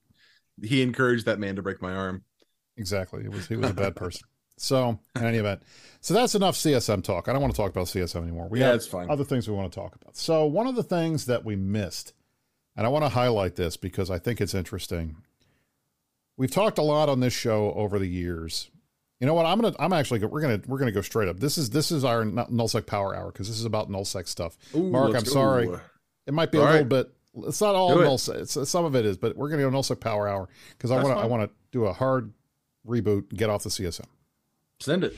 he 0.62 0.82
encouraged 0.82 1.26
that 1.26 1.40
man 1.40 1.56
to 1.56 1.62
break 1.62 1.82
my 1.82 1.94
arm. 1.94 2.24
Exactly. 2.78 3.24
It 3.24 3.32
was 3.32 3.48
he 3.48 3.56
was 3.56 3.70
a 3.70 3.74
bad 3.76 3.96
person. 3.96 4.28
So 4.58 5.00
in 5.16 5.26
any 5.26 5.38
event, 5.38 5.64
so 6.02 6.14
that's 6.14 6.36
enough 6.36 6.56
CSM 6.56 7.04
talk. 7.04 7.28
I 7.28 7.34
don't 7.34 7.42
want 7.42 7.54
to 7.54 7.58
talk 7.58 7.72
about 7.72 7.88
CSM 7.88 8.22
anymore. 8.22 8.48
We 8.50 8.60
yeah, 8.60 8.68
have 8.68 8.76
it's 8.76 8.88
fine. 8.88 9.10
Other 9.10 9.24
things 9.24 9.48
we 9.48 9.56
want 9.56 9.72
to 9.72 9.80
talk 9.80 9.96
about. 9.96 10.16
So 10.16 10.46
one 10.46 10.68
of 10.68 10.76
the 10.76 10.84
things 10.84 11.26
that 11.26 11.44
we 11.44 11.56
missed, 11.56 12.14
and 12.76 12.86
I 12.86 12.90
want 12.90 13.04
to 13.06 13.10
highlight 13.10 13.56
this 13.56 13.78
because 13.78 14.12
I 14.12 14.20
think 14.20 14.40
it's 14.40 14.54
interesting. 14.54 15.18
We've 16.38 16.52
talked 16.52 16.78
a 16.78 16.84
lot 16.84 17.10
on 17.10 17.20
this 17.20 17.34
show 17.34 17.74
over 17.74 18.00
the 18.00 18.08
years 18.08 18.72
you 19.22 19.28
know 19.28 19.36
what? 19.36 19.46
I'm 19.46 19.62
gonna. 19.62 19.76
I'm 19.80 19.94
actually. 19.94 20.26
We're 20.26 20.42
gonna. 20.42 20.62
We're 20.66 20.80
gonna 20.80 20.92
go 20.92 21.02
straight 21.02 21.30
up. 21.30 21.40
This 21.40 21.60
is. 21.60 21.70
This 21.70 21.92
is 21.92 22.04
our 22.04 22.24
nullsec 22.24 22.88
power 22.88 23.16
hour 23.16 23.32
because 23.32 23.48
this 23.48 23.60
is 23.60 23.66
about 23.66 23.88
nullsec 23.88 24.28
stuff. 24.28 24.58
Ooh, 24.76 24.90
Mark, 24.90 25.16
I'm 25.16 25.26
sorry. 25.26 25.70
It 26.26 26.34
might 26.34 26.52
be 26.52 26.58
all 26.58 26.68
a 26.68 26.72
little 26.72 26.86
bit. 26.86 27.12
It's 27.34 27.62
not 27.62 27.76
all 27.76 27.96
nullsec. 27.96 28.42
It's, 28.42 28.58
uh, 28.58 28.66
some 28.66 28.84
of 28.84 28.96
it 28.96 29.06
is, 29.06 29.18
but 29.18 29.38
we're 29.38 29.50
gonna 29.50 29.62
go 29.62 29.70
nullsec 29.70 30.00
power 30.00 30.28
hour 30.28 30.50
because 30.72 30.92
I 30.92 31.02
want 31.02 31.18
to. 31.18 31.24
I 31.24 31.26
want 31.26 31.50
to 31.50 31.56
do 31.72 31.86
a 31.86 31.94
hard 31.94 32.34
reboot 32.86 33.30
and 33.30 33.40
get 33.40 33.50
off 33.50 33.64
the 33.64 33.70
CSM. 33.70 34.06
Send 34.80 35.04
it. 35.04 35.16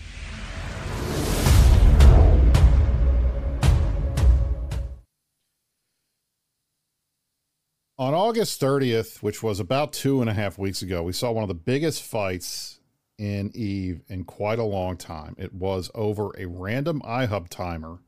On 7.97 8.13
August 8.13 8.59
30th, 8.59 9.21
which 9.23 9.41
was 9.41 9.59
about 9.59 9.93
two 9.93 10.19
and 10.19 10.29
a 10.29 10.33
half 10.33 10.57
weeks 10.57 10.81
ago, 10.81 11.03
we 11.03 11.13
saw 11.13 11.31
one 11.31 11.43
of 11.43 11.47
the 11.47 11.53
biggest 11.53 12.01
fights 12.01 12.79
in 13.17 13.51
Eve 13.53 14.01
in 14.07 14.25
quite 14.25 14.59
a 14.59 14.63
long 14.63 14.97
time. 14.97 15.35
It 15.37 15.53
was 15.53 15.91
over 15.93 16.31
a 16.37 16.45
random 16.47 17.01
iHub 17.05 17.49
timer 17.49 17.99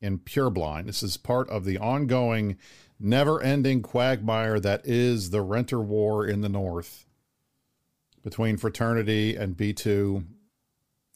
in 0.00 0.20
Pureblind. 0.20 0.86
This 0.86 1.02
is 1.02 1.16
part 1.16 1.50
of 1.50 1.64
the 1.64 1.78
ongoing, 1.78 2.56
never 3.00 3.40
ending 3.42 3.82
quagmire 3.82 4.60
that 4.60 4.82
is 4.84 5.30
the 5.30 5.42
renter 5.42 5.80
war 5.80 6.26
in 6.26 6.40
the 6.40 6.48
North 6.48 7.06
between 8.22 8.56
Fraternity 8.56 9.36
and 9.36 9.56
B2, 9.56 10.24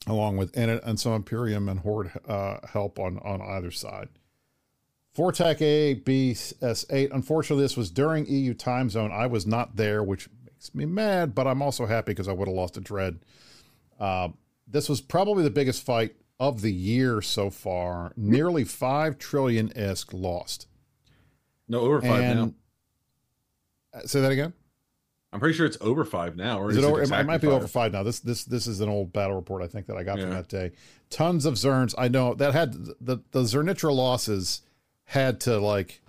along 0.07 0.37
with 0.37 0.57
and 0.57 0.99
some 0.99 1.13
Imperium 1.13 1.69
and 1.69 1.81
Horde 1.81 2.13
uh, 2.27 2.59
help 2.67 2.99
on, 2.99 3.19
on 3.19 3.41
either 3.43 3.71
side. 3.71 4.09
Fortech 5.17 5.61
A, 5.61 5.95
B, 5.95 6.33
S8. 6.33 7.11
Unfortunately, 7.13 7.63
this 7.63 7.77
was 7.77 7.91
during 7.91 8.27
EU 8.27 8.55
time 8.55 8.89
zone. 8.89 9.13
I 9.13 9.27
was 9.27 9.47
not 9.47 9.77
there, 9.77 10.03
which 10.03 10.29
makes 10.45 10.75
me 10.75 10.87
mad, 10.87 11.35
but 11.35 11.47
I'm 11.47 11.61
also 11.61 11.85
happy 11.85 12.13
because 12.13 12.29
I 12.29 12.33
would 12.33 12.49
have 12.49 12.57
lost 12.57 12.79
a 12.79 12.81
dread. 12.81 13.19
Uh, 14.01 14.31
this 14.67 14.89
was 14.89 15.03
probably 15.03 15.43
the 15.43 15.51
biggest 15.51 15.85
fight 15.85 16.15
of 16.41 16.63
the 16.63 16.73
year 16.73 17.21
so 17.21 17.51
far. 17.51 18.13
Nearly 18.17 18.65
five 18.65 19.19
trillion 19.19 19.69
ISK 19.71 20.15
lost. 20.15 20.67
No, 21.73 21.81
over 21.81 22.03
five 22.03 22.23
and, 22.23 22.41
now. 22.41 23.99
Uh, 23.99 24.07
say 24.07 24.21
that 24.21 24.31
again. 24.31 24.53
I'm 25.33 25.41
pretty 25.41 25.57
sure 25.57 25.65
it's 25.65 25.79
over 25.81 26.05
five 26.05 26.37
now. 26.37 26.61
Or 26.61 26.71
Is 26.71 26.77
it 26.77 26.85
over? 26.85 26.99
It 26.99 27.05
exactly 27.05 27.27
might 27.27 27.41
be 27.41 27.47
five? 27.47 27.55
over 27.57 27.67
five 27.67 27.93
now. 27.93 28.03
This 28.03 28.21
this 28.21 28.45
this 28.45 28.67
is 28.67 28.81
an 28.81 28.91
old 28.91 29.15
battle 29.15 29.35
report 29.35 29.63
I 29.63 29.67
think 29.69 29.87
that 29.87 29.97
I 29.97 30.03
got 30.03 30.21
from 30.21 30.29
that 30.31 30.49
day. 30.49 30.73
Tons 31.09 31.47
of 31.47 31.55
Zerns. 31.55 31.95
I 31.97 32.09
know 32.09 32.35
that 32.35 32.53
had 32.53 32.75
the 33.01 33.21
the 33.31 33.41
Zirnitra 33.41 33.91
losses 33.91 34.61
had 35.05 35.41
to 35.41 35.59
like 35.59 36.03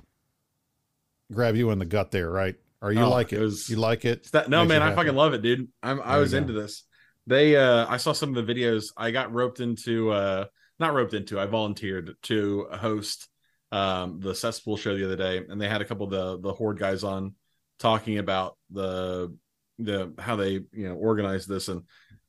grab 1.32 1.56
you 1.56 1.72
in 1.72 1.80
the 1.80 1.86
gut 1.86 2.12
there, 2.12 2.30
right? 2.30 2.56
Or 2.82 2.92
you 2.92 3.00
Oh, 3.00 3.10
like 3.10 3.32
it? 3.32 3.38
it 3.40 3.42
was- 3.42 3.70
you 3.70 3.78
like 3.78 4.04
it? 4.04 4.26
That 4.34 4.50
no 4.50 4.66
man, 4.66 4.82
I 4.82 4.94
fucking 4.94 5.16
love 5.16 5.34
it, 5.34 5.42
dude. 5.42 5.70
I'm 5.82 6.02
I 6.02 6.12
There 6.12 6.20
was 6.20 6.34
into 6.34 6.52
this. 6.52 6.84
They 7.26 7.56
uh 7.56 7.86
I 7.88 7.96
saw 7.96 8.12
some 8.12 8.36
of 8.36 8.46
the 8.46 8.54
videos. 8.54 8.88
I 8.98 9.12
got 9.12 9.32
roped 9.32 9.62
into 9.62 10.12
uh 10.12 10.46
not 10.78 10.94
roped 10.94 11.14
into, 11.14 11.40
I 11.40 11.46
volunteered 11.46 12.18
to 12.24 12.68
host 12.74 13.30
um 13.74 14.20
the 14.20 14.36
cesspool 14.36 14.78
show 14.78 14.96
the 14.96 15.04
other 15.06 15.16
day, 15.16 15.44
and 15.50 15.60
they 15.60 15.68
had 15.68 15.82
a 15.82 15.86
couple 15.86 16.06
of 16.06 16.12
the 16.12 16.40
the 16.48 16.54
horde 16.54 16.78
guys 16.80 17.04
on 17.04 17.34
talking 17.80 18.20
about 18.20 18.58
the 18.70 19.36
the 19.80 20.14
how 20.20 20.36
they 20.36 20.52
you 20.72 20.88
know 20.88 20.94
organize 20.96 21.46
this 21.48 21.68
and 21.68 21.82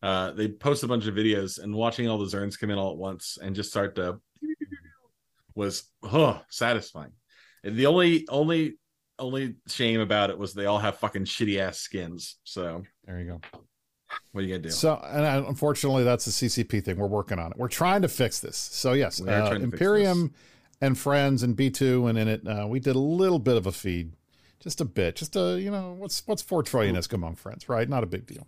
uh 0.03 0.33
they 0.33 0.49
post 0.49 0.83
a 0.83 0.89
bunch 0.89 1.07
of 1.07 1.15
videos 1.15 1.63
and 1.63 1.75
watching 1.75 2.09
all 2.09 2.19
the 2.19 2.25
Zerns 2.25 2.59
come 2.59 2.71
in 2.71 2.79
all 2.79 2.93
at 2.93 2.97
once 2.97 3.39
and 3.41 3.55
just 3.55 3.71
start 3.71 3.95
to 3.97 4.19
was 5.55 5.85
huh 6.03 6.41
satisfying. 6.49 7.13
And 7.63 7.77
the 7.77 7.87
only 7.87 8.27
only 8.29 8.79
only 9.19 9.55
shame 9.69 10.01
about 10.01 10.31
it 10.31 10.39
was 10.39 10.55
they 10.55 10.67
all 10.67 10.79
have 10.79 10.99
fucking 10.99 11.25
shitty 11.25 11.59
ass 11.59 11.79
skins. 11.79 12.39
So 12.45 12.83
There 13.05 13.21
you 13.21 13.27
go. 13.27 13.41
what 14.33 14.41
are 14.41 14.47
you 14.47 14.55
gonna 14.55 14.63
do? 14.63 14.71
So, 14.71 15.01
and 15.05 15.25
I, 15.25 15.37
unfortunately, 15.37 16.05
that's 16.05 16.25
the 16.25 16.33
CCP 16.33 16.83
thing. 16.85 16.97
We're 16.97 17.07
working 17.07 17.39
on 17.39 17.53
it. 17.53 17.59
We're 17.59 17.69
trying 17.69 18.03
to 18.03 18.09
fix 18.09 18.41
this. 18.41 18.57
So, 18.57 18.93
yes, 18.93 19.21
uh, 19.21 19.25
trying 19.25 19.45
to 19.47 19.51
fix 19.67 19.73
Imperium 19.73 20.33
and 20.85 20.99
Friends 20.99 21.43
and 21.43 21.57
B2 21.57 22.09
and 22.11 22.19
INIT, 22.19 22.47
uh, 22.47 22.67
we 22.67 22.79
did 22.79 22.95
a 22.95 23.01
little 23.01 23.39
bit 23.39 23.57
of 23.57 23.67
a 23.67 23.73
feed, 23.73 24.13
just 24.61 24.81
a 24.81 24.85
bit, 24.85 25.17
just 25.17 25.35
a, 25.35 25.59
you 25.61 25.71
know, 25.71 25.95
what's 25.99 26.27
what's 26.27 26.43
four 26.43 26.63
trillion 26.63 26.95
isk 26.95 27.13
among 27.13 27.37
friends, 27.37 27.69
right? 27.69 27.89
Not 27.89 28.05
a 28.05 28.07
big 28.07 28.27
deal. 28.27 28.47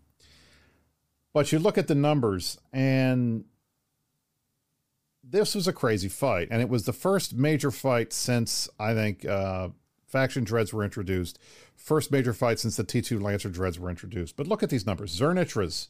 But 1.33 1.51
you 1.53 1.59
look 1.59 1.79
at 1.79 1.89
the 1.89 1.95
numbers, 1.95 2.59
and 2.73 3.45
this 5.25 5.55
was 5.55 5.67
a 5.67 5.73
crazy 5.73 6.09
fight, 6.09 6.49
and 6.51 6.61
it 6.61 6.69
was 6.69 6.85
the 6.85 6.93
first 6.93 7.35
major 7.35 7.71
fight 7.71 8.13
since 8.13 8.69
I 8.79 8.93
think 8.93 9.25
uh, 9.25 9.71
faction 10.07 10.45
dreads 10.45 10.73
were 10.73 10.85
introduced. 10.85 11.39
First 11.75 12.11
major 12.11 12.33
fight 12.35 12.59
since 12.59 12.77
the 12.77 12.85
T2 12.85 13.21
Lancer 13.21 13.49
dreads 13.49 13.79
were 13.79 13.91
introduced. 13.91 14.37
But 14.37 14.47
look 14.47 14.63
at 14.63 14.69
these 14.69 14.87
numbers: 14.87 15.19
Zirnitras, 15.19 15.89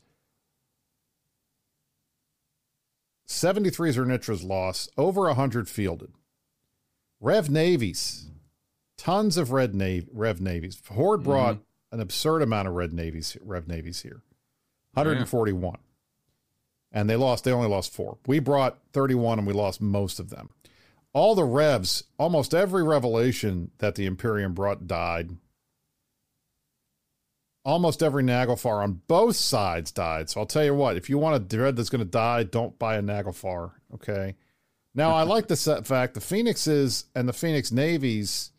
73 3.26 3.90
Zirnitras 3.90 4.46
lost, 4.46 4.92
over 4.96 5.22
100 5.22 5.68
fielded. 5.68 6.12
Rev 7.20 7.48
Navies, 7.50 8.26
tons 8.96 9.36
of 9.36 9.52
red 9.52 9.74
Nav- 9.74 10.08
Rev 10.12 10.40
Navies. 10.40 10.82
Horde 10.90 11.20
mm-hmm. 11.20 11.30
brought 11.30 11.58
an 11.92 12.00
absurd 12.00 12.42
amount 12.42 12.68
of 12.68 12.74
red 12.74 12.92
Navies, 12.92 13.36
Rev 13.40 13.66
Navies 13.66 14.02
here, 14.02 14.22
141. 14.94 15.78
And 16.92 17.10
they 17.10 17.16
lost, 17.16 17.44
they 17.44 17.52
only 17.52 17.68
lost 17.68 17.92
four. 17.92 18.18
We 18.26 18.38
brought 18.38 18.78
31 18.92 19.38
and 19.38 19.46
we 19.46 19.52
lost 19.52 19.80
most 19.80 20.18
of 20.18 20.30
them. 20.30 20.50
All 21.12 21.34
the 21.34 21.44
Revs, 21.44 22.04
almost 22.18 22.54
every 22.54 22.82
revelation 22.82 23.70
that 23.78 23.94
the 23.94 24.06
Imperium 24.06 24.54
brought 24.54 24.86
died. 24.86 25.30
Almost 27.64 28.02
every 28.02 28.22
Naglfar 28.22 28.82
on 28.82 29.02
both 29.08 29.34
sides 29.34 29.90
died. 29.90 30.30
So 30.30 30.40
I'll 30.40 30.46
tell 30.46 30.64
you 30.64 30.74
what, 30.74 30.96
if 30.96 31.10
you 31.10 31.18
want 31.18 31.36
a 31.36 31.40
dread 31.40 31.76
that's 31.76 31.88
going 31.88 32.04
to 32.04 32.10
die, 32.10 32.44
don't 32.44 32.78
buy 32.78 32.96
a 32.96 33.02
Naglfar. 33.02 33.72
Okay. 33.94 34.36
Now 34.96 35.10
I 35.14 35.22
like 35.22 35.46
the 35.46 35.56
set 35.56 35.86
fact 35.86 36.14
the 36.14 36.20
Phoenixes 36.20 37.04
and 37.14 37.28
the 37.28 37.32
Phoenix 37.32 37.70
Navies 37.70 38.50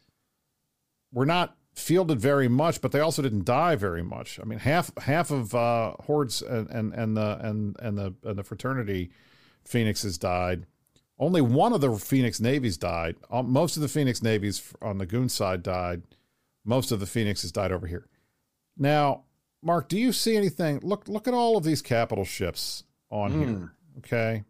were 1.12 1.26
not 1.26 1.58
fielded 1.74 2.20
very 2.20 2.48
much, 2.48 2.80
but 2.80 2.92
they 2.92 3.00
also 3.00 3.22
didn't 3.22 3.46
die 3.46 3.76
very 3.76 4.04
much. 4.04 4.40
I 4.40 4.44
mean, 4.46 4.60
half 4.60 4.92
half 5.00 5.32
of 5.32 5.54
uh, 5.56 5.94
hordes 6.02 6.42
and, 6.42 6.70
and 6.70 6.94
and 6.94 7.18
the 7.18 7.40
and 7.42 7.76
and 7.80 7.98
the 7.98 8.14
and 8.24 8.38
the 8.38 8.44
fraternity 8.44 9.10
Phoenixes 9.66 10.18
died. 10.18 10.66
Only 11.20 11.42
one 11.42 11.74
of 11.74 11.82
the 11.82 11.96
Phoenix 11.96 12.40
Navies 12.40 12.78
died. 12.78 13.16
Uh, 13.32 13.42
Most 13.42 13.76
of 13.76 13.82
the 13.82 13.88
Phoenix 13.90 14.22
Navies 14.22 14.72
on 14.84 15.00
the 15.00 15.08
Goon 15.08 15.30
side 15.30 15.64
died. 15.64 16.04
Most 16.64 16.92
of 16.92 17.00
the 17.00 17.08
Phoenixes 17.08 17.52
died 17.52 17.72
over 17.72 17.88
here. 17.88 18.08
Now, 18.78 19.24
Mark, 19.64 19.90
do 19.90 19.98
you 19.98 20.14
see 20.14 20.38
anything? 20.38 20.80
Look 20.84 21.08
look 21.08 21.28
at 21.28 21.34
all 21.34 21.58
of 21.58 21.64
these 21.64 21.82
capital 21.82 22.26
ships 22.26 22.84
on 23.10 23.32
Hmm. 23.32 23.40
here. 23.40 23.72
Okay. 24.00 24.44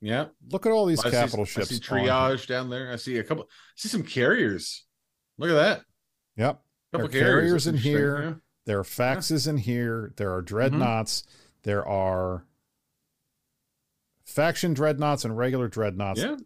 Yeah, 0.00 0.26
Look 0.50 0.66
at 0.66 0.72
all 0.72 0.86
these 0.86 1.00
I 1.00 1.04
see- 1.04 1.16
capital 1.16 1.42
I 1.42 1.44
ships. 1.44 1.68
see 1.70 1.80
triage 1.80 2.46
down 2.46 2.68
there. 2.70 2.92
I 2.92 2.96
see 2.96 3.16
a 3.18 3.24
couple. 3.24 3.44
I 3.44 3.46
see 3.76 3.88
some 3.88 4.02
carriers. 4.02 4.84
Look 5.38 5.50
at 5.50 5.54
that. 5.54 5.82
Yep. 6.36 6.62
couple 6.92 7.08
There 7.08 7.20
are 7.22 7.24
carriers 7.24 7.64
That's 7.64 7.76
in 7.78 7.82
here. 7.82 8.22
yeah. 8.22 8.34
There 8.66 8.78
are 8.78 8.84
faxes 8.84 9.48
in 9.48 9.56
here. 9.58 10.12
There 10.16 10.32
are 10.34 10.42
dreadnoughts. 10.42 11.24
There 11.62 11.86
are 11.86 12.44
faction 14.24 14.74
dreadnoughts 14.74 15.24
and 15.24 15.36
regular 15.36 15.68
dreadnoughts. 15.68 16.20
Yeah. 16.20 16.36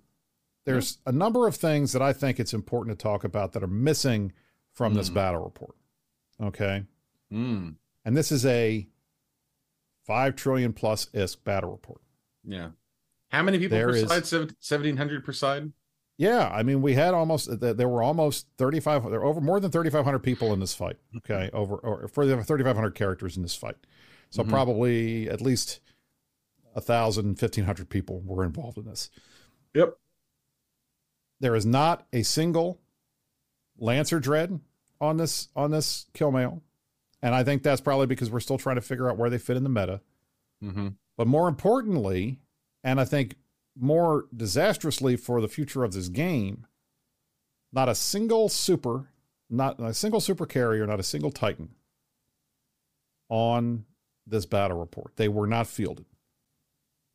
There's 0.67 0.99
a 1.07 1.13
number 1.13 1.47
of 1.47 1.57
things 1.57 1.93
that 1.93 2.03
I 2.03 2.13
think 2.13 2.39
it's 2.39 2.53
important 2.53 2.99
to 2.99 3.03
talk 3.03 3.25
about 3.25 3.53
that 3.53 3.63
are 3.63 3.67
missing 3.69 4.33
from 4.73 4.95
this 4.95 5.11
Mm. 5.11 5.15
battle 5.15 5.43
report. 5.43 5.77
Okay. 6.41 6.85
Mm. 7.33 7.77
And 8.05 8.17
this 8.17 8.31
is 8.31 8.45
a 8.47 8.89
5 10.05 10.37
trillion 10.37 10.73
plus 10.73 11.07
ISK 11.15 11.43
battle 11.45 11.71
report. 11.73 12.03
Yeah. 12.45 12.71
How 13.31 13.43
many 13.43 13.59
people 13.59 13.77
There 13.79 13.89
per 13.89 13.95
is- 13.97 14.09
side? 14.09 14.27
1700 14.61 15.25
per 15.25 15.33
side? 15.33 15.73
Yeah, 16.19 16.51
I 16.53 16.63
mean, 16.63 16.83
we 16.83 16.93
had 16.95 17.15
almost 17.15 17.49
there 17.61 17.89
were 17.89 18.03
almost 18.03 18.47
thirty 18.59 18.79
five. 18.79 19.03
There 19.09 19.21
were 19.21 19.25
over 19.25 19.41
more 19.41 19.59
than 19.59 19.71
thirty 19.71 19.89
five 19.89 20.05
hundred 20.05 20.19
people 20.19 20.53
in 20.53 20.61
this 20.61 20.75
fight. 20.75 20.99
Okay, 21.17 21.49
over 21.55 21.77
or 21.77 22.09
for 22.09 22.27
the 22.27 22.45
thirty 22.45 22.63
five 22.63 22.77
hundred 22.77 22.95
characters 22.95 23.39
in 23.39 23.43
this 23.43 23.55
fight. 23.55 23.77
So 24.29 24.45
Mhm. 24.45 24.51
probably 24.51 25.31
at 25.31 25.41
least 25.41 25.81
a 26.75 26.81
thousand, 26.83 27.37
fifteen 27.39 27.65
hundred 27.65 27.89
people 27.89 28.21
were 28.21 28.45
involved 28.45 28.77
in 28.77 28.85
this. 28.85 29.09
Yep. 29.73 29.97
There 31.41 31.55
is 31.55 31.65
not 31.65 32.07
a 32.13 32.23
single 32.23 32.79
Lancer 33.79 34.21
Dread 34.21 34.61
on 35.01 35.17
this 35.17 35.49
on 35.57 35.71
this 35.71 36.05
kill 36.13 36.33
mail, 36.33 36.63
and 37.23 37.35
I 37.35 37.45
think 37.45 37.63
that's 37.63 37.81
probably 37.81 38.07
because 38.07 38.31
we're 38.31 38.41
still 38.41 38.59
trying 38.59 38.77
to 38.77 38.83
figure 38.83 39.09
out 39.09 39.17
where 39.17 39.31
they 39.31 39.39
fit 39.39 39.57
in 39.57 39.63
the 39.63 39.71
meta. 39.71 40.03
Mm-hmm. 40.63 40.89
But 41.17 41.27
more 41.27 41.49
importantly, 41.49 42.41
and 42.83 43.01
I 43.01 43.05
think 43.05 43.37
more 43.79 44.27
disastrously 44.35 45.17
for 45.17 45.41
the 45.41 45.49
future 45.49 45.85
of 45.85 45.93
this 45.93 46.09
game, 46.09 46.67
not 47.73 47.89
a 47.89 47.95
single 47.95 48.49
super, 48.49 49.11
not 49.49 49.81
a 49.81 49.95
single 49.95 50.21
super 50.21 50.47
carrier, 50.47 50.87
not 50.87 51.01
a 51.01 51.05
single 51.05 51.31
Titan 51.31 51.71
on 53.29 53.85
this 54.27 54.47
battle 54.47 54.79
report. 54.79 55.13
They 55.17 55.29
were 55.29 55.47
not 55.47 55.67
fielded. 55.67 56.07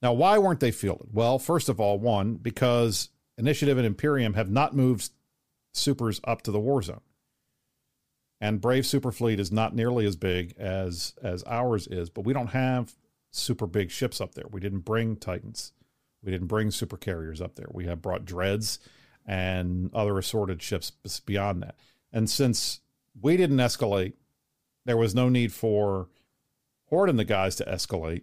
Now, 0.01 0.13
why 0.13 0.37
weren't 0.37 0.59
they 0.59 0.71
fielded? 0.71 1.09
Well, 1.13 1.39
first 1.39 1.69
of 1.69 1.79
all, 1.79 1.97
one, 1.99 2.35
because 2.35 3.09
Initiative 3.37 3.77
and 3.77 3.87
Imperium 3.87 4.33
have 4.35 4.49
not 4.49 4.75
moved 4.75 5.09
supers 5.73 6.21
up 6.23 6.41
to 6.43 6.51
the 6.51 6.59
war 6.59 6.81
zone. 6.81 7.01
And 8.39 8.61
Brave 8.61 8.85
Super 8.85 9.11
Fleet 9.11 9.39
is 9.39 9.51
not 9.51 9.75
nearly 9.75 10.05
as 10.05 10.15
big 10.15 10.53
as 10.57 11.13
as 11.21 11.43
ours 11.45 11.87
is, 11.87 12.09
but 12.09 12.25
we 12.25 12.33
don't 12.33 12.47
have 12.47 12.93
super 13.37 13.67
big 13.67 13.91
ships 13.91 14.21
up 14.21 14.35
there. 14.35 14.45
We 14.49 14.59
didn't 14.59 14.79
bring 14.79 15.15
Titans. 15.15 15.73
We 16.23 16.31
didn't 16.31 16.47
bring 16.47 16.71
super 16.71 16.97
carriers 16.97 17.41
up 17.41 17.55
there. 17.55 17.67
We 17.71 17.85
have 17.85 18.01
brought 18.01 18.25
dreads 18.25 18.79
and 19.25 19.93
other 19.93 20.17
assorted 20.17 20.61
ships 20.61 20.91
beyond 21.25 21.61
that. 21.63 21.75
And 22.11 22.29
since 22.29 22.81
we 23.19 23.37
didn't 23.37 23.57
escalate, 23.57 24.13
there 24.85 24.97
was 24.97 25.15
no 25.15 25.29
need 25.29 25.51
for 25.51 26.09
Horde 26.85 27.09
and 27.09 27.19
the 27.19 27.25
guys 27.25 27.55
to 27.57 27.65
escalate. 27.65 28.21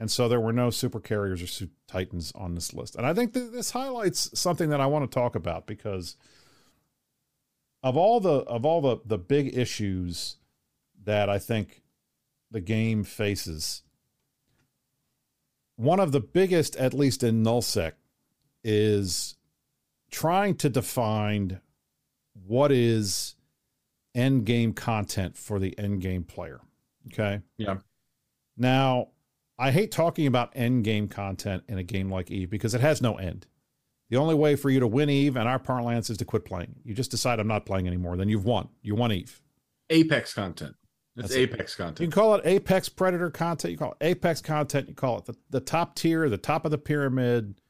And 0.00 0.10
so 0.10 0.28
there 0.28 0.40
were 0.40 0.52
no 0.52 0.70
super 0.70 1.00
carriers 1.00 1.42
or 1.42 1.46
super 1.46 1.74
titans 1.88 2.32
on 2.34 2.54
this 2.54 2.72
list. 2.72 2.94
And 2.94 3.04
I 3.04 3.14
think 3.14 3.32
that 3.32 3.52
this 3.52 3.72
highlights 3.72 4.38
something 4.38 4.70
that 4.70 4.80
I 4.80 4.86
want 4.86 5.10
to 5.10 5.14
talk 5.14 5.34
about 5.34 5.66
because 5.66 6.16
of 7.82 7.96
all 7.96 8.20
the 8.20 8.40
of 8.40 8.64
all 8.64 8.80
the 8.80 8.98
the 9.04 9.18
big 9.18 9.56
issues 9.56 10.36
that 11.04 11.28
I 11.28 11.38
think 11.38 11.82
the 12.50 12.60
game 12.60 13.04
faces, 13.04 13.82
one 15.78 16.00
of 16.00 16.10
the 16.10 16.20
biggest, 16.20 16.74
at 16.76 16.92
least 16.92 17.22
in 17.22 17.44
nullsec, 17.44 17.92
is 18.64 19.36
trying 20.10 20.56
to 20.56 20.68
define 20.68 21.60
what 22.46 22.72
is 22.72 23.36
end 24.12 24.44
game 24.44 24.72
content 24.72 25.36
for 25.36 25.60
the 25.60 25.78
end 25.78 26.00
game 26.00 26.24
player. 26.24 26.60
Okay. 27.06 27.42
Yeah. 27.56 27.76
Now, 28.56 29.10
I 29.56 29.70
hate 29.70 29.92
talking 29.92 30.26
about 30.26 30.50
end 30.56 30.82
game 30.82 31.06
content 31.06 31.62
in 31.68 31.78
a 31.78 31.84
game 31.84 32.10
like 32.10 32.28
Eve 32.28 32.50
because 32.50 32.74
it 32.74 32.80
has 32.80 33.00
no 33.00 33.14
end. 33.14 33.46
The 34.10 34.16
only 34.16 34.34
way 34.34 34.56
for 34.56 34.70
you 34.70 34.80
to 34.80 34.86
win 34.86 35.08
Eve 35.08 35.36
and 35.36 35.48
our 35.48 35.60
parlance 35.60 36.10
is 36.10 36.16
to 36.18 36.24
quit 36.24 36.44
playing. 36.44 36.74
You 36.82 36.92
just 36.92 37.12
decide 37.12 37.38
I'm 37.38 37.46
not 37.46 37.66
playing 37.66 37.86
anymore, 37.86 38.16
then 38.16 38.28
you've 38.28 38.44
won. 38.44 38.68
You 38.82 38.96
won 38.96 39.12
Eve. 39.12 39.40
Apex 39.90 40.34
content. 40.34 40.74
It's 41.18 41.28
That's 41.28 41.34
it. 41.36 41.50
Apex 41.52 41.76
You 41.78 41.84
content. 41.84 41.96
can 41.98 42.10
call 42.10 42.34
it 42.36 42.42
Apex 42.46 42.88
Predator 42.88 43.30
content. 43.30 43.72
You 43.72 43.78
call 43.78 43.92
it 43.92 44.04
Apex 44.04 44.40
content. 44.40 44.88
You 44.88 44.94
call 44.94 45.18
it 45.18 45.24
the, 45.24 45.34
the 45.50 45.60
top 45.60 45.94
tier, 45.96 46.28
the 46.28 46.38
top 46.38 46.64
of 46.64 46.70
the 46.70 46.78
pyramid, 46.78 47.60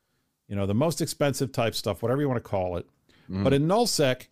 you 0.49 0.55
know, 0.57 0.67
the 0.67 0.75
most 0.75 1.01
expensive 1.01 1.51
type 1.53 1.75
stuff, 1.75 2.03
whatever 2.03 2.21
you 2.21 2.29
want 2.29 2.43
to 2.43 2.49
call 2.49 2.77
it. 2.77 2.87
Mhm. 3.31 3.45
But 3.45 3.53
in 3.55 3.67
nullsec, 3.67 4.29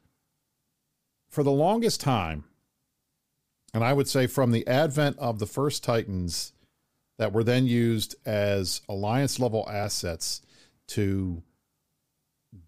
for 1.29 1.43
the 1.43 1.51
longest 1.53 2.01
time, 2.01 2.45
And 3.75 3.85
I 3.85 3.93
would 3.93 4.09
say 4.09 4.27
from 4.27 4.53
the 4.53 4.67
advent 4.67 5.19
of 5.19 5.39
the 5.39 5.45
first 5.47 5.85
Titans 5.85 6.55
that 7.19 7.33
were 7.35 7.45
then 7.45 7.67
used 7.67 8.15
as 8.25 8.81
alliance 8.89 9.39
level 9.39 9.69
assets 9.69 10.41
to 10.89 11.43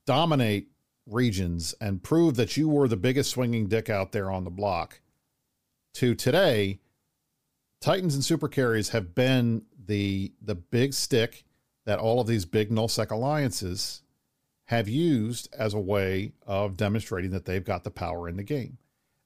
dominate 0.06 0.68
regions 1.06 1.74
and 1.80 2.02
prove 2.02 2.36
that 2.36 2.56
you 2.58 2.68
were 2.68 2.88
the 2.88 2.96
biggest 2.96 3.30
swinging 3.30 3.68
dick 3.68 3.88
out 3.88 4.12
there 4.12 4.30
on 4.30 4.44
the 4.44 4.50
block 4.50 5.00
to 5.94 6.14
today 6.14 6.78
titans 7.80 8.14
and 8.14 8.24
super 8.24 8.48
carries 8.48 8.90
have 8.90 9.14
been 9.14 9.62
the 9.86 10.32
the 10.42 10.54
big 10.54 10.92
stick 10.92 11.44
that 11.86 11.98
all 11.98 12.20
of 12.20 12.26
these 12.26 12.44
big 12.44 12.70
nullsec 12.70 13.10
alliances 13.10 14.02
have 14.66 14.88
used 14.88 15.48
as 15.56 15.72
a 15.74 15.78
way 15.80 16.32
of 16.46 16.76
demonstrating 16.76 17.30
that 17.30 17.44
they've 17.46 17.64
got 17.64 17.84
the 17.84 17.90
power 17.90 18.28
in 18.28 18.36
the 18.36 18.42
game 18.42 18.78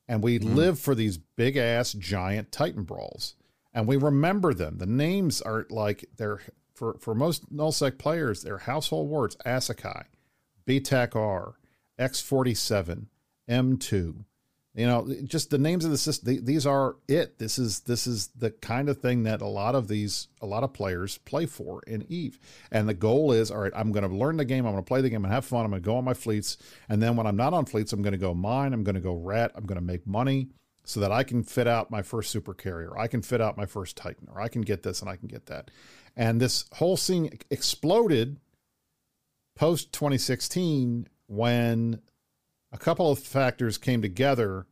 and 0.08 0.22
we 0.22 0.38
Mhm. 0.38 0.54
live 0.54 0.78
for 0.78 0.94
these 0.94 1.18
big 1.18 1.56
ass 1.56 1.92
giant 1.92 2.52
titan 2.52 2.84
brawls 2.84 3.34
and 3.74 3.86
we 3.88 3.96
remember 3.96 4.54
them 4.54 4.78
the 4.78 4.86
names 4.86 5.40
are 5.42 5.66
like 5.70 6.04
they're 6.16 6.40
for 6.74 6.94
for 6.98 7.14
most 7.14 7.52
nullsec 7.52 7.98
players 7.98 8.42
they're 8.42 8.58
household 8.58 9.08
words 9.08 9.36
asakai 9.44 10.04
btac 10.66 11.16
r 11.16 11.54
X47, 11.98 13.06
M2. 13.48 14.24
You 14.74 14.86
know, 14.86 15.14
just 15.24 15.50
the 15.50 15.58
names 15.58 15.84
of 15.84 15.90
the 15.90 15.98
system. 15.98 16.44
These 16.46 16.66
are 16.66 16.96
it. 17.06 17.38
This 17.38 17.58
is 17.58 17.80
this 17.80 18.06
is 18.06 18.28
the 18.28 18.50
kind 18.50 18.88
of 18.88 19.02
thing 19.02 19.24
that 19.24 19.42
a 19.42 19.46
lot 19.46 19.74
of 19.74 19.86
these 19.86 20.28
a 20.40 20.46
lot 20.46 20.64
of 20.64 20.72
players 20.72 21.18
play 21.18 21.44
for 21.44 21.82
in 21.86 22.06
Eve. 22.08 22.38
And 22.70 22.88
the 22.88 22.94
goal 22.94 23.32
is, 23.32 23.50
all 23.50 23.58
right, 23.58 23.72
I'm 23.74 23.92
going 23.92 24.08
to 24.08 24.16
learn 24.16 24.38
the 24.38 24.46
game. 24.46 24.64
I'm 24.64 24.72
going 24.72 24.82
to 24.82 24.88
play 24.88 25.02
the 25.02 25.10
game 25.10 25.24
and 25.24 25.32
have 25.32 25.44
fun. 25.44 25.66
I'm 25.66 25.72
going 25.72 25.82
to 25.82 25.86
go 25.86 25.96
on 25.96 26.04
my 26.04 26.14
fleets, 26.14 26.56
and 26.88 27.02
then 27.02 27.16
when 27.16 27.26
I'm 27.26 27.36
not 27.36 27.52
on 27.52 27.66
fleets, 27.66 27.92
I'm 27.92 28.00
going 28.00 28.12
to 28.12 28.18
go 28.18 28.32
mine. 28.32 28.72
I'm 28.72 28.82
going 28.82 28.94
to 28.94 29.00
go 29.00 29.14
rat. 29.14 29.52
I'm 29.54 29.66
going 29.66 29.78
to 29.78 29.84
make 29.84 30.06
money 30.06 30.48
so 30.84 31.00
that 31.00 31.12
I 31.12 31.22
can 31.22 31.42
fit 31.42 31.68
out 31.68 31.90
my 31.90 32.02
first 32.02 32.30
super 32.30 32.54
carrier. 32.54 32.96
I 32.98 33.06
can 33.06 33.22
fit 33.22 33.40
out 33.40 33.58
my 33.58 33.66
first 33.66 33.96
Titan, 33.96 34.28
or 34.32 34.40
I 34.40 34.48
can 34.48 34.62
get 34.62 34.82
this 34.82 35.00
and 35.00 35.10
I 35.10 35.16
can 35.16 35.28
get 35.28 35.46
that. 35.46 35.70
And 36.16 36.40
this 36.40 36.64
whole 36.72 36.96
scene 36.96 37.30
exploded 37.50 38.38
post 39.54 39.92
2016 39.92 41.08
when 41.26 42.00
a 42.72 42.78
couple 42.78 43.10
of 43.10 43.18
factors 43.18 43.78
came 43.78 44.02
together 44.02 44.66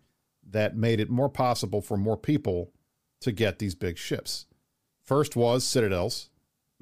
that 0.50 0.76
made 0.76 1.00
it 1.00 1.10
more 1.10 1.28
possible 1.28 1.80
for 1.82 1.96
more 1.96 2.16
people 2.16 2.72
to 3.20 3.30
get 3.32 3.58
these 3.58 3.74
big 3.74 3.98
ships. 3.98 4.46
First 5.04 5.36
was 5.36 5.64
Citadels, 5.64 6.28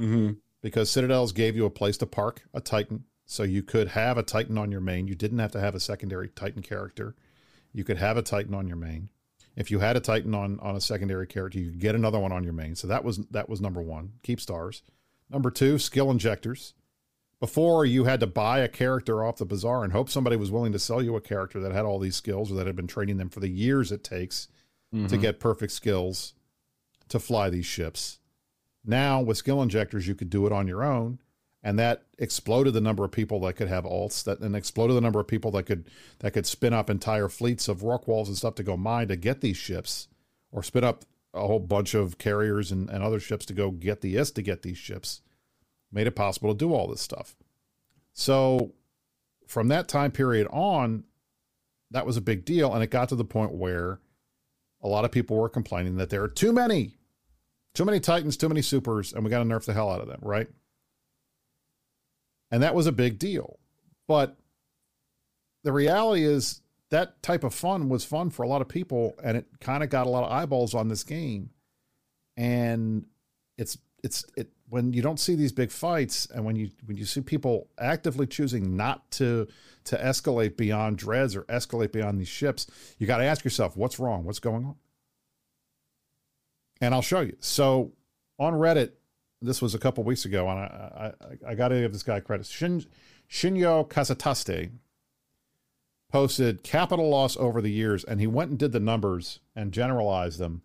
Mm-hmm. 0.00 0.34
because 0.62 0.88
Citadels 0.90 1.32
gave 1.32 1.56
you 1.56 1.64
a 1.66 1.70
place 1.70 1.96
to 1.98 2.06
park 2.06 2.42
a 2.54 2.60
Titan. 2.60 3.02
So 3.26 3.42
you 3.42 3.62
could 3.64 3.88
have 3.88 4.16
a 4.16 4.22
Titan 4.22 4.56
on 4.56 4.70
your 4.70 4.80
main. 4.80 5.08
You 5.08 5.16
didn't 5.16 5.40
have 5.40 5.50
to 5.52 5.60
have 5.60 5.74
a 5.74 5.80
secondary 5.80 6.28
Titan 6.28 6.62
character. 6.62 7.16
You 7.72 7.82
could 7.84 7.98
have 7.98 8.16
a 8.16 8.22
Titan 8.22 8.54
on 8.54 8.68
your 8.68 8.76
main. 8.76 9.08
If 9.56 9.72
you 9.72 9.80
had 9.80 9.96
a 9.96 10.00
Titan 10.00 10.34
on, 10.36 10.60
on 10.60 10.76
a 10.76 10.80
secondary 10.80 11.26
character, 11.26 11.58
you 11.58 11.70
could 11.72 11.80
get 11.80 11.96
another 11.96 12.20
one 12.20 12.30
on 12.30 12.44
your 12.44 12.52
main. 12.52 12.76
So 12.76 12.86
that 12.86 13.02
was 13.02 13.18
that 13.32 13.48
was 13.48 13.60
number 13.60 13.82
one. 13.82 14.12
Keepstars. 14.22 14.82
Number 15.28 15.50
two, 15.50 15.78
skill 15.78 16.10
injectors. 16.12 16.74
Before 17.40 17.84
you 17.84 18.04
had 18.04 18.20
to 18.20 18.26
buy 18.26 18.58
a 18.58 18.68
character 18.68 19.24
off 19.24 19.36
the 19.36 19.46
bazaar 19.46 19.84
and 19.84 19.92
hope 19.92 20.10
somebody 20.10 20.36
was 20.36 20.50
willing 20.50 20.72
to 20.72 20.78
sell 20.78 21.00
you 21.00 21.14
a 21.14 21.20
character 21.20 21.60
that 21.60 21.72
had 21.72 21.84
all 21.84 22.00
these 22.00 22.16
skills 22.16 22.50
or 22.50 22.56
that 22.56 22.66
had 22.66 22.74
been 22.74 22.88
training 22.88 23.16
them 23.16 23.28
for 23.28 23.38
the 23.38 23.48
years 23.48 23.92
it 23.92 24.02
takes 24.02 24.48
to 24.90 24.96
mm-hmm. 24.96 25.20
get 25.20 25.38
perfect 25.38 25.72
skills 25.72 26.34
to 27.08 27.18
fly 27.18 27.50
these 27.50 27.66
ships. 27.66 28.18
Now 28.84 29.20
with 29.20 29.36
skill 29.36 29.62
injectors, 29.62 30.08
you 30.08 30.14
could 30.14 30.30
do 30.30 30.46
it 30.46 30.52
on 30.52 30.66
your 30.66 30.82
own, 30.82 31.18
and 31.62 31.78
that 31.78 32.04
exploded 32.18 32.72
the 32.72 32.80
number 32.80 33.04
of 33.04 33.12
people 33.12 33.40
that 33.40 33.54
could 33.54 33.68
have 33.68 33.84
alts. 33.84 34.24
That 34.24 34.40
and 34.40 34.56
exploded 34.56 34.96
the 34.96 35.00
number 35.00 35.20
of 35.20 35.28
people 35.28 35.50
that 35.52 35.64
could 35.64 35.90
that 36.20 36.32
could 36.32 36.46
spin 36.46 36.72
up 36.72 36.88
entire 36.88 37.28
fleets 37.28 37.68
of 37.68 37.82
Rorquals 37.82 38.28
and 38.28 38.36
stuff 38.36 38.54
to 38.56 38.62
go 38.62 38.76
mine 38.76 39.08
to 39.08 39.16
get 39.16 39.40
these 39.40 39.56
ships, 39.56 40.08
or 40.50 40.62
spin 40.62 40.84
up 40.84 41.04
a 41.34 41.46
whole 41.46 41.60
bunch 41.60 41.94
of 41.94 42.18
carriers 42.18 42.72
and, 42.72 42.88
and 42.88 43.02
other 43.02 43.20
ships 43.20 43.44
to 43.46 43.52
go 43.52 43.70
get 43.70 44.00
the 44.00 44.14
ISK 44.14 44.34
to 44.34 44.42
get 44.42 44.62
these 44.62 44.78
ships. 44.78 45.20
Made 45.92 46.06
it 46.06 46.16
possible 46.16 46.52
to 46.52 46.58
do 46.58 46.74
all 46.74 46.86
this 46.86 47.00
stuff. 47.00 47.36
So 48.12 48.72
from 49.46 49.68
that 49.68 49.88
time 49.88 50.10
period 50.10 50.46
on, 50.50 51.04
that 51.90 52.04
was 52.04 52.16
a 52.16 52.20
big 52.20 52.44
deal, 52.44 52.74
and 52.74 52.82
it 52.82 52.90
got 52.90 53.08
to 53.08 53.16
the 53.16 53.24
point 53.24 53.52
where 53.52 54.00
a 54.82 54.88
lot 54.88 55.04
of 55.04 55.10
people 55.10 55.36
were 55.36 55.48
complaining 55.48 55.96
that 55.96 56.10
there 56.10 56.22
are 56.22 56.28
too 56.28 56.52
many 56.52 56.98
too 57.78 57.84
many 57.84 58.00
Titans, 58.00 58.36
too 58.36 58.48
many 58.48 58.60
supers, 58.60 59.12
and 59.12 59.22
we 59.22 59.30
got 59.30 59.38
to 59.38 59.44
nerf 59.44 59.64
the 59.64 59.72
hell 59.72 59.88
out 59.88 60.00
of 60.00 60.08
them, 60.08 60.18
right? 60.22 60.48
And 62.50 62.62
that 62.64 62.74
was 62.74 62.88
a 62.88 62.92
big 62.92 63.20
deal. 63.20 63.60
But 64.08 64.36
the 65.62 65.72
reality 65.72 66.24
is 66.24 66.60
that 66.90 67.22
type 67.22 67.44
of 67.44 67.54
fun 67.54 67.88
was 67.88 68.04
fun 68.04 68.30
for 68.30 68.42
a 68.42 68.48
lot 68.48 68.62
of 68.62 68.68
people, 68.68 69.14
and 69.22 69.36
it 69.36 69.46
kind 69.60 69.84
of 69.84 69.90
got 69.90 70.08
a 70.08 70.10
lot 70.10 70.24
of 70.24 70.32
eyeballs 70.32 70.74
on 70.74 70.88
this 70.88 71.04
game. 71.04 71.50
And 72.36 73.06
it's 73.56 73.78
it's 74.02 74.24
it 74.36 74.50
when 74.68 74.92
you 74.92 75.02
don't 75.02 75.20
see 75.20 75.34
these 75.34 75.52
big 75.52 75.70
fights, 75.70 76.26
and 76.26 76.44
when 76.44 76.56
you 76.56 76.70
when 76.84 76.96
you 76.96 77.04
see 77.04 77.20
people 77.20 77.68
actively 77.78 78.26
choosing 78.26 78.76
not 78.76 79.10
to 79.12 79.46
to 79.84 79.96
escalate 79.96 80.56
beyond 80.56 80.98
dreads 80.98 81.34
or 81.34 81.42
escalate 81.44 81.92
beyond 81.92 82.20
these 82.20 82.28
ships, 82.28 82.66
you 82.98 83.06
got 83.06 83.18
to 83.18 83.24
ask 83.24 83.44
yourself, 83.44 83.76
what's 83.76 83.98
wrong? 83.98 84.24
What's 84.24 84.40
going 84.40 84.64
on? 84.64 84.76
and 86.80 86.94
I'll 86.94 87.02
show 87.02 87.20
you. 87.20 87.36
So 87.40 87.92
on 88.38 88.54
Reddit, 88.54 88.92
this 89.40 89.62
was 89.62 89.74
a 89.74 89.78
couple 89.78 90.04
weeks 90.04 90.24
ago, 90.24 90.48
and 90.48 90.58
I 90.58 91.12
I, 91.20 91.50
I 91.50 91.54
got 91.54 91.68
to 91.68 91.80
give 91.80 91.92
this 91.92 92.02
guy 92.02 92.20
credit. 92.20 92.46
Shin, 92.46 92.84
Shinyo 93.30 93.88
Kazataste 93.88 94.70
posted 96.10 96.62
capital 96.62 97.08
loss 97.08 97.36
over 97.36 97.60
the 97.60 97.70
years, 97.70 98.02
and 98.04 98.20
he 98.20 98.26
went 98.26 98.50
and 98.50 98.58
did 98.58 98.72
the 98.72 98.80
numbers 98.80 99.40
and 99.54 99.72
generalized 99.72 100.38
them 100.38 100.62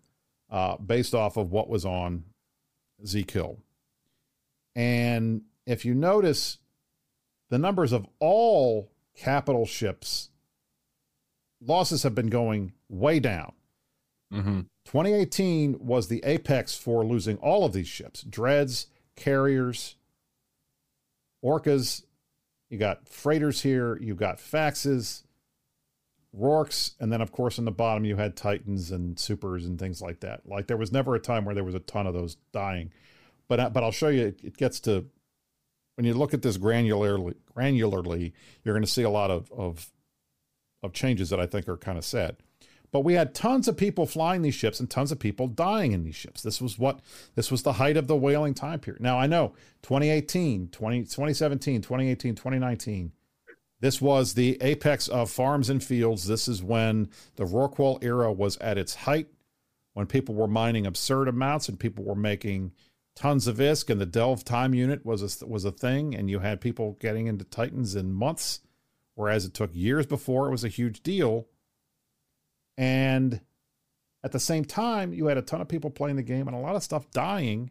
uh, 0.50 0.76
based 0.76 1.14
off 1.14 1.36
of 1.36 1.52
what 1.52 1.68
was 1.68 1.84
on 1.84 2.24
Zkill. 3.04 3.58
And 4.74 5.42
if 5.66 5.84
you 5.84 5.94
notice, 5.94 6.58
the 7.50 7.58
numbers 7.58 7.92
of 7.92 8.06
all 8.18 8.90
capital 9.16 9.66
ships 9.66 10.30
losses 11.60 12.02
have 12.02 12.14
been 12.14 12.28
going 12.28 12.72
way 12.88 13.20
down. 13.20 13.52
Mm-hmm. 14.32 14.60
2018 14.84 15.78
was 15.80 16.08
the 16.08 16.22
apex 16.24 16.76
for 16.76 17.04
losing 17.04 17.36
all 17.38 17.64
of 17.64 17.72
these 17.72 17.88
ships 17.88 18.22
dreads, 18.22 18.88
carriers, 19.16 19.96
orcas. 21.44 22.04
You 22.68 22.78
got 22.78 23.08
freighters 23.08 23.62
here, 23.62 23.96
you 24.00 24.14
got 24.14 24.38
faxes, 24.38 25.22
rorks, 26.36 26.94
and 26.98 27.12
then, 27.12 27.20
of 27.20 27.30
course, 27.30 27.58
in 27.58 27.64
the 27.64 27.70
bottom, 27.70 28.04
you 28.04 28.16
had 28.16 28.36
titans 28.36 28.90
and 28.90 29.18
supers 29.18 29.64
and 29.66 29.78
things 29.78 30.02
like 30.02 30.20
that. 30.20 30.46
Like, 30.46 30.66
there 30.66 30.76
was 30.76 30.90
never 30.90 31.14
a 31.14 31.20
time 31.20 31.44
where 31.44 31.54
there 31.54 31.62
was 31.62 31.74
a 31.74 31.80
ton 31.80 32.06
of 32.06 32.14
those 32.14 32.36
dying. 32.52 32.90
But, 33.48 33.60
uh, 33.60 33.70
but 33.70 33.82
I'll 33.82 33.92
show 33.92 34.08
you, 34.08 34.26
it, 34.26 34.40
it 34.42 34.56
gets 34.56 34.80
to 34.80 35.06
when 35.96 36.06
you 36.06 36.14
look 36.14 36.34
at 36.34 36.42
this 36.42 36.58
granularly, 36.58 37.34
granularly 37.56 38.32
you're 38.64 38.74
going 38.74 38.84
to 38.84 38.90
see 38.90 39.02
a 39.02 39.10
lot 39.10 39.30
of, 39.30 39.50
of, 39.52 39.90
of 40.82 40.92
changes 40.92 41.30
that 41.30 41.40
I 41.40 41.46
think 41.46 41.68
are 41.68 41.76
kind 41.76 41.98
of 41.98 42.04
sad. 42.04 42.36
But 42.94 43.00
we 43.00 43.14
had 43.14 43.34
tons 43.34 43.66
of 43.66 43.76
people 43.76 44.06
flying 44.06 44.42
these 44.42 44.54
ships 44.54 44.78
and 44.78 44.88
tons 44.88 45.10
of 45.10 45.18
people 45.18 45.48
dying 45.48 45.90
in 45.90 46.04
these 46.04 46.14
ships. 46.14 46.42
This 46.42 46.62
was 46.62 46.78
what 46.78 47.00
this 47.34 47.50
was 47.50 47.64
the 47.64 47.72
height 47.72 47.96
of 47.96 48.06
the 48.06 48.14
whaling 48.14 48.54
time 48.54 48.78
period. 48.78 49.02
Now 49.02 49.18
I 49.18 49.26
know 49.26 49.54
2018, 49.82 50.68
20, 50.68 51.00
2017, 51.00 51.82
2018, 51.82 52.36
2019. 52.36 53.12
This 53.80 54.00
was 54.00 54.34
the 54.34 54.56
apex 54.62 55.08
of 55.08 55.28
farms 55.28 55.70
and 55.70 55.82
fields. 55.82 56.28
This 56.28 56.46
is 56.46 56.62
when 56.62 57.08
the 57.34 57.44
Rorqual 57.44 58.02
era 58.02 58.32
was 58.32 58.56
at 58.58 58.78
its 58.78 58.94
height, 58.94 59.26
when 59.94 60.06
people 60.06 60.36
were 60.36 60.46
mining 60.46 60.86
absurd 60.86 61.26
amounts 61.26 61.68
and 61.68 61.80
people 61.80 62.04
were 62.04 62.14
making 62.14 62.70
tons 63.14 63.46
of 63.46 63.58
ISK, 63.58 63.90
and 63.90 64.00
the 64.00 64.06
Delve 64.06 64.44
time 64.44 64.74
unit 64.74 65.04
was 65.04 65.42
a, 65.42 65.46
was 65.46 65.64
a 65.64 65.72
thing, 65.72 66.14
and 66.14 66.28
you 66.28 66.40
had 66.40 66.60
people 66.60 66.96
getting 67.00 67.26
into 67.26 67.44
Titans 67.44 67.94
in 67.94 68.12
months, 68.12 68.60
whereas 69.14 69.44
it 69.44 69.54
took 69.54 69.70
years 69.74 70.06
before 70.06 70.48
it 70.48 70.50
was 70.50 70.64
a 70.64 70.68
huge 70.68 71.02
deal. 71.02 71.46
And 72.76 73.40
at 74.24 74.32
the 74.32 74.40
same 74.40 74.64
time, 74.64 75.12
you 75.12 75.26
had 75.26 75.38
a 75.38 75.42
ton 75.42 75.60
of 75.60 75.68
people 75.68 75.90
playing 75.90 76.16
the 76.16 76.22
game 76.22 76.48
and 76.48 76.56
a 76.56 76.60
lot 76.60 76.76
of 76.76 76.82
stuff 76.82 77.10
dying, 77.10 77.70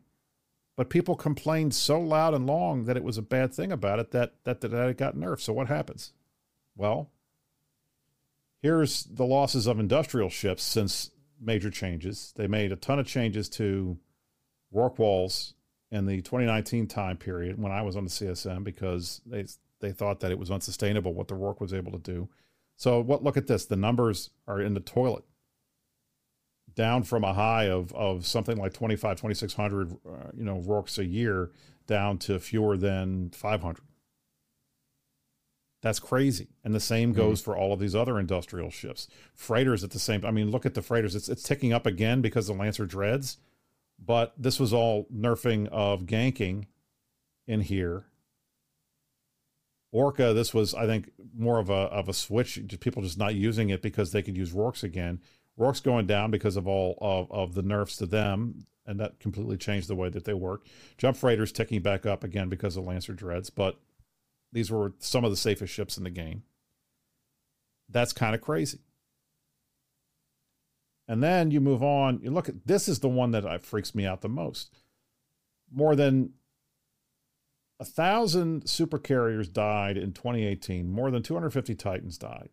but 0.76 0.90
people 0.90 1.16
complained 1.16 1.76
so 1.76 2.00
loud 2.00 2.34
and 2.34 2.48
long 2.48 2.86
that 2.86 2.98
it 2.98 3.04
was 3.04 3.18
a 3.18 3.24
bad 3.24 3.54
thing 3.54 3.72
about 3.72 4.00
it 4.00 4.12
that 4.12 4.34
that, 4.46 4.62
that 4.62 4.90
it 4.90 4.98
got 4.98 5.16
nerfed. 5.16 5.42
So 5.42 5.54
what 5.54 5.68
happens? 5.68 6.14
Well, 6.76 7.10
here's 8.62 9.04
the 9.04 9.26
losses 9.26 9.68
of 9.68 9.80
industrial 9.80 10.30
ships 10.30 10.64
since 10.64 11.12
major 11.40 11.70
changes. 11.70 12.34
They 12.36 12.48
made 12.48 12.72
a 12.72 12.78
ton 12.78 13.00
of 13.00 13.08
changes 13.08 13.50
to 13.50 13.98
Rorquals 14.74 15.54
in 15.92 16.06
the 16.06 16.22
2019 16.22 16.88
time 16.88 17.18
period 17.18 17.62
when 17.62 17.72
I 17.72 17.82
was 17.82 17.96
on 17.96 18.04
the 18.04 18.10
CSM 18.10 18.64
because 18.64 19.22
they 19.26 19.46
they 19.80 19.92
thought 19.92 20.22
that 20.22 20.32
it 20.32 20.40
was 20.40 20.50
unsustainable 20.50 21.14
what 21.14 21.28
the 21.28 21.36
Rourke 21.36 21.62
was 21.62 21.74
able 21.74 21.92
to 21.92 22.00
do. 22.00 22.30
So 22.78 23.00
what 23.00 23.24
look 23.24 23.38
at 23.38 23.48
this, 23.48 23.66
the 23.66 23.76
numbers 23.76 24.32
are 24.48 24.60
in 24.60 24.74
the 24.74 24.80
toilet. 24.80 25.24
Down 26.76 27.04
from 27.04 27.24
a 27.24 27.34
high 27.34 27.66
of 27.66 27.94
of 27.94 28.26
something 28.26 28.58
like 28.58 28.74
25 28.74 29.18
2600 29.18 29.92
uh, 29.92 29.96
you 30.36 30.44
know 30.44 30.60
Rourkes 30.60 30.98
a 30.98 31.06
year 31.06 31.52
down 31.86 32.18
to 32.18 32.40
fewer 32.40 32.78
than 32.78 33.30
500. 33.30 33.84
That's 35.84 36.00
crazy. 36.00 36.48
And 36.64 36.74
the 36.74 36.80
same 36.80 37.12
goes 37.12 37.42
for 37.42 37.58
all 37.58 37.74
of 37.74 37.80
these 37.80 37.94
other 37.94 38.18
industrial 38.18 38.72
ships. 38.72 39.10
Freighters 39.36 39.84
at 39.84 39.92
the 39.92 40.00
same 40.00 40.26
I 40.26 40.32
mean, 40.32 40.50
look 40.50 40.66
at 40.66 40.74
the 40.74 40.82
freighters. 40.82 41.14
It's 41.14 41.30
it's 41.30 41.44
ticking 41.44 41.74
up 41.74 41.86
again 41.86 42.22
because 42.22 42.48
the 42.48 42.54
Lancer 42.54 42.86
Dreads, 42.86 43.38
but 44.06 44.34
this 44.38 44.60
was 44.60 44.74
all 44.74 45.08
nerfing 45.14 45.68
of 45.70 46.06
ganking 46.06 46.66
in 47.48 47.62
here. 47.62 48.06
Orca, 49.92 50.34
this 50.34 50.54
was, 50.54 50.74
I 50.74 50.88
think, 50.88 51.12
more 51.38 51.60
of 51.60 51.70
a 51.70 51.74
of 51.74 52.10
a 52.10 52.14
switch. 52.14 52.60
People 52.80 53.04
just 53.04 53.18
not 53.18 53.36
using 53.36 53.70
it 53.70 53.82
because 53.82 54.12
they 54.12 54.24
could 54.24 54.36
use 54.36 54.52
Rorks 54.52 54.84
again. 54.84 55.22
Rorks 55.60 55.84
going 55.84 56.08
down 56.08 56.32
because 56.32 56.58
of 56.58 56.68
all 56.68 56.98
of, 57.00 57.32
of 57.32 57.54
the 57.54 57.62
nerfs 57.62 57.98
to 57.98 58.08
them, 58.08 58.66
and 58.88 59.00
that 59.00 59.20
completely 59.20 59.56
changed 59.56 59.88
the 59.88 59.96
way 59.96 60.10
that 60.10 60.26
they 60.26 60.34
work. 60.34 60.66
Jump 60.98 61.16
freighters 61.16 61.52
ticking 61.52 61.82
back 61.82 62.08
up 62.08 62.24
again 62.24 62.50
because 62.50 62.76
of 62.76 62.86
Lancer 62.86 63.14
Dreads, 63.14 63.52
but 63.52 63.78
these 64.52 64.72
were 64.72 64.94
some 64.98 65.24
of 65.24 65.30
the 65.30 65.38
safest 65.38 65.72
ships 65.72 65.98
in 65.98 66.04
the 66.04 66.10
game. 66.10 66.42
That's 67.88 68.14
kind 68.14 68.34
of 68.34 68.42
crazy. 68.42 68.80
And 71.08 71.22
then 71.22 71.52
you 71.52 71.60
move 71.60 71.84
on. 71.84 72.20
You 72.22 72.32
look 72.32 72.50
at 72.50 72.66
this 72.66 72.88
is 72.88 73.00
the 73.00 73.10
one 73.10 73.32
that 73.32 73.66
freaks 73.66 73.94
me 73.94 74.06
out 74.06 74.22
the 74.22 74.30
most. 74.30 74.80
More 75.72 75.96
than 75.96 76.34
a 77.80 77.86
thousand 77.86 78.70
super 78.70 79.00
carriers 79.00 79.50
died 79.50 79.98
in 79.98 80.14
2018. 80.14 80.90
More 80.90 81.12
than 81.12 81.24
250 81.24 81.76
Titans 81.76 82.18
died. 82.18 82.50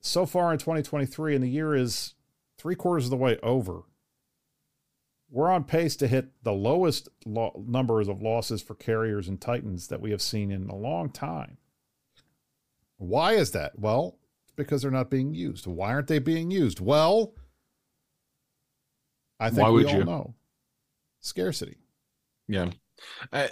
So 0.00 0.24
far 0.24 0.52
in 0.52 0.58
2023, 0.58 1.34
and 1.34 1.42
the 1.42 1.48
year 1.48 1.74
is 1.74 2.14
three 2.58 2.76
quarters 2.76 3.06
of 3.06 3.10
the 3.10 3.16
way 3.16 3.38
over. 3.42 3.82
We're 5.28 5.50
on 5.50 5.64
pace 5.64 5.96
to 5.96 6.06
hit 6.06 6.30
the 6.44 6.52
lowest 6.52 7.08
lo- 7.24 7.64
numbers 7.66 8.06
of 8.06 8.22
losses 8.22 8.62
for 8.62 8.76
carriers 8.76 9.26
and 9.26 9.40
Titans 9.40 9.88
that 9.88 10.00
we 10.00 10.12
have 10.12 10.22
seen 10.22 10.52
in 10.52 10.68
a 10.68 10.76
long 10.76 11.10
time. 11.10 11.58
Why 12.98 13.32
is 13.32 13.50
that? 13.50 13.78
Well, 13.78 14.18
because 14.56 14.82
they're 14.82 14.90
not 14.90 15.10
being 15.10 15.34
used. 15.34 15.66
Why 15.66 15.92
aren't 15.92 16.08
they 16.08 16.18
being 16.18 16.50
used? 16.50 16.80
Well, 16.80 17.34
I 19.38 19.50
think 19.50 19.62
Why 19.62 19.70
we 19.70 19.84
would 19.84 19.86
all 19.86 19.98
you? 19.98 20.04
know 20.04 20.34
scarcity. 21.20 21.76
Yeah. 22.48 22.70
Uh, 23.32 23.48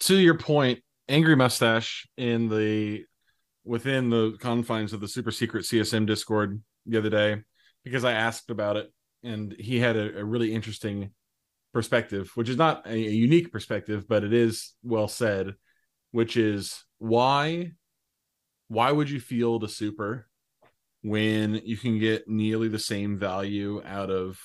to 0.00 0.16
your 0.16 0.38
point, 0.38 0.80
Angry 1.08 1.36
Mustache 1.36 2.08
in 2.16 2.48
the 2.48 3.04
within 3.64 4.10
the 4.10 4.36
confines 4.40 4.92
of 4.92 5.00
the 5.00 5.08
super 5.08 5.30
secret 5.30 5.64
CSM 5.64 6.06
Discord 6.06 6.62
the 6.86 6.98
other 6.98 7.10
day, 7.10 7.42
because 7.84 8.04
I 8.04 8.12
asked 8.12 8.50
about 8.50 8.76
it, 8.76 8.92
and 9.22 9.54
he 9.58 9.78
had 9.80 9.96
a, 9.96 10.20
a 10.20 10.24
really 10.24 10.54
interesting 10.54 11.10
perspective, 11.74 12.30
which 12.36 12.48
is 12.48 12.56
not 12.56 12.86
a, 12.86 12.92
a 12.94 12.96
unique 12.96 13.52
perspective, 13.52 14.08
but 14.08 14.24
it 14.24 14.32
is 14.32 14.72
well 14.82 15.08
said, 15.08 15.54
which 16.12 16.36
is 16.36 16.84
why 16.98 17.72
why 18.68 18.90
would 18.90 19.10
you 19.10 19.20
field 19.20 19.62
a 19.64 19.68
super 19.68 20.28
when 21.06 21.60
you 21.64 21.76
can 21.76 22.00
get 22.00 22.26
nearly 22.26 22.66
the 22.66 22.80
same 22.80 23.16
value 23.16 23.80
out 23.86 24.10
of 24.10 24.40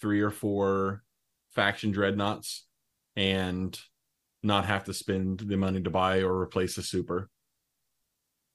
three 0.00 0.22
or 0.22 0.30
four 0.30 1.02
faction 1.50 1.90
dreadnoughts 1.90 2.64
and 3.14 3.78
not 4.42 4.64
have 4.64 4.84
to 4.84 4.94
spend 4.94 5.40
the 5.40 5.56
money 5.58 5.82
to 5.82 5.90
buy 5.90 6.20
or 6.20 6.40
replace 6.40 6.78
a 6.78 6.82
super. 6.82 7.28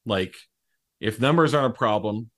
Like, 0.03 0.35
if 0.99 1.21
numbers 1.21 1.53
aren't 1.53 1.75
a 1.75 1.77
problem, 1.77 2.31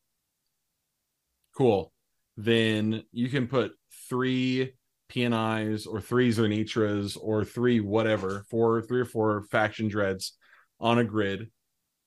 cool. 1.57 1.93
Then 2.35 3.03
you 3.13 3.29
can 3.29 3.47
put 3.47 3.71
three 4.09 4.73
PNIs 5.09 5.87
or 5.87 6.01
three 6.01 6.29
Zirnitras 6.29 7.17
or 7.21 7.45
three 7.45 7.79
whatever, 7.79 8.43
four, 8.49 8.81
three 8.81 8.99
or 8.99 9.05
four 9.05 9.43
faction 9.49 9.87
dreads 9.87 10.33
on 10.77 10.99
a 10.99 11.05
grid, 11.05 11.49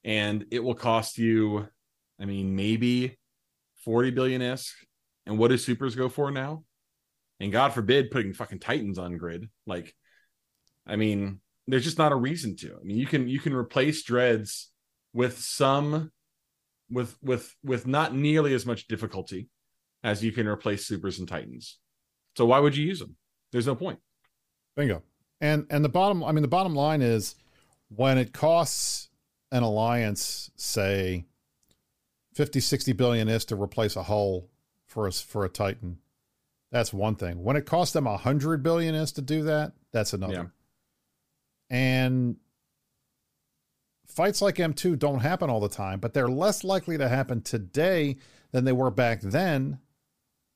and 0.05 0.45
it 0.51 0.63
will 0.63 0.75
cost 0.75 1.17
you, 1.17 1.69
I 2.21 2.25
mean, 2.25 2.57
maybe 2.57 3.19
40 3.85 4.11
billion 4.11 4.41
isk. 4.43 4.73
And 5.27 5.39
what 5.39 5.49
do 5.49 5.57
supers 5.57 5.97
go 5.97 6.09
for 6.09 6.31
now? 6.31 6.65
And 7.41 7.53
God 7.53 7.73
forbid 7.73 8.11
putting 8.11 8.33
fucking 8.33 8.61
Titans 8.61 8.99
on 8.99 9.17
grid. 9.17 9.49
Like, 9.67 9.95
I 10.87 10.97
mean, 10.97 11.41
there's 11.67 11.85
just 11.85 11.99
not 11.99 12.13
a 12.13 12.17
reason 12.17 12.57
to. 12.57 12.77
I 12.81 12.85
mean, 12.85 12.97
you 12.97 13.07
can 13.07 13.29
you 13.29 13.41
can 13.41 13.53
replace 13.53 14.03
dreads 14.03 14.71
with 15.13 15.39
some 15.39 16.13
with 16.91 17.17
with 17.23 17.55
with 17.65 17.87
not 17.87 18.15
nearly 18.15 18.55
as 18.55 18.65
much 18.65 18.87
difficulty 18.87 19.49
as 20.05 20.23
you 20.23 20.33
can 20.33 20.47
replace 20.47 20.87
supers 20.87 21.19
and 21.19 21.29
titans. 21.29 21.79
So 22.37 22.47
why 22.47 22.61
would 22.61 22.77
you 22.77 22.87
use 22.87 23.01
them? 23.01 23.17
There's 23.53 23.67
no 23.67 23.75
point. 23.75 23.99
Bingo. 24.77 25.03
And 25.41 25.67
and 25.71 25.85
the 25.85 25.89
bottom 25.89 26.23
I 26.23 26.33
mean 26.33 26.43
the 26.43 26.49
bottom 26.49 26.75
line 26.75 27.03
is 27.03 27.35
when 27.89 28.19
it 28.19 28.33
costs 28.33 29.09
an 29.53 29.63
alliance 29.63 30.51
say 30.57 31.25
50 32.37 32.61
60 32.61 32.93
billion 32.93 33.29
ISK 33.29 33.49
to 33.49 33.57
replace 33.57 33.97
a 33.97 34.03
hull 34.03 34.51
for 34.85 35.09
us 35.09 35.23
for 35.23 35.47
a 35.47 35.49
titan. 35.49 35.99
That's 36.71 36.93
one 36.93 37.15
thing. 37.17 37.43
When 37.43 37.57
it 37.57 37.65
costs 37.65 37.95
them 37.95 38.05
100 38.05 38.63
billion 38.63 38.95
ISK 38.95 39.15
to 39.15 39.23
do 39.23 39.43
that 39.45 39.73
that's 39.91 40.13
another. 40.13 40.53
Yeah. 41.71 41.77
and 41.77 42.37
fights 44.07 44.43
like 44.43 44.57
m2 44.57 44.99
don't 44.99 45.21
happen 45.21 45.49
all 45.49 45.61
the 45.61 45.69
time 45.71 45.99
but 45.99 46.13
they're 46.13 46.29
less 46.29 46.63
likely 46.63 46.99
to 46.99 47.09
happen 47.09 47.41
today 47.41 48.17
than 48.53 48.65
they 48.65 48.73
were 48.73 48.91
back 48.91 49.23
then 49.23 49.79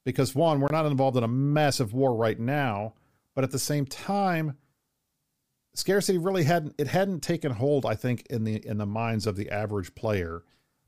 because 0.04 0.34
one 0.34 0.60
we're 0.60 0.68
not 0.70 0.84
involved 0.86 1.16
in 1.16 1.24
a 1.24 1.28
massive 1.28 1.94
war 1.94 2.14
right 2.14 2.38
now 2.38 2.92
but 3.34 3.42
at 3.42 3.50
the 3.50 3.58
same 3.58 3.86
time 3.86 4.56
scarcity 5.74 6.18
really 6.18 6.44
hadn't 6.44 6.74
it 6.78 6.86
hadn't 6.86 7.22
taken 7.22 7.52
hold 7.52 7.86
i 7.86 7.94
think 7.94 8.26
in 8.28 8.44
the 8.44 8.56
in 8.66 8.76
the 8.76 8.86
minds 8.86 9.26
of 9.26 9.36
the 9.36 9.50
average 9.50 9.94
player 9.94 10.42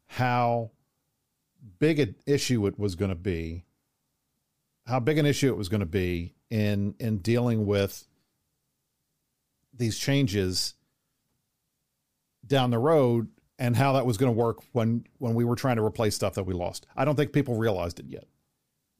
how 0.06 0.70
big 1.78 1.98
an 1.98 2.14
issue 2.26 2.66
it 2.66 2.78
was 2.78 2.94
going 2.94 3.08
to 3.10 3.14
be 3.14 3.64
how 4.86 4.98
big 4.98 5.16
an 5.18 5.26
issue 5.26 5.48
it 5.48 5.56
was 5.56 5.68
going 5.68 5.80
to 5.80 5.86
be 5.86 6.34
in 6.50 6.94
in 6.98 7.18
dealing 7.18 7.66
with 7.66 8.06
these 9.72 9.98
changes 9.98 10.74
down 12.46 12.70
the 12.70 12.78
road 12.78 13.28
and 13.58 13.76
how 13.76 13.92
that 13.92 14.04
was 14.04 14.16
going 14.16 14.32
to 14.32 14.36
work 14.38 14.58
when 14.72 15.04
when 15.18 15.34
we 15.34 15.44
were 15.44 15.54
trying 15.56 15.76
to 15.76 15.84
replace 15.84 16.14
stuff 16.16 16.34
that 16.34 16.44
we 16.44 16.52
lost. 16.54 16.86
I 16.96 17.04
don't 17.04 17.14
think 17.16 17.32
people 17.32 17.56
realized 17.56 18.00
it 18.00 18.06
yet 18.06 18.24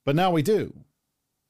but 0.04 0.16
now 0.16 0.30
we 0.32 0.42
do. 0.42 0.72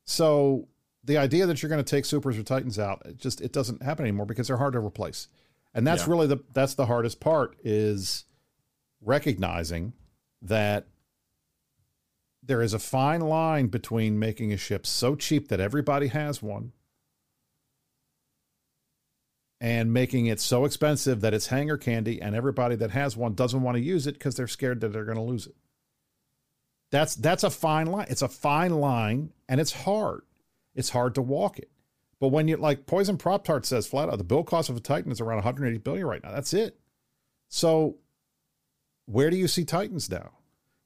So 0.04 0.68
the 1.04 1.16
idea 1.18 1.46
that 1.46 1.62
you're 1.62 1.70
going 1.70 1.82
to 1.82 1.90
take 1.90 2.04
supers 2.04 2.38
or 2.38 2.42
titans 2.42 2.78
out 2.78 3.02
it 3.04 3.18
just 3.18 3.40
it 3.40 3.52
doesn't 3.52 3.82
happen 3.82 4.04
anymore 4.04 4.26
because 4.26 4.48
they're 4.48 4.56
hard 4.56 4.72
to 4.74 4.78
replace. 4.78 5.28
And 5.74 5.86
that's 5.86 6.04
Yeah. 6.04 6.10
really 6.10 6.26
the 6.26 6.38
that's 6.52 6.74
the 6.74 6.86
hardest 6.86 7.20
part 7.20 7.56
is 7.62 8.24
recognizing 9.00 9.92
that 10.42 10.86
there 12.42 12.62
is 12.62 12.74
a 12.74 12.78
fine 12.78 13.20
line 13.20 13.68
between 13.68 14.18
making 14.18 14.52
a 14.52 14.56
ship 14.56 14.86
so 14.86 15.14
cheap 15.14 15.48
that 15.48 15.60
everybody 15.60 16.08
has 16.08 16.42
one 16.42 16.72
and 19.60 19.92
making 19.92 20.26
it 20.26 20.40
so 20.40 20.64
expensive 20.64 21.20
that 21.20 21.32
it's 21.32 21.46
hangar 21.46 21.76
candy 21.76 22.20
and 22.20 22.34
everybody 22.34 22.74
that 22.74 22.90
has 22.90 23.16
one 23.16 23.34
doesn't 23.34 23.62
want 23.62 23.76
to 23.76 23.82
use 23.82 24.08
it 24.08 24.14
because 24.14 24.34
they're 24.34 24.48
scared 24.48 24.80
that 24.80 24.92
they're 24.92 25.04
going 25.04 25.16
to 25.16 25.22
lose 25.22 25.46
it. 25.46 25.54
That's 26.90 27.14
that's 27.14 27.44
a 27.44 27.50
fine 27.50 27.86
line. 27.86 28.06
It's 28.10 28.22
a 28.22 28.28
fine 28.28 28.72
line 28.72 29.32
and 29.48 29.60
it's 29.60 29.72
hard. 29.72 30.22
It's 30.74 30.90
hard 30.90 31.14
to 31.14 31.22
walk 31.22 31.60
it. 31.60 31.70
But 32.18 32.28
when 32.28 32.48
you 32.48 32.56
like 32.56 32.86
poison 32.86 33.16
prop 33.16 33.44
tart 33.44 33.64
says 33.64 33.86
flat 33.86 34.08
out 34.08 34.18
the 34.18 34.24
bill 34.24 34.42
cost 34.42 34.68
of 34.68 34.76
a 34.76 34.80
titan 34.80 35.12
is 35.12 35.20
around 35.20 35.36
180 35.36 35.78
billion 35.78 36.06
right 36.06 36.22
now. 36.22 36.32
That's 36.32 36.52
it. 36.52 36.80
So 37.48 37.98
where 39.06 39.30
do 39.30 39.36
you 39.36 39.46
see 39.46 39.64
titans 39.64 40.10
now 40.10 40.32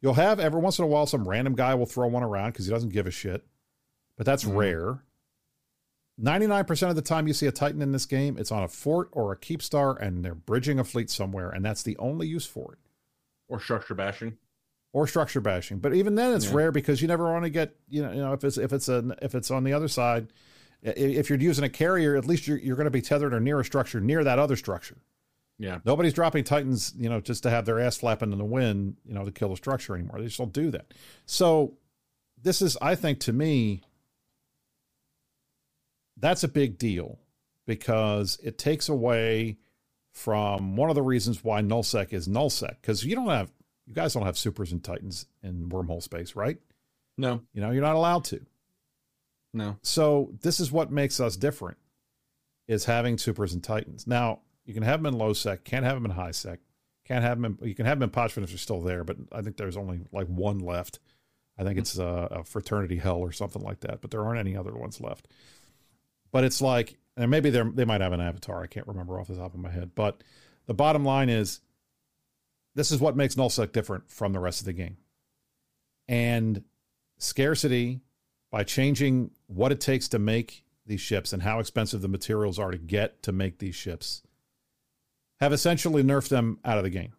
you'll 0.02 0.14
have 0.14 0.38
every 0.40 0.60
once 0.60 0.78
in 0.78 0.84
a 0.84 0.88
while 0.88 1.06
some 1.06 1.28
random 1.28 1.54
guy 1.54 1.74
will 1.74 1.86
throw 1.86 2.06
one 2.06 2.22
around 2.22 2.52
because 2.52 2.66
he 2.66 2.70
doesn't 2.72 2.90
give 2.92 3.06
a 3.06 3.10
shit 3.10 3.44
but 4.16 4.24
that's 4.26 4.44
Mhm. 4.44 4.56
rare 4.56 5.02
99% 6.18 6.88
of 6.88 6.96
the 6.96 7.02
time 7.02 7.26
you 7.28 7.34
see 7.34 7.46
a 7.46 7.52
titan 7.52 7.82
in 7.82 7.92
this 7.92 8.06
game 8.06 8.38
it's 8.38 8.50
on 8.52 8.62
a 8.62 8.68
fort 8.68 9.08
or 9.12 9.32
a 9.32 9.36
Keepstar 9.36 10.00
and 10.00 10.24
they're 10.24 10.34
bridging 10.34 10.78
a 10.78 10.84
fleet 10.84 11.10
somewhere 11.10 11.50
and 11.50 11.64
that's 11.64 11.82
the 11.82 11.96
only 11.98 12.26
use 12.26 12.46
for 12.46 12.72
it 12.72 12.78
Or 13.48 13.60
structure 13.60 13.94
bashing. 13.94 14.38
or 14.92 15.06
structure 15.06 15.42
bashing. 15.42 15.78
But 15.78 15.92
even 15.94 16.14
then, 16.14 16.34
it's 16.34 16.46
Yeah. 16.46 16.54
rare 16.54 16.72
because 16.72 17.02
you 17.02 17.08
never 17.08 17.24
want 17.30 17.44
to 17.44 17.50
get 17.50 17.76
you 17.88 18.02
know 18.02 18.12
you 18.12 18.20
know 18.22 18.32
if 18.32 18.42
it's 18.44 18.56
if 18.56 18.72
it's 18.72 18.88
a 18.88 19.14
if 19.20 19.34
it's 19.34 19.50
on 19.50 19.62
the 19.64 19.74
other 19.74 19.88
side, 19.88 20.32
if 20.82 21.28
you're 21.28 21.38
using 21.38 21.64
a 21.64 21.68
carrier, 21.68 22.16
at 22.16 22.24
least 22.24 22.46
you're 22.46 22.56
you're 22.58 22.76
going 22.76 22.86
to 22.86 22.90
be 22.90 23.02
tethered 23.02 23.34
or 23.34 23.40
near 23.40 23.60
a 23.60 23.64
structure 23.64 24.00
near 24.00 24.24
that 24.24 24.38
other 24.38 24.56
structure. 24.56 24.96
Yeah. 25.58 25.78
Nobody's 25.84 26.12
dropping 26.12 26.44
titans, 26.44 26.92
you 26.98 27.08
know, 27.08 27.20
just 27.20 27.42
to 27.44 27.50
have 27.50 27.64
their 27.64 27.80
ass 27.80 27.96
flapping 27.96 28.30
in 28.32 28.38
the 28.38 28.44
wind, 28.44 28.96
you 29.06 29.14
know, 29.14 29.24
to 29.24 29.32
kill 29.32 29.48
the 29.48 29.56
structure 29.56 29.94
anymore. 29.94 30.18
They 30.18 30.26
just 30.26 30.38
don't 30.38 30.52
do 30.52 30.70
that. 30.72 30.92
So 31.24 31.74
this 32.42 32.60
is, 32.60 32.76
I 32.82 32.94
think, 32.94 33.20
to 33.20 33.32
me, 33.32 33.82
that's 36.16 36.44
a 36.44 36.48
big 36.48 36.78
deal 36.78 37.18
because 37.66 38.38
it 38.42 38.58
takes 38.58 38.88
away 38.88 39.58
from 40.12 40.76
one 40.76 40.88
of 40.88 40.94
the 40.94 41.02
reasons 41.02 41.44
why 41.44 41.60
nullsec 41.60 42.12
is 42.14 42.26
nullsec 42.26 42.76
because 42.80 43.04
you 43.04 43.14
don't 43.14 43.28
have 43.28 43.52
you 43.86 43.92
guys 43.92 44.14
don't 44.14 44.24
have 44.24 44.38
supers 44.38 44.72
and 44.72 44.82
titans 44.82 45.26
in 45.42 45.68
wormhole 45.68 46.02
space 46.02 46.34
right 46.34 46.56
No. 47.18 47.42
you 47.52 47.60
know 47.60 47.70
you're 47.70 47.82
not 47.82 47.96
allowed 47.96 48.24
to 48.26 48.40
No. 49.52 49.76
so 49.82 50.32
this 50.40 50.58
is 50.58 50.72
what 50.72 50.90
makes 50.90 51.20
us 51.20 51.36
different 51.36 51.76
is 52.66 52.86
having 52.86 53.18
supers 53.18 53.52
and 53.52 53.62
titans 53.62 54.06
now 54.06 54.40
You 54.66 54.74
can 54.74 54.82
have 54.82 55.02
them 55.02 55.14
in 55.14 55.18
low 55.18 55.32
sec, 55.32 55.64
can't 55.64 55.84
have 55.84 55.94
them 55.94 56.04
in 56.04 56.10
high 56.10 56.32
sec. 56.32 56.60
Can't 57.06 57.22
have 57.22 57.40
them 57.40 57.56
in, 57.60 57.68
you 57.68 57.74
can 57.74 57.86
have 57.86 58.00
them 58.00 58.08
in 58.08 58.12
Pochven 58.12 58.42
if 58.42 58.50
they're 58.50 58.58
still 58.58 58.80
there, 58.80 59.04
but 59.04 59.16
I 59.32 59.40
think 59.40 59.56
there's 59.56 59.76
only 59.76 60.00
like 60.12 60.26
one 60.26 60.58
left. 60.58 60.98
I 61.56 61.62
think 61.62 61.78
it's 61.78 61.98
a, 61.98 62.28
a 62.30 62.44
fraternity 62.44 62.96
hell 62.96 63.18
or 63.18 63.32
something 63.32 63.62
like 63.62 63.80
that, 63.80 64.00
but 64.00 64.10
there 64.10 64.24
aren't 64.24 64.40
any 64.40 64.56
other 64.56 64.74
ones 64.74 65.00
left. 65.00 65.28
But 66.32 66.44
it's 66.44 66.60
like, 66.60 66.98
and 67.16 67.30
maybe 67.30 67.48
they 67.48 67.62
they 67.62 67.84
might 67.84 68.00
have 68.00 68.12
an 68.12 68.20
avatar. 68.20 68.62
I 68.62 68.66
can't 68.66 68.88
remember 68.88 69.18
off 69.18 69.28
the 69.28 69.36
top 69.36 69.54
of 69.54 69.60
my 69.60 69.70
head. 69.70 69.92
But 69.94 70.22
the 70.66 70.74
bottom 70.74 71.04
line 71.04 71.28
is, 71.28 71.60
this 72.74 72.90
is 72.90 73.00
what 73.00 73.16
makes 73.16 73.36
nullsec 73.36 73.72
different 73.72 74.10
from 74.10 74.32
the 74.32 74.40
rest 74.40 74.60
of 74.60 74.66
the 74.66 74.72
game. 74.72 74.98
And 76.08 76.64
scarcity, 77.18 78.00
by 78.50 78.64
changing 78.64 79.30
what 79.46 79.72
it 79.72 79.80
takes 79.80 80.08
to 80.08 80.18
make 80.18 80.64
these 80.84 81.00
ships 81.00 81.32
and 81.32 81.42
how 81.42 81.58
expensive 81.58 82.02
the 82.02 82.08
materials 82.08 82.58
are 82.58 82.70
to 82.70 82.78
get 82.78 83.22
to 83.22 83.32
make 83.32 83.58
these 83.58 83.74
ships, 83.74 84.22
have 85.40 85.52
essentially 85.52 86.02
nerfed 86.02 86.28
them 86.28 86.58
out 86.64 86.78
of 86.78 86.84
the 86.84 86.90
game. 86.90 87.12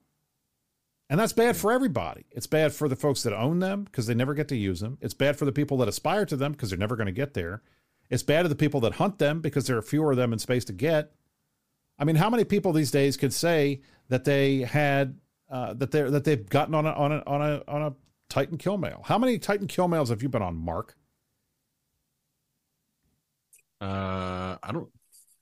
And 1.10 1.20
that's 1.20 1.34
bad 1.34 1.56
for 1.56 1.72
everybody. 1.72 2.26
It's 2.32 2.48
bad 2.48 2.74
for 2.74 2.90
the 2.90 2.96
folks 2.96 3.24
that 3.24 3.34
own 3.34 3.60
them 3.60 3.86
because 3.86 4.08
they 4.08 4.14
never 4.14 4.34
get 4.34 4.50
to 4.50 4.58
use 4.58 4.82
them. 4.82 4.98
It's 5.02 5.14
bad 5.14 5.38
for 5.38 5.46
the 5.46 5.54
people 5.54 5.78
that 5.78 5.88
aspire 5.88 6.26
to 6.26 6.36
them 6.36 6.52
because 6.52 6.70
they're 6.70 6.80
never 6.80 6.98
going 6.98 7.08
to 7.08 7.14
get 7.14 7.34
there. 7.34 7.62
It's 8.10 8.24
bad 8.24 8.44
to 8.44 8.50
the 8.50 8.56
people 8.56 8.82
that 8.82 8.94
hunt 8.94 9.18
them 9.18 9.40
because 9.40 9.68
there 9.68 9.78
are 9.78 9.82
fewer 9.82 10.12
of 10.12 10.18
them 10.18 10.34
in 10.34 10.40
space 10.40 10.66
to 10.66 10.74
get. 10.74 11.14
I 12.00 12.04
mean, 12.04 12.18
how 12.18 12.30
many 12.30 12.44
people 12.44 12.74
these 12.74 12.92
days 12.92 13.18
could 13.18 13.34
say 13.34 13.82
that 14.10 14.26
they 14.26 14.60
had 14.60 15.18
uh, 15.50 15.74
that 15.76 15.92
they 15.92 16.04
that 16.04 16.24
they've 16.26 16.48
gotten 16.48 16.76
on 16.76 16.86
a 16.86 16.92
on 16.92 17.12
a 17.12 17.24
on 17.26 17.42
a 17.42 17.64
on 17.68 17.82
a 17.84 17.94
Titan 18.30 18.58
kill 18.58 18.78
mail? 18.78 19.02
How 19.06 19.18
many 19.18 19.40
Titan 19.40 19.68
kill 19.68 19.88
mails 19.88 20.10
have 20.10 20.22
you 20.22 20.30
been 20.30 20.42
on, 20.42 20.56
Mark? 20.56 20.96
Uh, 23.80 24.58
I 24.62 24.72
don't 24.72 24.90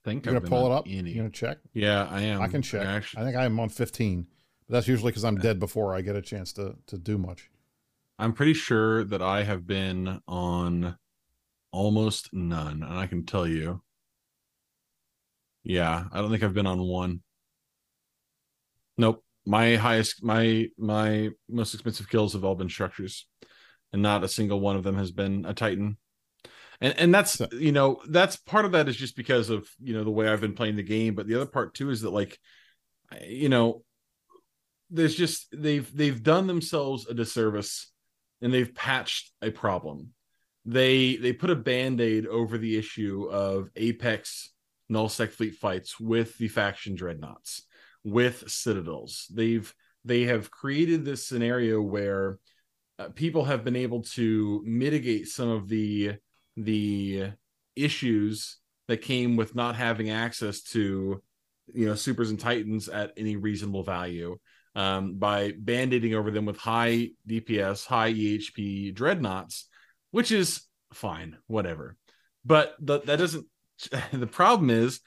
think 0.06 0.24
You're 0.24 0.36
I've 0.36 0.42
gonna 0.42 0.50
pull 0.50 0.72
it 0.72 0.74
up. 0.74 0.86
Any. 0.88 1.10
You 1.10 1.16
gonna 1.16 1.30
check? 1.30 1.58
Yeah, 1.74 2.06
I 2.10 2.22
am. 2.22 2.40
I 2.40 2.48
can 2.48 2.62
check. 2.62 2.86
Actually, 2.86 3.22
I 3.22 3.26
think 3.26 3.36
I 3.36 3.44
am 3.44 3.58
on 3.58 3.68
15, 3.68 4.26
but 4.66 4.72
that's 4.72 4.88
usually 4.88 5.10
because 5.10 5.24
I'm 5.24 5.36
dead 5.36 5.58
before 5.58 5.94
I 5.94 6.00
get 6.00 6.16
a 6.16 6.22
chance 6.22 6.52
to 6.54 6.76
to 6.86 6.96
do 6.96 7.18
much. 7.18 7.50
I'm 8.18 8.32
pretty 8.32 8.54
sure 8.54 9.04
that 9.04 9.20
I 9.20 9.42
have 9.42 9.66
been 9.66 10.20
on 10.26 10.96
almost 11.72 12.32
none, 12.32 12.82
and 12.82 12.98
I 12.98 13.06
can 13.06 13.26
tell 13.26 13.46
you. 13.46 13.82
Yeah, 15.64 16.04
I 16.12 16.20
don't 16.20 16.30
think 16.30 16.44
I've 16.44 16.54
been 16.54 16.66
on 16.66 16.80
one. 16.80 17.22
Nope. 18.96 19.24
My 19.44 19.76
highest 19.76 20.22
my 20.22 20.68
my 20.78 21.30
most 21.48 21.74
expensive 21.74 22.08
kills 22.08 22.32
have 22.32 22.44
all 22.44 22.54
been 22.54 22.68
structures. 22.68 23.26
And 23.92 24.02
not 24.02 24.24
a 24.24 24.28
single 24.28 24.60
one 24.60 24.76
of 24.76 24.82
them 24.82 24.96
has 24.96 25.10
been 25.10 25.44
a 25.46 25.54
Titan. 25.54 25.96
And 26.80 26.98
and 26.98 27.14
that's 27.14 27.32
So- 27.32 27.48
you 27.52 27.72
know, 27.72 28.00
that's 28.08 28.36
part 28.36 28.64
of 28.64 28.72
that 28.72 28.88
is 28.88 28.96
just 28.96 29.16
because 29.16 29.50
of, 29.50 29.68
you 29.82 29.94
know, 29.94 30.04
the 30.04 30.10
way 30.10 30.28
I've 30.28 30.40
been 30.40 30.54
playing 30.54 30.76
the 30.76 30.82
game, 30.82 31.14
but 31.14 31.26
the 31.26 31.34
other 31.36 31.46
part 31.46 31.74
too 31.74 31.90
is 31.90 32.02
that 32.02 32.10
like 32.10 32.38
you 33.26 33.48
know, 33.48 33.84
there's 34.90 35.14
just 35.14 35.48
they've 35.52 35.94
they've 35.96 36.22
done 36.22 36.46
themselves 36.46 37.06
a 37.06 37.14
disservice 37.14 37.90
and 38.42 38.52
they've 38.52 38.74
patched 38.74 39.32
a 39.42 39.50
problem. 39.50 40.10
They 40.64 41.16
they 41.16 41.32
put 41.32 41.50
a 41.50 41.56
band-aid 41.56 42.26
over 42.26 42.58
the 42.58 42.76
issue 42.76 43.28
of 43.30 43.70
Apex 43.76 44.50
nullsec 44.90 45.30
fleet 45.30 45.54
fights 45.54 45.98
with 45.98 46.36
the 46.38 46.48
faction 46.48 46.94
dreadnoughts, 46.94 47.62
with 48.04 48.50
citadels. 48.50 49.26
They've 49.32 49.72
they 50.04 50.22
have 50.24 50.50
created 50.50 51.04
this 51.04 51.26
scenario 51.26 51.80
where 51.80 52.38
uh, 52.98 53.08
people 53.10 53.44
have 53.44 53.64
been 53.64 53.76
able 53.76 54.02
to 54.02 54.62
mitigate 54.64 55.28
some 55.28 55.48
of 55.48 55.68
the 55.68 56.14
the 56.56 57.32
issues 57.74 58.58
that 58.88 59.02
came 59.02 59.36
with 59.36 59.54
not 59.54 59.76
having 59.76 60.10
access 60.10 60.62
to 60.62 61.22
you 61.74 61.86
know 61.86 61.94
supers 61.94 62.30
and 62.30 62.40
titans 62.40 62.88
at 62.88 63.12
any 63.16 63.36
reasonable 63.36 63.82
value 63.82 64.38
um, 64.74 65.14
by 65.14 65.52
band-aiding 65.58 66.14
over 66.14 66.30
them 66.30 66.44
with 66.44 66.58
high 66.58 67.08
DPS, 67.28 67.86
high 67.86 68.12
EHP 68.12 68.94
dreadnoughts, 68.94 69.68
which 70.10 70.30
is 70.30 70.62
fine, 70.92 71.38
whatever. 71.46 71.96
But 72.44 72.74
the, 72.78 73.00
that 73.00 73.18
doesn't. 73.18 73.46
The 74.12 74.26
problem 74.26 74.70
is 74.70 75.00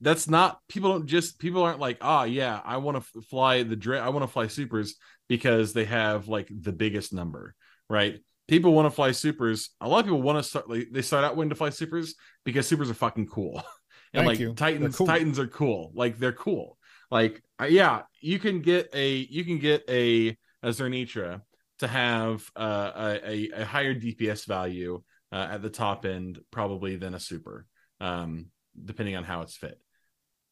that's 0.00 0.28
not 0.28 0.60
people 0.68 0.92
don't 0.92 1.06
just 1.06 1.38
people 1.40 1.62
aren't 1.62 1.80
like 1.80 1.98
ah 2.00 2.24
yeah 2.24 2.60
I 2.64 2.76
want 2.76 3.02
to 3.02 3.22
fly 3.22 3.62
the 3.62 3.74
dread 3.74 4.02
I 4.02 4.10
want 4.10 4.22
to 4.22 4.28
fly 4.28 4.46
supers 4.46 4.96
because 5.28 5.72
they 5.72 5.86
have 5.86 6.28
like 6.28 6.48
the 6.48 6.72
biggest 6.72 7.12
number 7.12 7.54
right. 7.88 8.20
People 8.52 8.74
want 8.74 8.84
to 8.84 8.90
fly 8.90 9.12
supers. 9.12 9.70
A 9.80 9.88
lot 9.88 10.00
of 10.00 10.04
people 10.04 10.20
want 10.20 10.36
to 10.36 10.42
start 10.42 10.68
like 10.68 10.88
they 10.92 11.00
start 11.00 11.24
out 11.24 11.36
wanting 11.36 11.48
to 11.48 11.56
fly 11.56 11.70
supers 11.70 12.16
because 12.44 12.68
supers 12.68 12.90
are 12.90 12.94
fucking 12.94 13.26
cool. 13.26 13.62
And 14.14 14.26
Thank 14.26 14.28
like 14.28 14.40
you. 14.40 14.52
Titans, 14.52 14.96
cool. 14.96 15.06
Titans 15.06 15.38
are 15.38 15.46
cool. 15.46 15.90
Like 15.94 16.18
they're 16.18 16.34
cool. 16.34 16.76
Like 17.10 17.42
uh, 17.58 17.64
yeah, 17.64 18.02
you 18.20 18.38
can 18.38 18.60
get 18.60 18.90
a 18.92 19.08
you 19.10 19.42
can 19.42 19.58
get 19.58 19.84
a 19.88 20.36
a 20.62 20.68
Zirnitra 20.68 21.40
to 21.78 21.88
have 21.88 22.46
uh, 22.54 22.90
a, 22.94 23.30
a 23.30 23.62
a 23.62 23.64
higher 23.64 23.94
DPS 23.94 24.44
value 24.44 25.02
uh, 25.32 25.48
at 25.52 25.62
the 25.62 25.70
top 25.70 26.04
end 26.04 26.40
probably 26.50 26.96
than 26.96 27.14
a 27.14 27.18
super, 27.18 27.66
um, 28.02 28.50
depending 28.84 29.16
on 29.16 29.24
how 29.24 29.40
it's 29.40 29.56
fit. 29.56 29.80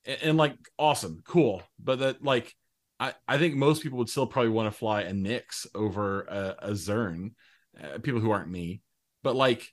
And, 0.06 0.18
and 0.22 0.38
like 0.38 0.56
awesome, 0.78 1.20
cool, 1.26 1.62
but 1.78 1.98
that 1.98 2.24
like 2.24 2.54
I 2.98 3.12
I 3.28 3.36
think 3.36 3.56
most 3.56 3.82
people 3.82 3.98
would 3.98 4.08
still 4.08 4.26
probably 4.26 4.52
want 4.52 4.72
to 4.72 4.78
fly 4.78 5.02
a 5.02 5.12
Nyx 5.12 5.66
over 5.74 6.22
a, 6.22 6.56
a 6.60 6.70
Zern, 6.70 7.32
uh, 7.82 7.98
people 7.98 8.20
who 8.20 8.30
aren't 8.30 8.50
me, 8.50 8.80
but 9.22 9.36
like 9.36 9.68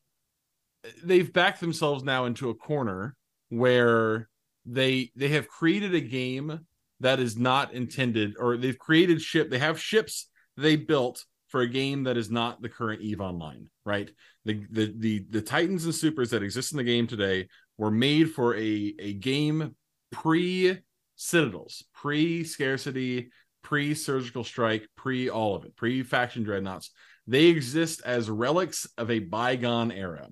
they've 1.04 1.32
backed 1.32 1.60
themselves 1.60 2.04
now 2.04 2.26
into 2.26 2.50
a 2.50 2.56
corner 2.56 3.16
where 3.50 4.30
they 4.66 5.12
they 5.16 5.30
have 5.30 5.48
created 5.48 5.96
a 5.96 6.02
game 6.02 6.60
that 7.00 7.20
is 7.20 7.38
not 7.38 7.74
intended 7.74 8.36
or 8.40 8.58
they've 8.58 8.78
created 8.78 9.22
ship 9.22 9.50
they 9.50 9.60
have 9.60 9.80
ships 9.80 10.30
they 10.58 10.76
built 10.76 11.24
for 11.48 11.62
a 11.62 11.68
game 11.68 12.04
that 12.04 12.18
is 12.18 12.30
not 12.30 12.62
the 12.62 12.70
current 12.70 13.02
eve 13.02 13.22
online 13.22 13.70
right? 13.88 14.12
The 14.46 14.66
the 14.70 14.94
the, 14.96 15.26
the 15.30 15.42
titans 15.42 15.86
and 15.86 15.96
supers 15.96 16.30
that 16.32 16.44
exist 16.44 16.74
in 16.74 16.78
the 16.78 16.84
game 16.84 17.08
today 17.08 17.48
were 17.78 17.90
made 17.90 18.32
for 18.34 18.56
a 18.56 18.94
a 19.00 19.14
game 19.14 19.76
pre 20.12 20.78
citadels 21.16 21.84
pre 21.96 22.44
scarcity 22.44 23.30
pre 23.64 23.96
surgical 23.96 24.44
strike 24.44 24.88
pre 24.96 25.30
all 25.30 25.56
of 25.56 25.64
it 25.64 25.76
pre 25.76 26.04
faction 26.04 26.44
dreadnoughts 26.44 26.92
they 27.28 27.46
exist 27.46 28.02
as 28.06 28.30
relics 28.30 28.88
of 28.98 29.12
a 29.12 29.20
bygone 29.20 29.92
era 29.92 30.28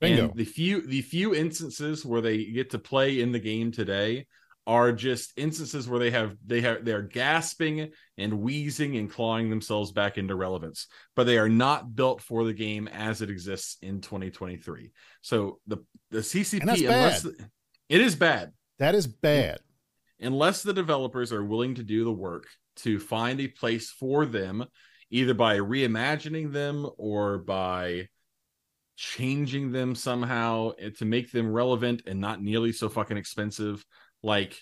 Bingo. 0.00 0.24
and 0.28 0.34
the 0.34 0.44
few 0.44 0.86
the 0.86 1.02
few 1.02 1.34
instances 1.34 2.04
where 2.04 2.20
they 2.20 2.44
get 2.44 2.70
to 2.70 2.78
play 2.78 3.20
in 3.20 3.32
the 3.32 3.38
game 3.40 3.72
today 3.72 4.26
are 4.68 4.90
just 4.92 5.32
instances 5.36 5.88
where 5.88 6.00
they 6.00 6.10
have 6.10 6.36
they 6.44 6.60
have 6.60 6.84
they're 6.84 7.02
gasping 7.02 7.92
and 8.18 8.32
wheezing 8.40 8.96
and 8.96 9.10
clawing 9.10 9.48
themselves 9.48 9.92
back 9.92 10.18
into 10.18 10.34
relevance 10.34 10.88
but 11.14 11.24
they 11.24 11.38
are 11.38 11.48
not 11.48 11.94
built 11.94 12.20
for 12.20 12.44
the 12.44 12.52
game 12.52 12.88
as 12.88 13.22
it 13.22 13.30
exists 13.30 13.76
in 13.82 14.00
2023 14.00 14.90
so 15.22 15.60
the 15.68 15.78
the 16.10 16.18
ccp 16.18 16.62
unless 16.62 17.24
it 17.88 18.00
is 18.00 18.16
bad 18.16 18.52
That 18.80 18.94
is 18.96 19.06
bad. 19.06 19.58
unless 20.20 20.62
the 20.64 20.72
developers 20.72 21.32
are 21.32 21.44
willing 21.44 21.76
to 21.76 21.84
do 21.84 22.02
the 22.04 22.12
work 22.12 22.46
to 22.76 22.98
find 22.98 23.40
a 23.40 23.46
place 23.48 23.90
for 23.90 24.26
them 24.26 24.64
either 25.10 25.34
by 25.34 25.58
reimagining 25.58 26.52
them 26.52 26.88
or 26.98 27.38
by 27.38 28.08
changing 28.96 29.72
them 29.72 29.94
somehow 29.94 30.70
eh, 30.78 30.90
to 30.98 31.04
make 31.04 31.30
them 31.30 31.50
relevant 31.50 32.02
and 32.06 32.20
not 32.20 32.42
nearly 32.42 32.72
so 32.72 32.88
fucking 32.88 33.16
expensive. 33.16 33.84
Like 34.22 34.58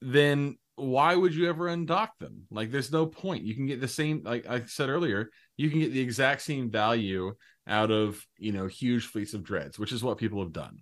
then 0.00 0.56
why 0.76 1.14
would 1.14 1.34
you 1.34 1.48
ever 1.48 1.66
undock 1.66 2.08
them? 2.18 2.46
Like 2.50 2.70
there's 2.70 2.92
no 2.92 3.06
point. 3.06 3.44
You 3.44 3.54
can 3.54 3.66
get 3.66 3.80
the 3.80 3.88
same 3.88 4.22
like 4.24 4.46
i 4.48 4.64
said 4.64 4.88
earlier 4.88 5.30
you 5.56 5.70
can 5.70 5.80
get 5.80 5.92
the 5.92 6.00
exact 6.00 6.42
same 6.42 6.70
value 6.70 7.34
out 7.66 7.90
of 7.90 8.24
you 8.38 8.52
know 8.52 8.66
huge 8.66 9.06
fleets 9.06 9.34
of 9.34 9.44
dreads 9.44 9.78
which 9.78 9.92
is 9.92 10.02
what 10.02 10.16
people 10.16 10.42
have 10.42 10.52
done 10.52 10.78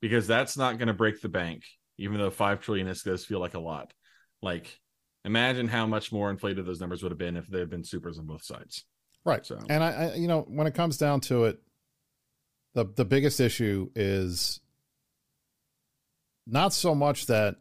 because 0.00 0.26
that's 0.26 0.56
not 0.56 0.78
going 0.78 0.88
to 0.88 0.94
break 0.94 1.20
the 1.20 1.28
bank 1.28 1.64
even 1.98 2.18
though 2.18 2.30
5 2.30 2.60
trillion 2.60 2.88
ISK 2.88 3.04
does 3.04 3.24
feel 3.24 3.40
like 3.40 3.54
a 3.54 3.60
lot. 3.60 3.92
Like 4.42 4.78
imagine 5.24 5.68
how 5.68 5.86
much 5.86 6.12
more 6.12 6.30
inflated 6.30 6.66
those 6.66 6.80
numbers 6.80 7.02
would 7.02 7.12
have 7.12 7.18
been 7.18 7.36
if 7.36 7.46
they 7.46 7.58
had 7.60 7.70
been 7.70 7.84
supers 7.84 8.18
on 8.18 8.26
both 8.26 8.44
sides 8.44 8.84
Right. 9.24 9.44
so 9.46 9.58
And 9.68 9.84
I, 9.84 9.90
I, 9.90 10.14
you 10.14 10.26
know, 10.26 10.42
when 10.48 10.66
it 10.66 10.74
comes 10.74 10.96
down 10.96 11.20
to 11.22 11.44
it, 11.44 11.60
the 12.74 12.84
the 12.84 13.04
biggest 13.04 13.38
issue 13.40 13.90
is 13.94 14.60
not 16.46 16.72
so 16.72 16.94
much 16.94 17.26
that. 17.26 17.56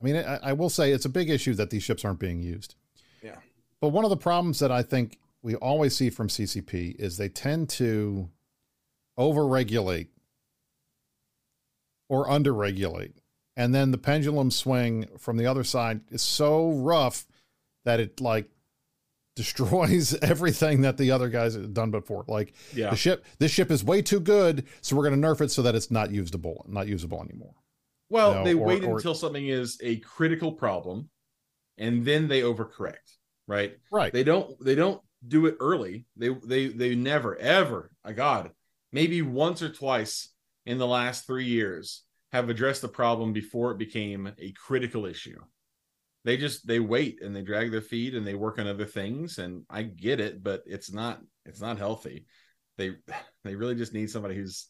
I 0.00 0.04
mean, 0.04 0.16
I, 0.16 0.38
I 0.42 0.52
will 0.52 0.70
say 0.70 0.92
it's 0.92 1.04
a 1.04 1.10
big 1.10 1.30
issue 1.30 1.54
that 1.54 1.70
these 1.70 1.82
ships 1.82 2.04
aren't 2.04 2.18
being 2.18 2.40
used. 2.40 2.74
Yeah. 3.22 3.36
But 3.80 3.88
one 3.88 4.04
of 4.04 4.10
the 4.10 4.16
problems 4.16 4.58
that 4.58 4.70
I 4.70 4.82
think 4.82 5.18
we 5.42 5.54
always 5.56 5.96
see 5.96 6.10
from 6.10 6.28
CCP 6.28 6.96
is 6.98 7.16
they 7.16 7.28
tend 7.28 7.68
to 7.70 8.28
overregulate 9.18 10.08
or 12.08 12.26
underregulate, 12.28 13.14
and 13.56 13.74
then 13.74 13.90
the 13.90 13.98
pendulum 13.98 14.50
swing 14.50 15.08
from 15.18 15.36
the 15.36 15.46
other 15.46 15.64
side 15.64 16.00
is 16.10 16.22
so 16.22 16.70
rough 16.70 17.26
that 17.84 18.00
it 18.00 18.20
like 18.20 18.50
destroys 19.36 20.14
everything 20.22 20.82
that 20.82 20.96
the 20.96 21.10
other 21.10 21.28
guys 21.28 21.54
have 21.54 21.74
done 21.74 21.90
before. 21.90 22.24
Like 22.28 22.54
yeah 22.72 22.90
the 22.90 22.96
ship, 22.96 23.24
this 23.38 23.50
ship 23.50 23.70
is 23.70 23.82
way 23.82 24.00
too 24.02 24.20
good, 24.20 24.64
so 24.80 24.94
we're 24.96 25.08
going 25.08 25.20
to 25.20 25.26
nerf 25.28 25.40
it 25.40 25.50
so 25.50 25.62
that 25.62 25.74
it's 25.74 25.90
not 25.90 26.10
usable, 26.12 26.64
not 26.68 26.86
usable 26.86 27.20
anymore. 27.22 27.54
Well, 28.10 28.30
You 28.30 28.34
know, 28.38 28.44
they 28.44 28.54
or- 28.54 28.66
wait 28.66 28.84
or- 28.84 28.96
until 28.96 29.14
something 29.14 29.48
is 29.48 29.78
a 29.82 29.96
critical 29.96 30.52
problem, 30.52 31.08
and 31.78 32.04
then 32.04 32.28
they 32.28 32.42
overcorrect. 32.42 33.16
Right? 33.46 33.76
Right. 33.90 34.10
They 34.12 34.24
don't. 34.24 34.58
They 34.64 34.74
don't 34.74 35.02
do 35.26 35.44
it 35.46 35.56
early. 35.60 36.06
They 36.16 36.28
they 36.30 36.68
they 36.68 36.94
never 36.94 37.36
ever. 37.36 37.90
My 38.04 38.12
God, 38.12 38.52
maybe 38.92 39.20
once 39.20 39.60
or 39.62 39.68
twice 39.68 40.30
in 40.64 40.78
the 40.78 40.86
last 40.86 41.26
three 41.26 41.44
years 41.44 42.03
have 42.34 42.50
addressed 42.50 42.82
the 42.82 42.88
problem 42.88 43.32
before 43.32 43.70
it 43.70 43.78
became 43.78 44.28
a 44.40 44.50
critical 44.52 45.06
issue. 45.06 45.38
They 46.24 46.36
just 46.36 46.66
they 46.66 46.80
wait 46.80 47.22
and 47.22 47.34
they 47.34 47.42
drag 47.42 47.70
their 47.70 47.80
feet 47.80 48.12
and 48.12 48.26
they 48.26 48.34
work 48.34 48.58
on 48.58 48.66
other 48.66 48.86
things. 48.86 49.38
And 49.38 49.62
I 49.70 49.84
get 49.84 50.18
it, 50.18 50.42
but 50.42 50.64
it's 50.66 50.92
not 50.92 51.20
it's 51.46 51.60
not 51.60 51.78
healthy. 51.78 52.26
They 52.76 52.96
they 53.44 53.54
really 53.54 53.76
just 53.76 53.94
need 53.94 54.10
somebody 54.10 54.34
who's. 54.34 54.66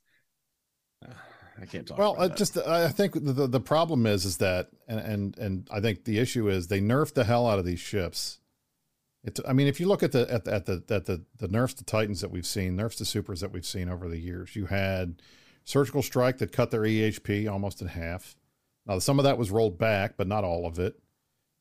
I 1.59 1.65
can't 1.65 1.87
talk. 1.89 1.97
Well, 1.97 2.17
uh, 2.19 2.29
just 2.29 2.59
I 2.59 2.89
think 2.89 3.15
the, 3.15 3.33
the 3.33 3.47
the 3.47 3.61
problem 3.61 4.05
is 4.05 4.27
is 4.27 4.37
that 4.39 4.69
and 4.87 5.01
and 5.01 5.39
and 5.39 5.69
I 5.73 5.81
think 5.81 6.05
the 6.05 6.19
issue 6.19 6.51
is 6.51 6.67
they 6.67 6.81
nerfed 6.83 7.15
the 7.15 7.25
hell 7.25 7.47
out 7.47 7.59
of 7.59 7.65
these 7.65 7.81
ships. 7.81 8.41
It, 9.23 9.41
I 9.49 9.55
mean, 9.55 9.69
if 9.69 9.81
you 9.81 9.89
look 9.89 10.03
at 10.03 10.13
the 10.13 10.31
at 10.31 10.45
the 10.45 10.53
at 10.53 10.67
the 10.67 10.85
at 10.91 11.07
the, 11.07 11.25
the 11.39 11.49
nerfs 11.49 11.73
to 11.75 11.85
Titans 11.85 12.21
that 12.21 12.31
we've 12.31 12.45
seen, 12.45 12.77
nerfs 12.77 12.97
to 12.97 13.07
Supers 13.07 13.41
that 13.41 13.53
we've 13.53 13.65
seen 13.65 13.89
over 13.89 14.11
the 14.11 14.19
years, 14.19 14.55
you 14.55 14.67
had 14.67 15.23
Surgical 15.65 16.03
Strike 16.03 16.39
that 16.39 16.53
cut 16.53 16.71
their 16.71 16.83
EHP 16.83 17.51
almost 17.51 17.81
in 17.81 17.89
half. 17.89 18.37
Now, 18.87 18.99
some 18.99 19.19
of 19.19 19.25
that 19.25 19.39
was 19.39 19.51
rolled 19.51 19.79
back, 19.79 20.17
but 20.17 20.27
not 20.27 20.45
all 20.45 20.67
of 20.67 20.79
it. 20.79 21.01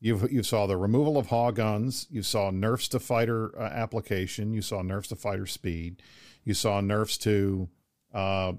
You 0.00 0.28
you 0.30 0.42
saw 0.42 0.66
the 0.66 0.76
removal 0.76 1.16
of 1.16 1.28
HAW 1.28 1.52
guns. 1.52 2.06
You 2.10 2.22
saw 2.22 2.50
nerfs 2.50 2.88
to 2.88 3.00
fighter 3.00 3.58
uh, 3.58 3.62
application. 3.62 4.52
You 4.52 4.60
saw 4.60 4.82
nerfs 4.82 5.08
to 5.08 5.16
fighter 5.16 5.46
speed. 5.46 6.02
You 6.44 6.52
saw 6.52 6.82
nerfs 6.82 7.16
to 7.18 7.70
uh, 8.12 8.52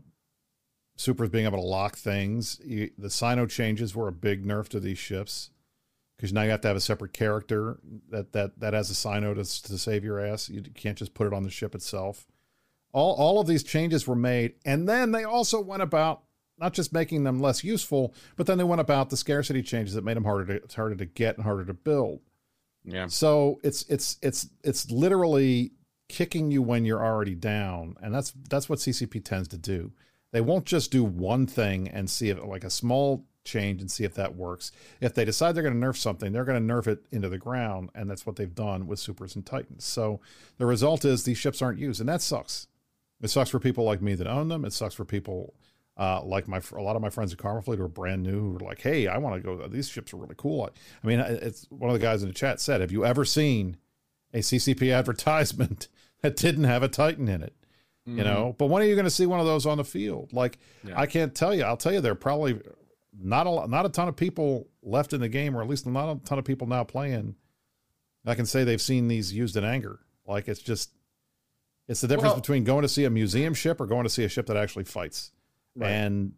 supers 0.96 1.30
being 1.30 1.46
able 1.46 1.60
to 1.60 1.64
lock 1.64 1.98
things. 1.98 2.60
You, 2.66 2.90
the 2.98 3.10
cyno 3.10 3.48
changes 3.48 3.96
were 3.96 4.08
a 4.08 4.12
big 4.12 4.44
nerf 4.44 4.70
to 4.70 4.80
these 4.80 4.98
ships 4.98 5.52
because 6.18 6.34
now 6.34 6.44
you 6.44 6.50
have 6.50 6.62
to 6.62 6.68
have 6.68 6.78
a 6.78 6.82
separate 6.82 7.14
character 7.14 7.78
that 8.10 8.32
that 8.34 8.60
that 8.60 8.74
has 8.74 8.90
a 8.90 8.94
cyno 8.94 9.36
to, 9.36 9.70
to 9.70 9.78
save 9.78 10.04
your 10.04 10.20
ass. 10.20 10.50
You 10.50 10.62
can't 10.62 10.98
just 10.98 11.14
put 11.14 11.28
it 11.28 11.34
on 11.34 11.44
the 11.44 11.52
ship 11.52 11.76
itself. 11.76 12.26
All 12.96 13.14
all 13.16 13.42
of 13.42 13.48
these 13.48 13.62
changes 13.62 14.08
were 14.08 14.16
made, 14.16 14.54
and 14.66 14.88
then 14.88 15.12
they 15.12 15.26
also 15.26 15.60
went 15.60 15.82
about 15.82 16.22
not 16.58 16.72
just 16.72 16.94
making 16.94 17.26
them 17.26 17.42
less 17.42 17.62
useful, 17.62 18.14
but 18.38 18.48
then 18.48 18.58
they 18.58 18.64
went 18.64 18.80
about 18.80 19.10
the 19.10 19.18
scarcity 19.18 19.62
changes 19.62 19.96
that 19.96 20.06
made 20.06 20.16
them 20.16 20.24
harder 20.24 20.60
to 20.60 20.76
harder 20.76 20.96
to 20.96 21.06
get 21.06 21.36
and 21.36 21.44
harder 21.44 21.66
to 21.66 21.74
build. 21.74 22.22
yeah. 22.86 23.08
So 23.08 23.60
it's 23.64 23.84
it's 23.90 24.18
it's 24.22 24.48
it's 24.64 24.90
literally 24.90 25.74
kicking 26.08 26.52
you 26.52 26.62
when 26.62 26.86
you're 26.86 27.04
already 27.04 27.36
down, 27.36 27.98
and 28.02 28.16
that's 28.16 28.32
that's 28.50 28.70
what 28.70 28.80
CCP 28.80 29.26
tends 29.26 29.50
to 29.50 29.58
do. 29.58 29.92
They 30.32 30.40
won't 30.40 30.66
just 30.66 30.90
do 30.90 31.04
one 31.04 31.48
thing 31.48 31.90
and 31.90 32.10
see 32.10 32.30
if 32.30 32.42
like 32.42 32.64
a 32.64 32.70
small 32.70 33.26
change 33.44 33.82
and 33.82 33.92
see 33.92 34.06
if 34.06 34.14
that 34.16 34.36
works. 34.36 34.72
If 35.02 35.14
they 35.14 35.26
decide 35.26 35.54
they're 35.54 35.64
going 35.64 35.80
to 35.80 35.86
nerf 35.86 35.98
something, 35.98 36.32
they're 36.32 36.46
going 36.46 36.66
to 36.66 36.74
nerf 36.74 36.88
it 36.88 37.06
into 37.12 37.28
the 37.28 37.38
ground, 37.38 37.90
and 37.94 38.10
that's 38.10 38.26
what 38.26 38.38
they've 38.38 38.56
done 38.56 38.88
with 38.88 39.00
supers 39.00 39.36
and 39.36 39.46
titans. 39.46 39.84
So 39.84 40.22
the 40.58 40.66
result 40.66 41.04
is 41.04 41.24
these 41.26 41.38
ships 41.38 41.62
aren't 41.62 41.80
used, 41.80 42.00
and 42.00 42.08
that 42.08 42.22
sucks. 42.22 42.68
It 43.22 43.30
sucks 43.30 43.50
for 43.50 43.60
people 43.60 43.84
like 43.86 44.02
me 44.02 44.14
that 44.16 44.28
own 44.28 44.48
them. 44.50 44.66
It 44.66 44.74
sucks 44.74 44.94
for 44.96 45.06
people 45.06 45.54
uh, 45.98 46.22
like 46.24 46.48
my 46.48 46.62
a 46.74 46.82
lot 46.82 46.96
of 46.98 47.02
my 47.02 47.10
friends 47.10 47.32
at 47.32 47.40
Karma 47.40 47.62
Fleet 47.62 47.78
who 47.80 47.86
are 47.86 47.88
brand 47.88 48.22
new 48.24 48.40
who 48.52 48.56
are 48.58 48.60
like, 48.60 48.82
"Hey, 48.82 49.08
I 49.08 49.18
want 49.18 49.36
to 49.36 49.42
go. 49.42 49.68
These 49.68 49.88
ships 49.88 50.14
are 50.14 50.18
really 50.18 50.36
cool." 50.38 50.70
I 51.04 51.08
mean, 51.08 51.20
it's 51.20 51.66
one 51.70 51.90
of 51.90 51.94
the 51.94 52.06
guys 52.06 52.22
in 52.22 52.28
the 52.28 52.34
chat 52.36 52.60
said, 52.60 52.82
"Have 52.82 52.92
you 52.92 53.06
ever 53.06 53.24
seen 53.24 53.78
a 54.34 54.40
CCP 54.40 54.94
advertisement 54.98 55.88
that 56.22 56.36
didn't 56.36 56.66
have 56.66 56.84
a 56.84 56.88
Titan 56.90 57.28
in 57.30 57.42
it?" 57.42 57.54
You 58.08 58.24
know, 58.24 58.54
but 58.60 58.68
when 58.68 58.84
are 58.84 58.86
you 58.86 58.94
going 58.94 59.06
to 59.06 59.10
see 59.10 59.26
one 59.26 59.40
of 59.40 59.48
those 59.48 59.66
on 59.66 59.78
the 59.80 59.84
field? 59.84 60.32
Like, 60.32 60.60
Mm-hmm. 60.82 60.90
Yeah. 60.90 61.00
I 61.00 61.08
can't 61.08 61.34
tell 61.34 61.56
you. 61.56 61.64
I'll 61.64 61.76
tell 61.78 61.92
you, 61.92 62.02
there 62.02 62.12
are 62.12 62.16
probably 62.16 62.62
not 63.20 63.48
a 63.48 63.50
lot- 63.50 63.68
not 63.70 63.86
a 63.88 63.90
ton 63.90 64.08
of 64.08 64.16
people 64.16 64.68
left 64.84 65.12
in 65.14 65.22
the 65.22 65.28
game, 65.30 65.58
or 65.58 65.64
at 65.64 65.68
least 65.68 65.88
not 65.88 66.16
a 66.16 66.20
ton 66.24 66.38
of 66.38 66.46
people 66.46 66.68
now 66.68 66.84
playing. 66.84 67.34
I 68.28 68.36
can 68.36 68.46
say 68.46 68.64
they've 68.64 68.80
seen 68.82 69.08
these 69.08 69.34
used 69.34 69.56
in 69.58 69.64
anger. 69.64 70.02
Like 70.28 70.48
it's 70.48 70.62
just, 70.62 70.92
it's 71.88 72.02
the 72.02 72.08
difference 72.08 72.32
Well- 72.34 72.42
between 72.42 72.64
going 72.64 72.82
to 72.84 72.90
see 72.90 73.06
a 73.06 73.10
museum 73.10 73.54
ship 73.54 73.80
or 73.82 73.86
going 73.86 74.04
to 74.04 74.10
see 74.10 74.24
a 74.24 74.30
ship 74.30 74.46
that 74.48 74.58
actually 74.58 74.86
fights. 74.86 75.32
Right. 75.76 75.90
And 75.92 76.34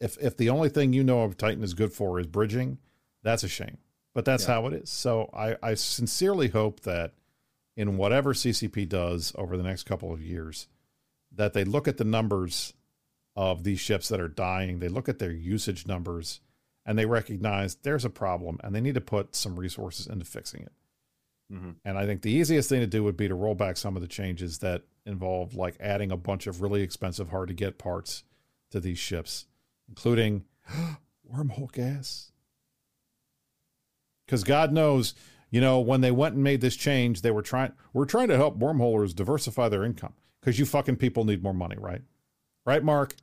if 0.00 0.18
if 0.18 0.36
the 0.36 0.50
only 0.50 0.68
thing 0.68 0.92
you 0.92 1.04
know 1.04 1.22
of 1.22 1.36
Titan 1.36 1.62
is 1.62 1.74
good 1.74 1.92
for 1.92 2.18
is 2.18 2.26
bridging, 2.26 2.78
that's 3.22 3.44
a 3.44 3.48
shame. 3.48 3.78
But 4.14 4.24
that's 4.24 4.44
Yeah. 4.44 4.54
how 4.54 4.66
it 4.66 4.72
is. 4.74 4.90
So 4.90 5.30
I, 5.32 5.56
I 5.62 5.74
sincerely 5.74 6.48
hope 6.48 6.80
that 6.80 7.14
in 7.76 7.96
whatever 7.96 8.34
CCP 8.34 8.86
does 8.88 9.32
over 9.36 9.56
the 9.56 9.62
next 9.62 9.84
couple 9.84 10.12
of 10.12 10.20
years, 10.20 10.66
that 11.34 11.54
they 11.54 11.64
look 11.64 11.88
at 11.88 11.96
the 11.96 12.04
numbers 12.04 12.74
of 13.34 13.64
these 13.64 13.80
ships 13.80 14.08
that 14.08 14.20
are 14.20 14.28
dying, 14.28 14.80
they 14.80 14.88
look 14.88 15.08
at 15.08 15.18
their 15.18 15.30
usage 15.32 15.86
numbers, 15.86 16.40
and 16.84 16.98
they 16.98 17.06
recognize 17.06 17.76
there's 17.76 18.04
a 18.04 18.10
problem 18.10 18.58
and 18.62 18.74
they 18.74 18.80
need 18.82 18.94
to 18.96 19.00
put 19.00 19.34
some 19.34 19.58
resources 19.58 20.06
into 20.06 20.26
fixing 20.26 20.60
it. 20.60 20.72
Mhm. 21.52 21.76
And 21.84 21.98
I 21.98 22.06
think 22.06 22.22
the 22.22 22.30
easiest 22.30 22.68
thing 22.68 22.80
to 22.80 22.86
do 22.86 23.04
would 23.04 23.16
be 23.16 23.28
to 23.28 23.34
roll 23.34 23.54
back 23.54 23.76
some 23.76 23.94
of 23.96 24.02
the 24.02 24.08
changes 24.08 24.58
that 24.60 24.84
involve 25.04 25.54
like 25.54 25.76
adding 25.80 26.10
a 26.10 26.16
bunch 26.16 26.46
of 26.46 26.62
really 26.62 26.82
expensive, 26.82 27.28
hard 27.28 27.48
to 27.48 27.54
get 27.54 27.78
parts 27.78 28.24
to 28.70 28.80
these 28.80 28.98
ships, 28.98 29.46
including 29.88 30.44
wormhole 31.30 31.70
gas. 31.72 32.32
Because 34.26 34.44
God 34.44 34.72
knows, 34.72 35.14
you 35.50 35.60
know, 35.60 35.80
when 35.80 36.00
they 36.00 36.10
went 36.10 36.36
and 36.36 36.44
made 36.44 36.60
this 36.62 36.76
change, 36.76 37.20
they 37.20 37.30
were 37.30 37.42
trying, 37.42 37.72
we're 37.92 38.06
trying 38.06 38.28
to 38.28 38.36
help 38.36 38.58
wormholers 38.58 39.14
diversify 39.14 39.68
their 39.68 39.84
income 39.84 40.14
because 40.40 40.58
you 40.58 40.64
fucking 40.64 40.96
people 40.96 41.24
need 41.24 41.42
more 41.42 41.52
money, 41.52 41.76
right? 41.78 42.00
Right, 42.64 42.82
Mark? 42.82 43.16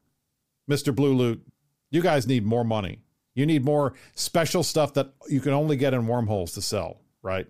Mr. 0.69 0.93
Blue 0.93 1.13
Loot, 1.15 1.47
you 1.89 2.01
guys 2.01 2.27
need 2.27 2.45
more 2.45 2.63
money. 2.63 2.99
You 3.34 3.45
need 3.45 3.63
more 3.65 3.93
special 4.13 4.61
stuff 4.61 4.93
that 4.93 5.13
you 5.30 5.39
can 5.39 5.53
only 5.53 5.77
get 5.77 5.93
in 5.93 6.05
wormholes 6.05 6.51
to 6.53 6.61
sell, 6.61 6.99
right? 7.23 7.47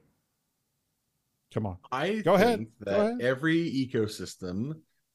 Come 1.54 1.66
on. 1.66 1.78
I 1.92 2.16
Go 2.20 2.36
ahead. 2.36 2.58
think 2.60 2.70
Go 2.84 2.92
that 2.92 3.00
ahead. 3.00 3.22
every 3.22 3.90
ecosystem 3.92 4.74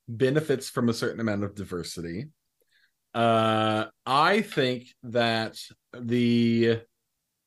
benefits 0.09 0.69
from 0.69 0.89
a 0.89 0.95
certain 0.95 1.21
amount 1.21 1.45
of 1.45 1.55
diversity. 1.55 2.27
Uh, 3.15 3.87
I 4.05 4.43
think 4.43 4.89
that 5.05 5.57
the 5.99 6.81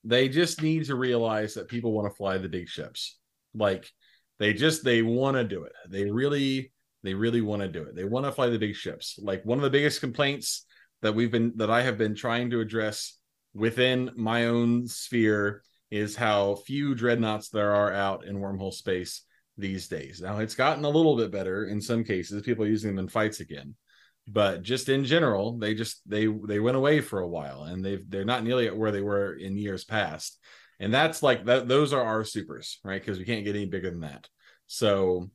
they 0.04 0.30
just 0.30 0.62
need 0.62 0.86
to 0.86 0.96
realize 0.96 1.56
that 1.56 1.68
people 1.68 1.92
want 1.92 2.10
to 2.10 2.16
fly 2.16 2.38
the 2.38 2.48
big 2.48 2.70
ships. 2.70 3.18
Like 3.54 3.92
they 4.40 4.54
just 4.54 4.84
they 4.86 5.02
want 5.02 5.36
to 5.36 5.44
do 5.44 5.64
it. 5.64 5.74
They 5.90 6.10
really 6.10 6.72
they 7.04 7.14
really 7.14 7.42
want 7.42 7.62
to 7.64 7.68
do 7.68 7.84
it. 7.84 7.96
They 7.96 8.06
want 8.06 8.26
to 8.26 8.32
fly 8.32 8.48
the 8.48 8.58
big 8.60 8.76
ships. 8.76 9.20
Like 9.22 9.44
one 9.44 9.58
of 9.58 9.64
the 9.64 9.70
biggest 9.70 10.00
complaints 10.00 10.66
that 11.02 11.14
we've 11.14 11.32
been 11.32 11.54
that 11.58 11.70
I 11.70 11.82
have 11.82 11.98
been 11.98 12.16
trying 12.16 12.50
to 12.52 12.62
address 12.62 13.18
within 13.54 14.12
my 14.16 14.46
own 14.46 14.88
sphere 14.88 15.64
is 15.92 16.16
how 16.16 16.56
few 16.56 16.96
dreadnoughts 16.96 17.50
there 17.50 17.74
are 17.74 17.94
out 17.94 18.26
in 18.26 18.38
wormhole 18.38 18.74
space 18.74 19.24
these 19.58 19.88
days. 19.88 20.22
Now 20.22 20.40
it's 20.40 20.56
gotten 20.56 20.86
a 20.86 20.90
little 20.90 21.18
bit 21.18 21.32
better 21.32 21.66
in 21.66 21.82
some 21.82 22.04
cases. 22.04 22.42
People 22.44 22.66
are 22.66 22.70
using 22.70 22.96
them 22.96 23.06
in 23.06 23.10
fights 23.10 23.40
again, 23.40 23.76
but 24.28 24.62
just 24.62 24.90
in 24.90 25.06
general, 25.06 25.58
they 25.58 25.74
just 25.74 26.02
they 26.06 26.28
they 26.28 26.60
went 26.60 26.78
away 26.78 27.02
for 27.02 27.20
a 27.20 27.28
while, 27.28 27.64
and 27.64 27.84
they've 27.84 28.04
they're 28.10 28.26
not 28.26 28.44
nearly 28.44 28.68
at 28.68 28.76
where 28.76 28.92
they 28.92 29.02
were 29.02 29.34
in 29.34 29.58
years 29.58 29.86
past. 29.86 30.38
And 30.80 30.94
that's 30.94 31.24
like 31.24 31.46
that. 31.46 31.68
Those 31.68 31.94
are 31.94 32.04
our 32.04 32.24
supers, 32.24 32.80
right? 32.84 33.02
Because 33.02 33.18
we 33.18 33.26
can't 33.26 33.46
get 33.46 33.56
any 33.56 33.66
bigger 33.66 33.90
than 33.90 34.02
that. 34.02 34.28
So 34.68 35.32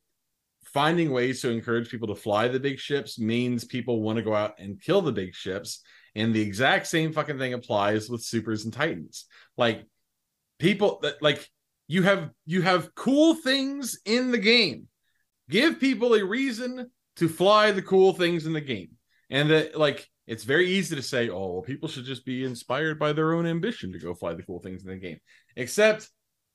finding 0.66 1.10
ways 1.10 1.40
to 1.40 1.50
encourage 1.50 1.90
people 1.90 2.08
to 2.08 2.14
fly 2.14 2.48
the 2.48 2.60
big 2.60 2.78
ships 2.78 3.18
means 3.18 3.64
people 3.64 4.02
want 4.02 4.16
to 4.16 4.22
go 4.22 4.34
out 4.34 4.54
and 4.58 4.80
kill 4.80 5.02
the 5.02 5.12
big 5.12 5.34
ships. 5.34 5.80
And 6.14 6.34
the 6.34 6.42
exact 6.42 6.86
same 6.86 7.12
fucking 7.12 7.38
thing 7.38 7.54
applies 7.54 8.08
with 8.08 8.22
supers 8.22 8.64
and 8.64 8.72
titans. 8.72 9.24
Like 9.56 9.86
people 10.62 11.00
that 11.02 11.20
like 11.20 11.46
you 11.88 12.04
have 12.04 12.30
you 12.46 12.62
have 12.62 12.94
cool 12.94 13.34
things 13.34 13.98
in 14.06 14.30
the 14.30 14.38
game. 14.38 14.86
Give 15.50 15.78
people 15.78 16.14
a 16.14 16.24
reason 16.24 16.90
to 17.16 17.28
fly 17.28 17.72
the 17.72 17.82
cool 17.82 18.14
things 18.14 18.46
in 18.46 18.52
the 18.52 18.60
game. 18.60 18.92
And 19.28 19.50
that 19.50 19.76
like 19.76 20.08
it's 20.26 20.44
very 20.44 20.70
easy 20.70 20.94
to 20.94 21.02
say, 21.02 21.28
oh, 21.28 21.54
well, 21.54 21.62
people 21.62 21.88
should 21.88 22.04
just 22.04 22.24
be 22.24 22.44
inspired 22.44 22.98
by 22.98 23.12
their 23.12 23.34
own 23.34 23.44
ambition 23.44 23.92
to 23.92 23.98
go 23.98 24.14
fly 24.14 24.34
the 24.34 24.44
cool 24.44 24.60
things 24.60 24.84
in 24.84 24.88
the 24.88 24.96
game. 24.96 25.18
Except 25.56 26.08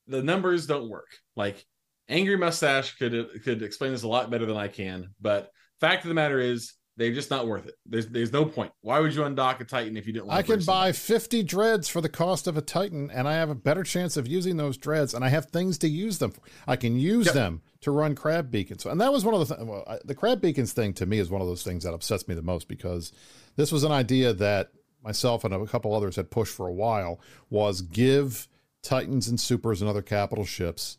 the 0.06 0.22
numbers 0.22 0.66
don't 0.66 0.88
work. 0.88 1.10
Like 1.36 1.64
Angry 2.08 2.38
Mustache 2.38 2.96
could 2.96 3.42
could 3.44 3.62
explain 3.62 3.92
this 3.92 4.04
a 4.04 4.08
lot 4.08 4.30
better 4.30 4.46
than 4.46 4.56
I 4.56 4.68
can, 4.68 5.10
but 5.20 5.50
fact 5.80 6.04
of 6.04 6.08
the 6.08 6.14
matter 6.14 6.40
is 6.40 6.72
they're 6.98 7.12
just 7.14 7.30
not 7.30 7.46
worth 7.46 7.66
it. 7.66 7.74
There's 7.86 8.08
there's 8.08 8.32
no 8.32 8.44
point. 8.44 8.72
Why 8.82 8.98
would 9.00 9.14
you 9.14 9.22
undock 9.22 9.60
a 9.60 9.64
Titan 9.64 9.96
if 9.96 10.06
you 10.06 10.12
didn't 10.12 10.26
want 10.26 10.38
I 10.38 10.42
can 10.42 10.60
buy? 10.64 10.92
50 10.92 11.42
dreads 11.44 11.88
for 11.88 12.00
the 12.00 12.08
cost 12.08 12.46
of 12.46 12.56
a 12.56 12.60
Titan, 12.60 13.10
and 13.10 13.26
I 13.26 13.34
have 13.34 13.48
a 13.50 13.54
better 13.54 13.84
chance 13.84 14.16
of 14.16 14.26
using 14.26 14.56
those 14.56 14.76
dreads, 14.76 15.14
and 15.14 15.24
I 15.24 15.28
have 15.28 15.46
things 15.46 15.78
to 15.78 15.88
use 15.88 16.18
them 16.18 16.32
for. 16.32 16.42
I 16.66 16.76
can 16.76 16.98
use 16.98 17.26
Yep. 17.26 17.34
them 17.34 17.62
to 17.82 17.90
run 17.92 18.14
crab 18.14 18.50
beacons. 18.50 18.84
And 18.84 19.00
that 19.00 19.12
was 19.12 19.24
one 19.24 19.34
of 19.34 19.48
the 19.48 19.54
th- 19.54 19.66
well, 19.66 19.84
I, 19.86 19.98
the 20.04 20.14
crab 20.14 20.40
beacons 20.40 20.72
thing 20.72 20.92
to 20.94 21.06
me 21.06 21.18
is 21.18 21.30
one 21.30 21.40
of 21.40 21.46
those 21.46 21.62
things 21.62 21.84
that 21.84 21.94
upsets 21.94 22.26
me 22.28 22.34
the 22.34 22.42
most 22.42 22.66
because 22.68 23.12
this 23.56 23.70
was 23.72 23.84
an 23.84 23.92
idea 23.92 24.32
that 24.34 24.70
myself 25.02 25.44
and 25.44 25.54
a 25.54 25.66
couple 25.66 25.94
others 25.94 26.16
had 26.16 26.30
pushed 26.30 26.52
for 26.54 26.66
a 26.66 26.72
while 26.72 27.20
was 27.48 27.80
give 27.80 28.48
Titans 28.82 29.28
and 29.28 29.38
Supers 29.38 29.80
and 29.80 29.88
other 29.88 30.02
capital 30.02 30.44
ships 30.44 30.98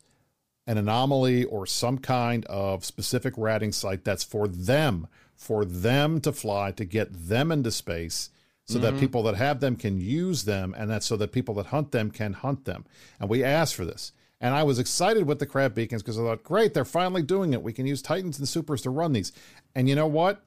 an 0.67 0.77
anomaly 0.77 1.43
or 1.45 1.65
some 1.65 1.97
kind 1.97 2.45
of 2.45 2.85
specific 2.85 3.33
ratting 3.37 3.71
site 3.71 4.05
that's 4.05 4.23
for 4.23 4.47
them, 4.47 5.07
for 5.39 5.63
them 5.63 6.19
to 6.19 6.33
fly 6.33 6.69
to 6.69 6.83
get 6.83 7.07
them 7.13 7.49
into 7.49 7.71
space 7.71 8.29
so 8.65 8.77
that 8.77 8.91
mm-hmm. 8.91 8.99
people 8.99 9.23
that 9.23 9.35
have 9.35 9.61
them 9.61 9.77
can 9.77 9.99
use 9.99 10.43
them 10.43 10.75
and 10.77 10.91
that's 10.91 11.05
so 11.05 11.15
that 11.15 11.31
people 11.31 11.55
that 11.55 11.67
hunt 11.67 11.91
them 11.91 12.11
can 12.11 12.33
hunt 12.33 12.65
them. 12.65 12.85
And 13.19 13.29
we 13.29 13.43
asked 13.43 13.73
for 13.73 13.85
this. 13.85 14.11
And 14.41 14.53
I 14.53 14.63
was 14.63 14.79
excited 14.79 15.25
with 15.25 15.39
the 15.39 15.45
crab 15.45 15.73
beacons 15.73 16.03
because 16.03 16.19
I 16.19 16.23
thought, 16.23 16.43
great, 16.43 16.73
they're 16.73 16.85
finally 16.85 17.23
doing 17.23 17.53
it. 17.53 17.63
We 17.63 17.73
can 17.73 17.87
use 17.87 18.01
Titans 18.01 18.37
and 18.37 18.47
Supers 18.47 18.81
to 18.81 18.89
run 18.89 19.13
these. 19.13 19.31
And 19.75 19.87
you 19.87 19.95
know 19.95 20.07
what? 20.07 20.43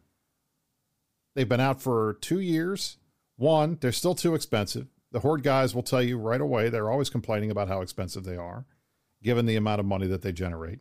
They've 1.35 1.49
been 1.49 1.59
out 1.59 1.81
for 1.81 2.19
two 2.21 2.41
years. 2.41 2.99
One, 3.37 3.79
they're 3.81 3.93
still 3.93 4.15
too 4.15 4.35
expensive. 4.35 4.89
The 5.11 5.21
Horde 5.21 5.43
guys 5.43 5.75
will 5.75 5.83
tell 5.83 6.03
you 6.03 6.19
right 6.19 6.41
away, 6.41 6.69
they're 6.69 6.91
always 6.91 7.11
complaining 7.11 7.51
about 7.51 7.69
how 7.69 7.81
expensive 7.81 8.25
they 8.25 8.37
are, 8.37 8.67
given 9.23 9.47
the 9.47 9.57
amount 9.57 9.81
of 9.81 9.87
money 9.87 10.07
that 10.07 10.21
they 10.23 10.33
generate. 10.33 10.81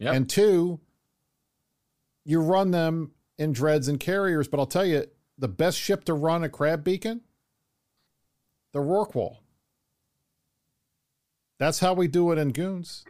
Yep. 0.00 0.14
And 0.14 0.28
two, 0.28 0.80
you 2.26 2.40
run 2.40 2.72
them 2.72 3.12
in 3.38 3.52
dreads 3.52 3.86
and 3.86 4.00
carriers, 4.00 4.48
but 4.48 4.58
I'll 4.58 4.66
tell 4.66 4.84
you, 4.84 5.06
the 5.38 5.48
best 5.48 5.78
ship 5.78 6.04
to 6.04 6.14
run 6.14 6.42
a 6.42 6.48
crab 6.48 6.82
beacon, 6.82 7.20
the 8.72 8.80
Rorqual. 8.80 9.38
That's 11.58 11.78
how 11.78 11.94
we 11.94 12.08
do 12.08 12.32
it 12.32 12.38
in 12.38 12.50
Goons. 12.50 13.04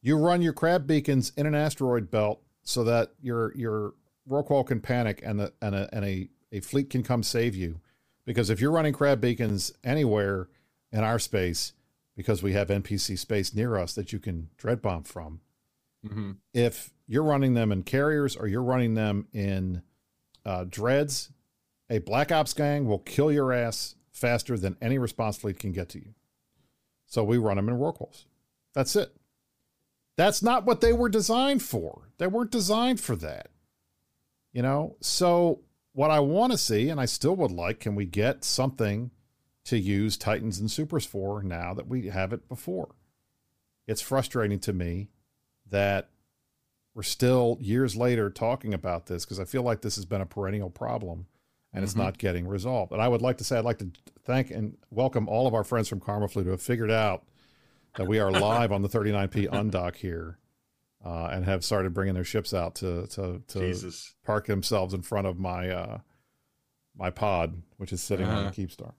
You 0.00 0.16
run 0.16 0.40
your 0.40 0.52
crab 0.52 0.86
beacons 0.86 1.32
in 1.36 1.46
an 1.46 1.54
asteroid 1.54 2.10
belt 2.10 2.40
so 2.62 2.82
that 2.84 3.12
your 3.20 3.54
your 3.56 3.94
Rorqual 4.28 4.66
can 4.66 4.80
panic 4.80 5.20
and 5.24 5.38
the, 5.38 5.52
and 5.60 5.74
a 5.74 5.94
and 5.94 6.04
a, 6.04 6.28
a 6.50 6.60
fleet 6.60 6.88
can 6.90 7.02
come 7.02 7.22
save 7.22 7.54
you. 7.54 7.80
Because 8.24 8.48
if 8.48 8.60
you're 8.60 8.72
running 8.72 8.92
crab 8.92 9.20
beacons 9.20 9.72
anywhere 9.84 10.48
in 10.90 11.04
our 11.04 11.18
space, 11.18 11.74
because 12.16 12.42
we 12.42 12.54
have 12.54 12.68
NPC 12.68 13.18
space 13.18 13.54
near 13.54 13.76
us 13.76 13.92
that 13.94 14.12
you 14.12 14.18
can 14.18 14.48
dread 14.56 14.80
bomb 14.80 15.04
from, 15.04 15.40
hmm 16.06 16.32
if 16.54 16.90
you're 17.06 17.22
running 17.22 17.54
them 17.54 17.72
in 17.72 17.82
carriers 17.82 18.36
or 18.36 18.46
you're 18.46 18.62
running 18.62 18.94
them 18.94 19.28
in 19.32 19.82
uh, 20.44 20.64
dreads, 20.64 21.30
a 21.88 21.98
black 21.98 22.32
ops 22.32 22.52
gang 22.52 22.86
will 22.86 22.98
kill 22.98 23.30
your 23.30 23.52
ass 23.52 23.94
faster 24.10 24.56
than 24.56 24.76
any 24.80 24.98
response 24.98 25.36
fleet 25.36 25.58
can 25.58 25.72
get 25.72 25.88
to 25.90 25.98
you. 25.98 26.14
So 27.06 27.22
we 27.22 27.38
run 27.38 27.56
them 27.56 27.68
in 27.68 27.76
Rorquals. 27.76 28.24
That's 28.74 28.96
it. 28.96 29.14
That's 30.16 30.42
not 30.42 30.64
what 30.64 30.80
they 30.80 30.92
were 30.92 31.08
designed 31.08 31.62
for. 31.62 32.08
They 32.18 32.26
weren't 32.26 32.50
designed 32.50 33.00
for 33.00 33.14
that. 33.16 33.50
You 34.52 34.62
know, 34.62 34.96
so 35.00 35.60
what 35.92 36.10
I 36.10 36.20
want 36.20 36.52
to 36.52 36.58
see, 36.58 36.88
and 36.88 37.00
I 37.00 37.04
still 37.04 37.36
would 37.36 37.50
like, 37.50 37.80
can 37.80 37.94
we 37.94 38.06
get 38.06 38.42
something 38.42 39.10
to 39.64 39.78
use 39.78 40.16
Titans 40.16 40.58
and 40.58 40.70
Supers 40.70 41.04
for 41.04 41.42
now 41.42 41.74
that 41.74 41.88
we 41.88 42.08
have 42.08 42.32
it 42.32 42.48
before? 42.48 42.94
It's 43.86 44.00
frustrating 44.00 44.58
to 44.60 44.72
me 44.72 45.10
that 45.70 46.08
we're 46.96 47.02
still 47.02 47.58
years 47.60 47.94
later 47.94 48.30
talking 48.30 48.72
about 48.72 49.04
this 49.04 49.26
because 49.26 49.38
I 49.38 49.44
feel 49.44 49.62
like 49.62 49.82
this 49.82 49.96
has 49.96 50.06
been 50.06 50.22
a 50.22 50.26
perennial 50.26 50.70
problem 50.70 51.26
and 51.74 51.84
it's 51.84 51.92
Mhm. 51.92 51.98
not 51.98 52.16
getting 52.16 52.48
resolved. 52.48 52.90
And 52.90 53.02
I 53.02 53.06
would 53.08 53.20
like 53.20 53.36
to 53.36 53.44
say 53.44 53.58
I'd 53.58 53.66
like 53.66 53.76
to 53.80 53.90
thank 54.24 54.50
and 54.50 54.78
welcome 54.90 55.28
all 55.28 55.46
of 55.46 55.52
our 55.52 55.62
friends 55.62 55.88
from 55.88 56.00
KarmaFleet 56.00 56.44
who 56.44 56.50
have 56.52 56.62
figured 56.62 56.90
out 56.90 57.26
that 57.96 58.06
we 58.06 58.18
are 58.18 58.30
live 58.30 58.72
on 58.72 58.80
the 58.80 58.88
39p 58.88 59.46
undock 59.52 59.96
here 59.96 60.38
uh, 61.04 61.26
and 61.26 61.44
have 61.44 61.62
started 61.62 61.92
bringing 61.92 62.14
their 62.14 62.24
ships 62.24 62.54
out 62.54 62.74
to 62.76 63.06
to, 63.08 63.42
to 63.48 63.58
Jesus. 63.60 64.14
park 64.24 64.46
themselves 64.46 64.94
in 64.94 65.02
front 65.02 65.26
of 65.26 65.38
my 65.38 65.68
uh, 65.68 65.98
my 66.96 67.10
pod, 67.10 67.62
which 67.76 67.92
is 67.92 68.02
sitting 68.02 68.26
on 68.26 68.38
Uh-huh. 68.38 68.50
the 68.50 68.66
Keepstar. 68.66 68.94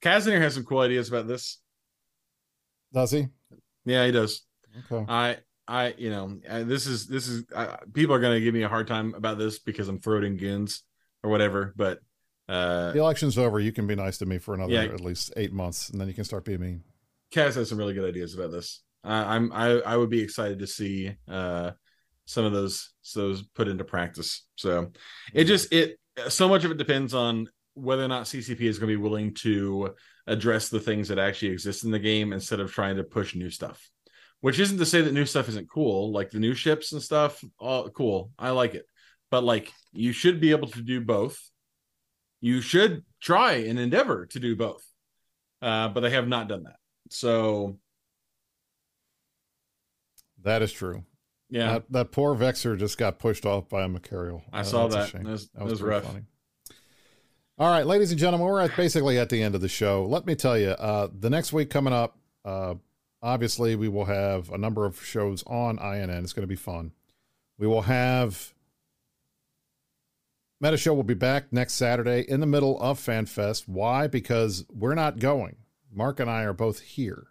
Kazanir 0.00 0.40
has 0.40 0.54
some 0.54 0.64
cool 0.64 0.78
ideas 0.80 1.08
about 1.10 1.26
this. 1.28 1.58
Does 2.94 3.10
he? 3.10 3.28
Yeah, 3.84 4.06
he 4.06 4.12
does. 4.12 4.46
Okay. 4.90 5.04
I, 5.06 5.36
I, 5.68 5.94
you 5.98 6.10
know, 6.10 6.38
uh, 6.48 6.64
this 6.64 6.86
is 6.86 7.06
this 7.06 7.28
is 7.28 7.44
uh, 7.54 7.76
people 7.92 8.14
are 8.14 8.20
going 8.20 8.34
to 8.34 8.40
give 8.40 8.54
me 8.54 8.62
a 8.62 8.68
hard 8.68 8.86
time 8.88 9.14
about 9.14 9.38
this 9.38 9.58
because 9.58 9.88
I'm 9.88 10.00
throating 10.00 10.38
goons 10.38 10.82
or 11.22 11.30
whatever. 11.30 11.74
But 11.76 11.98
uh, 12.48 12.92
The 12.92 13.00
election's 13.00 13.36
over. 13.36 13.60
You 13.60 13.72
can 13.72 13.86
be 13.86 13.94
nice 13.94 14.18
to 14.18 14.26
me 14.26 14.38
for 14.38 14.54
another 14.54 14.72
Yeah. 14.72 14.84
at 14.84 15.00
least 15.00 15.32
eight 15.36 15.52
months, 15.52 15.90
and 15.90 16.00
then 16.00 16.08
you 16.08 16.14
can 16.14 16.24
start 16.24 16.44
being 16.46 16.60
mean. 16.60 16.82
Kaz 17.32 17.54
has 17.56 17.68
some 17.68 17.76
really 17.78 17.92
good 17.94 18.08
ideas 18.08 18.34
about 18.34 18.50
this. 18.50 18.82
I, 19.04 19.36
I'm 19.36 19.52
I 19.52 19.80
I 19.80 19.96
would 19.96 20.10
be 20.10 20.20
excited 20.22 20.58
to 20.60 20.66
see 20.66 21.14
uh 21.28 21.72
some 22.24 22.44
of 22.44 22.52
those 22.52 22.90
those 23.14 23.42
put 23.42 23.68
into 23.68 23.84
practice. 23.84 24.46
So 24.56 24.92
it 25.34 25.44
just 25.44 25.72
it 25.72 25.98
so 26.28 26.48
much 26.48 26.64
of 26.64 26.70
it 26.70 26.78
depends 26.78 27.14
on 27.14 27.48
whether 27.74 28.02
or 28.04 28.08
not 28.08 28.24
CCP 28.24 28.62
is 28.62 28.78
going 28.78 28.90
to 28.90 28.96
be 28.98 29.02
willing 29.02 29.34
to 29.34 29.94
address 30.26 30.68
the 30.68 30.80
things 30.80 31.08
that 31.08 31.18
actually 31.18 31.52
exist 31.52 31.84
in 31.84 31.90
the 31.90 31.98
game 31.98 32.32
instead 32.32 32.58
of 32.60 32.72
trying 32.72 32.96
to 32.96 33.04
push 33.04 33.34
new 33.34 33.50
stuff. 33.50 33.88
Which 34.40 34.58
isn't 34.60 34.78
to 34.78 34.86
say 34.86 35.00
that 35.02 35.12
new 35.12 35.26
stuff 35.26 35.48
isn't 35.48 35.68
cool, 35.68 36.12
like 36.12 36.30
the 36.30 36.38
new 36.38 36.54
ships 36.54 36.92
and 36.92 37.02
stuff. 37.02 37.42
All 37.58 37.88
cool, 37.90 38.30
I 38.38 38.50
like 38.50 38.74
it, 38.74 38.86
but 39.30 39.42
like 39.42 39.72
you 39.92 40.12
should 40.12 40.40
be 40.40 40.52
able 40.52 40.68
to 40.68 40.80
do 40.82 41.00
both. 41.00 41.38
You 42.40 42.60
should 42.60 43.04
try 43.20 43.54
and 43.54 43.78
endeavor 43.80 44.26
to 44.26 44.38
do 44.38 44.54
both, 44.54 44.84
uh, 45.60 45.88
but 45.88 46.00
they 46.00 46.10
have 46.10 46.28
not 46.28 46.46
done 46.48 46.62
that. 46.64 46.76
So 47.10 47.78
That 50.44 50.62
is 50.62 50.72
true. 50.72 51.02
yeah, 51.50 51.72
That, 51.72 51.92
that 51.92 52.12
poor 52.12 52.34
Vexor 52.36 52.78
just 52.78 52.96
got 52.96 53.18
pushed 53.18 53.44
off 53.44 53.68
by 53.68 53.82
a 53.82 53.88
Machariel. 53.88 54.42
I 54.52 54.60
Uh, 54.60 54.62
saw 54.62 54.86
that. 54.88 55.12
That 55.12 55.24
was- 55.24 55.48
that 55.50 55.64
was 55.64 55.82
rough. 55.82 56.06
All 57.58 57.68
right, 57.68 57.84
ladies 57.84 58.12
and 58.12 58.20
gentlemen, 58.20 58.46
we're 58.46 58.60
at 58.60 58.76
basically 58.76 59.18
at 59.18 59.30
the 59.30 59.42
end 59.42 59.56
of 59.56 59.60
the 59.60 59.68
show. 59.68 60.06
Let 60.06 60.26
me 60.26 60.36
tell 60.36 60.56
you, 60.56 60.68
uh, 60.68 61.08
the 61.12 61.28
next 61.28 61.52
week 61.52 61.70
coming 61.70 61.92
up, 61.92 62.16
uh, 62.44 62.76
obviously 63.22 63.74
we 63.76 63.88
will 63.88 64.04
have 64.06 64.50
a 64.50 64.58
number 64.58 64.84
of 64.84 65.04
shows 65.04 65.42
on 65.46 65.78
INN. 65.78 66.10
It's 66.24 66.32
going 66.32 66.42
to 66.44 66.46
be 66.46 66.56
fun. 66.56 66.92
We 67.58 67.66
will 67.66 67.82
have 67.82 68.54
Meta 70.60 70.76
Show 70.76 70.94
will 70.94 71.02
be 71.04 71.14
back 71.14 71.52
next 71.52 71.74
Saturday 71.74 72.24
in 72.28 72.40
the 72.40 72.46
middle 72.46 72.80
of 72.80 72.98
FanFest. 72.98 73.64
Why? 73.68 74.06
Because 74.08 74.64
we're 74.72 74.94
not 74.94 75.18
going. 75.18 75.56
Mark 75.92 76.20
and 76.20 76.28
I 76.30 76.42
are 76.42 76.52
both 76.52 76.80
here. 76.80 77.28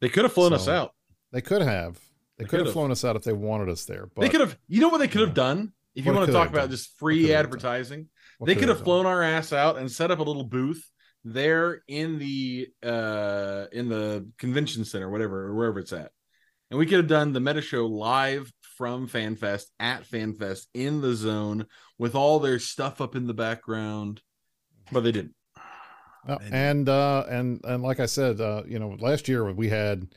they 0.00 0.08
could 0.10 0.24
have 0.24 0.32
flown 0.32 0.52
us 0.52 0.68
out. 0.68 0.92
They 1.32 1.40
could 1.40 1.62
have. 1.62 1.98
They, 2.36 2.44
They 2.44 2.48
could 2.48 2.60
have 2.60 2.72
flown 2.72 2.90
us 2.90 3.04
out 3.04 3.16
if 3.16 3.24
they 3.24 3.32
wanted 3.32 3.68
us 3.70 3.84
there. 3.86 4.06
But 4.14 4.22
they 4.22 4.28
could 4.28 4.40
have. 4.40 4.58
You 4.68 4.80
know 4.82 4.88
what 4.88 4.98
they 4.98 5.08
could 5.08 5.22
have 5.22 5.30
Yeah. 5.30 5.34
done? 5.34 5.72
If 5.94 6.04
you 6.04 6.12
What 6.12 6.18
want 6.18 6.26
to 6.26 6.32
talk 6.32 6.48
about 6.48 6.62
done? 6.62 6.70
just 6.70 6.98
free 6.98 7.20
could 7.22 7.28
they 7.28 7.32
have 7.32 7.44
done? 7.44 7.46
advertising, 7.46 8.08
they 8.44 8.54
could 8.54 8.68
have 8.68 8.78
done? 8.78 8.84
flown 8.84 9.06
our 9.06 9.22
ass 9.22 9.52
out 9.52 9.78
and 9.78 9.90
set 9.90 10.10
up 10.10 10.18
a 10.18 10.22
little 10.22 10.44
booth 10.44 10.90
there 11.24 11.82
in 11.88 12.18
the 12.18 12.68
uh 12.82 13.64
in 13.72 13.88
the 13.88 14.28
convention 14.38 14.84
center, 14.84 15.08
whatever, 15.10 15.46
or 15.46 15.54
wherever 15.54 15.78
it's 15.78 15.92
at, 15.92 16.10
and 16.70 16.78
we 16.78 16.86
could 16.86 16.98
have 16.98 17.06
done 17.08 17.32
the 17.32 17.40
Meta 17.40 17.62
Show 17.62 17.86
live 17.86 18.52
from 18.76 19.08
FanFest 19.08 19.66
at 19.78 20.04
FanFest 20.04 20.66
in 20.74 21.00
the 21.00 21.14
zone 21.14 21.66
with 21.98 22.14
all 22.14 22.40
their 22.40 22.58
stuff 22.58 23.00
up 23.00 23.14
in 23.14 23.26
the 23.28 23.34
background, 23.34 24.20
but 24.90 25.00
they 25.04 25.12
didn't. 25.12 25.34
Yeah, 26.28 26.38
And- 26.40 26.54
and 26.54 26.88
uh, 26.88 27.24
and 27.28 27.60
and 27.64 27.82
like 27.82 28.00
I 28.00 28.06
said, 28.06 28.40
uh, 28.40 28.62
you 28.66 28.78
know, 28.78 28.96
last 28.98 29.28
year 29.28 29.50
we 29.52 29.68
had 29.68 30.08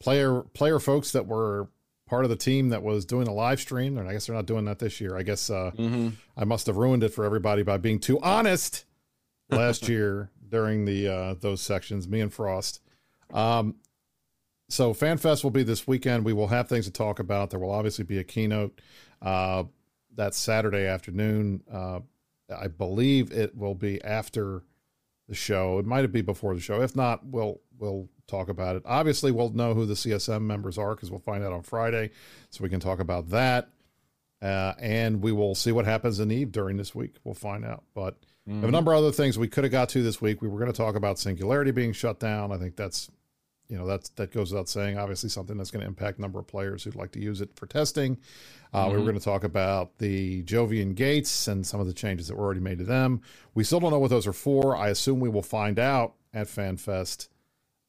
player 0.00 0.42
player 0.54 0.78
folks 0.78 1.12
that 1.12 1.26
were 1.26 1.68
part 2.08 2.24
of 2.24 2.30
the 2.30 2.36
team 2.36 2.70
that 2.70 2.82
was 2.82 3.04
doing 3.04 3.28
a 3.28 3.32
live 3.34 3.60
stream, 3.60 3.98
and 3.98 4.08
I 4.08 4.12
guess 4.12 4.26
they're 4.26 4.34
not 4.36 4.46
doing 4.46 4.64
that 4.64 4.78
this 4.78 5.00
year. 5.00 5.16
I 5.16 5.22
guess 5.22 5.50
uh, 5.50 5.72
Mm-hmm. 5.76 6.08
I 6.36 6.44
must 6.44 6.66
have 6.68 6.76
ruined 6.78 7.02
it 7.02 7.10
for 7.12 7.24
everybody 7.24 7.62
by 7.62 7.76
being 7.76 7.98
too 8.00 8.18
honest 8.20 8.86
last 9.50 9.88
year 9.90 10.30
during 10.48 10.84
the 10.84 11.08
uh, 11.08 11.34
those 11.34 11.60
sections. 11.60 12.08
Me 12.08 12.20
and 12.20 12.32
Frost. 12.32 12.80
Um, 13.32 13.76
so 14.68 14.92
FanFest 14.92 15.44
will 15.44 15.50
be 15.50 15.62
this 15.62 15.86
weekend. 15.86 16.24
We 16.24 16.32
will 16.32 16.48
have 16.48 16.68
things 16.68 16.84
to 16.84 16.92
talk 16.92 17.18
about. 17.18 17.50
There 17.50 17.60
will 17.60 17.70
obviously 17.70 18.04
be 18.04 18.18
a 18.18 18.24
keynote 18.24 18.80
uh, 19.22 19.64
that 20.14 20.34
Saturday 20.34 20.86
afternoon. 20.86 21.62
Uh, 21.72 22.00
I 22.54 22.68
believe 22.68 23.32
it 23.32 23.56
will 23.56 23.74
be 23.74 24.02
after 24.02 24.62
the 25.28 25.34
show. 25.34 25.78
It 25.78 25.86
might 25.86 26.10
be 26.12 26.22
before 26.22 26.54
the 26.54 26.60
show. 26.60 26.82
If 26.82 26.96
not, 26.96 27.24
we'll 27.26 27.60
we'll 27.78 28.08
talk 28.26 28.48
about 28.48 28.76
it. 28.76 28.82
Obviously, 28.84 29.30
we'll 29.30 29.50
know 29.50 29.74
who 29.74 29.86
the 29.86 29.94
CSM 29.94 30.42
members 30.42 30.78
are 30.78 30.94
because 30.94 31.10
we'll 31.10 31.20
find 31.20 31.44
out 31.44 31.52
on 31.52 31.62
Friday, 31.62 32.10
so 32.50 32.62
we 32.62 32.70
can 32.70 32.80
talk 32.80 33.00
about 33.00 33.30
that. 33.30 33.68
Uh, 34.40 34.72
and 34.78 35.20
we 35.22 35.32
will 35.32 35.54
see 35.54 35.72
what 35.72 35.84
happens 35.84 36.20
in 36.20 36.30
Eve 36.30 36.52
during 36.52 36.76
this 36.76 36.94
week. 36.94 37.16
We'll 37.24 37.34
find 37.34 37.64
out. 37.64 37.82
But 37.94 38.18
have 38.48 38.64
a 38.68 38.70
number 38.72 38.92
of 38.92 38.98
other 38.98 39.12
things 39.12 39.38
we 39.38 39.48
could 39.48 39.64
have 39.64 39.70
got 39.72 39.88
to 39.90 40.02
this 40.02 40.20
week. 40.20 40.40
We 40.42 40.48
were 40.48 40.58
going 40.58 40.72
to 40.72 40.76
talk 40.76 40.94
about 40.96 41.18
Singularity 41.18 41.70
being 41.70 41.92
shut 41.92 42.18
down. 42.18 42.50
I 42.52 42.56
think 42.58 42.76
that's, 42.76 43.10
you 43.68 43.76
know, 43.76 43.86
that's 43.86 44.08
that 44.10 44.32
goes 44.32 44.50
without 44.52 44.68
saying. 44.68 44.96
Obviously, 44.98 45.28
something 45.28 45.56
that's 45.56 45.70
going 45.70 45.82
to 45.82 45.86
impact 45.86 46.18
number 46.18 46.38
of 46.38 46.46
players 46.46 46.84
who'd 46.84 46.94
like 46.94 47.12
to 47.12 47.20
use 47.20 47.40
it 47.40 47.50
for 47.54 47.66
testing. 47.66 48.16
Uh, 48.72 48.88
We 48.90 48.96
were 48.96 49.02
Mhm. 49.02 49.06
going 49.06 49.18
to 49.18 49.24
talk 49.24 49.44
about 49.44 49.98
the 49.98 50.42
Jovian 50.44 50.94
gates 50.94 51.48
and 51.48 51.66
some 51.66 51.80
of 51.80 51.86
the 51.86 51.92
changes 51.92 52.28
that 52.28 52.36
were 52.36 52.44
already 52.44 52.60
made 52.60 52.78
to 52.78 52.84
them. 52.84 53.20
We 53.54 53.64
still 53.64 53.80
don't 53.80 53.90
know 53.90 53.98
what 53.98 54.10
those 54.10 54.26
are 54.26 54.32
for. 54.32 54.76
I 54.76 54.88
assume 54.88 55.20
we 55.20 55.28
will 55.28 55.42
find 55.42 55.78
out 55.78 56.14
at 56.32 56.46
FanFest. 56.48 57.28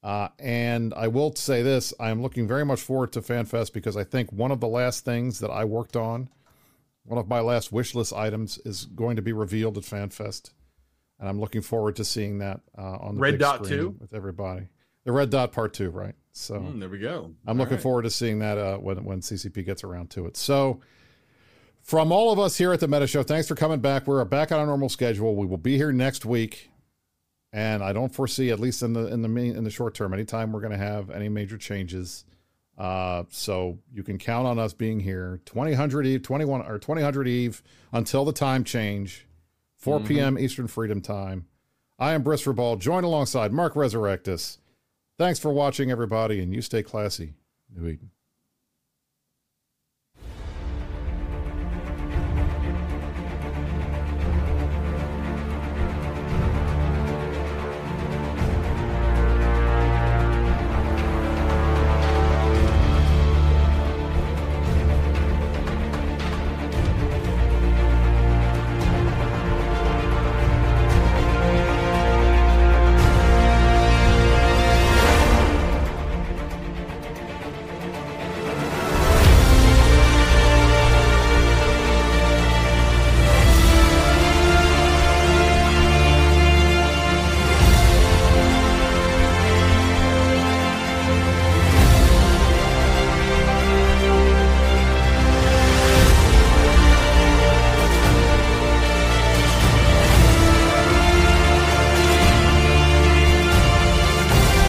Uh, 0.01 0.30
and 0.39 0.93
I 0.93 1.07
will 1.10 1.36
say 1.36 1.62
this: 1.62 1.93
I 1.99 2.10
am 2.10 2.22
looking 2.22 2.47
very 2.47 2.64
much 2.66 2.82
forward 2.82 3.12
to 3.14 3.22
FanFest 3.22 3.74
because 3.74 3.97
I 3.97 4.05
think 4.05 4.32
one 4.32 4.51
of 4.51 4.62
the 4.62 4.68
last 4.68 5.03
things 5.03 5.39
that 5.39 5.51
I 5.51 5.66
worked 5.66 5.97
on 5.97 6.30
one 7.10 7.18
of 7.18 7.28
my 7.28 7.39
last 7.39 7.72
wish 7.72 7.95
list 7.95 8.14
items 8.14 8.60
is 8.60 8.86
going 8.86 9.16
to 9.16 9.22
be 9.24 9.34
revealed 9.34 9.78
at 9.80 9.84
FanFest, 9.84 10.51
and 11.20 11.28
I'm 11.28 11.39
looking 11.39 11.62
forward 11.64 11.95
to 11.95 12.05
seeing 12.05 12.38
that 12.38 12.62
uh, 12.78 12.97
on 13.01 13.16
the 13.16 13.22
Red 13.22 13.32
big 13.32 13.39
Dot 13.39 13.66
screen 13.66 13.80
2? 13.80 13.95
with 13.99 14.14
everybody. 14.14 14.68
The 15.05 15.12
Red 15.12 15.32
Dot 15.32 15.51
Part 15.51 15.74
Two, 15.74 15.89
right? 15.89 16.14
So 16.34 16.60
Mm, 16.60 16.80
there 16.80 16.88
we 16.89 16.99
go. 16.99 17.32
I'm 17.47 17.57
All 17.57 17.64
looking 17.64 17.78
right. 17.78 17.82
forward 17.82 18.03
to 18.03 18.12
seeing 18.12 18.38
that 18.39 18.60
uh, 18.60 18.78
when 18.78 19.03
when 19.03 19.22
CCP 19.22 19.66
gets 19.66 19.84
around 19.84 20.12
to 20.12 20.28
it. 20.28 20.38
So 20.38 20.82
From 21.82 22.12
all 22.12 22.32
of 22.32 22.38
us 22.38 22.57
here 22.60 22.72
at 22.74 22.80
the 22.80 22.88
Meta 22.88 23.07
Show, 23.07 23.24
thanks 23.24 23.47
for 23.47 23.55
coming 23.55 23.80
back. 23.80 24.05
We're 24.05 24.24
back 24.26 24.51
on 24.51 24.60
our 24.60 24.68
normal 24.68 24.89
schedule. 24.89 25.36
We 25.36 25.47
will 25.47 25.57
be 25.57 25.78
here 25.78 25.91
next 25.91 26.26
week, 26.26 26.70
and 27.51 27.82
I 27.82 27.91
don't 27.91 28.14
foresee, 28.14 28.51
at 28.51 28.60
least 28.60 28.84
in 28.84 28.93
the 28.93 29.07
in 29.07 29.24
the 29.24 29.30
in 29.39 29.64
the 29.64 29.72
short 29.72 29.95
term, 29.95 30.14
anytime 30.14 30.51
we're 30.51 30.62
going 30.62 30.74
to 30.74 30.78
have 30.78 31.10
any 31.10 31.28
major 31.30 31.57
changes. 31.57 32.26
Uh, 32.80 33.25
so 33.30 33.77
you 33.93 34.01
can 34.03 34.17
count 34.17 34.47
on 34.47 34.57
us 34.57 34.73
being 34.73 35.01
here 35.01 35.41
2000 35.45 36.05
Eve, 36.05 36.23
21 36.23 36.61
or 36.65 36.80
2000 36.80 37.27
Eve 37.27 37.61
until 37.91 38.23
the 38.23 38.32
time 38.32 38.63
change, 38.63 39.27
4 39.75 39.99
Mhm. 39.99 40.07
p.m. 40.07 40.39
Eastern 40.39 40.67
Freedom 40.67 41.01
Time. 41.01 41.45
I 41.99 42.13
am 42.13 42.23
Brisc 42.23 42.45
Rubal, 42.47 42.77
joined 42.77 43.05
alongside 43.05 43.51
Mark 43.51 43.73
Resurrectus. 43.73 44.59
Thanks 45.17 45.39
for 45.39 45.51
watching, 45.51 45.91
everybody, 45.91 46.39
and 46.39 46.53
you 46.53 46.61
stay 46.61 46.82
classy. 46.82 47.34
New 47.75 47.86
Eden. 47.86 48.11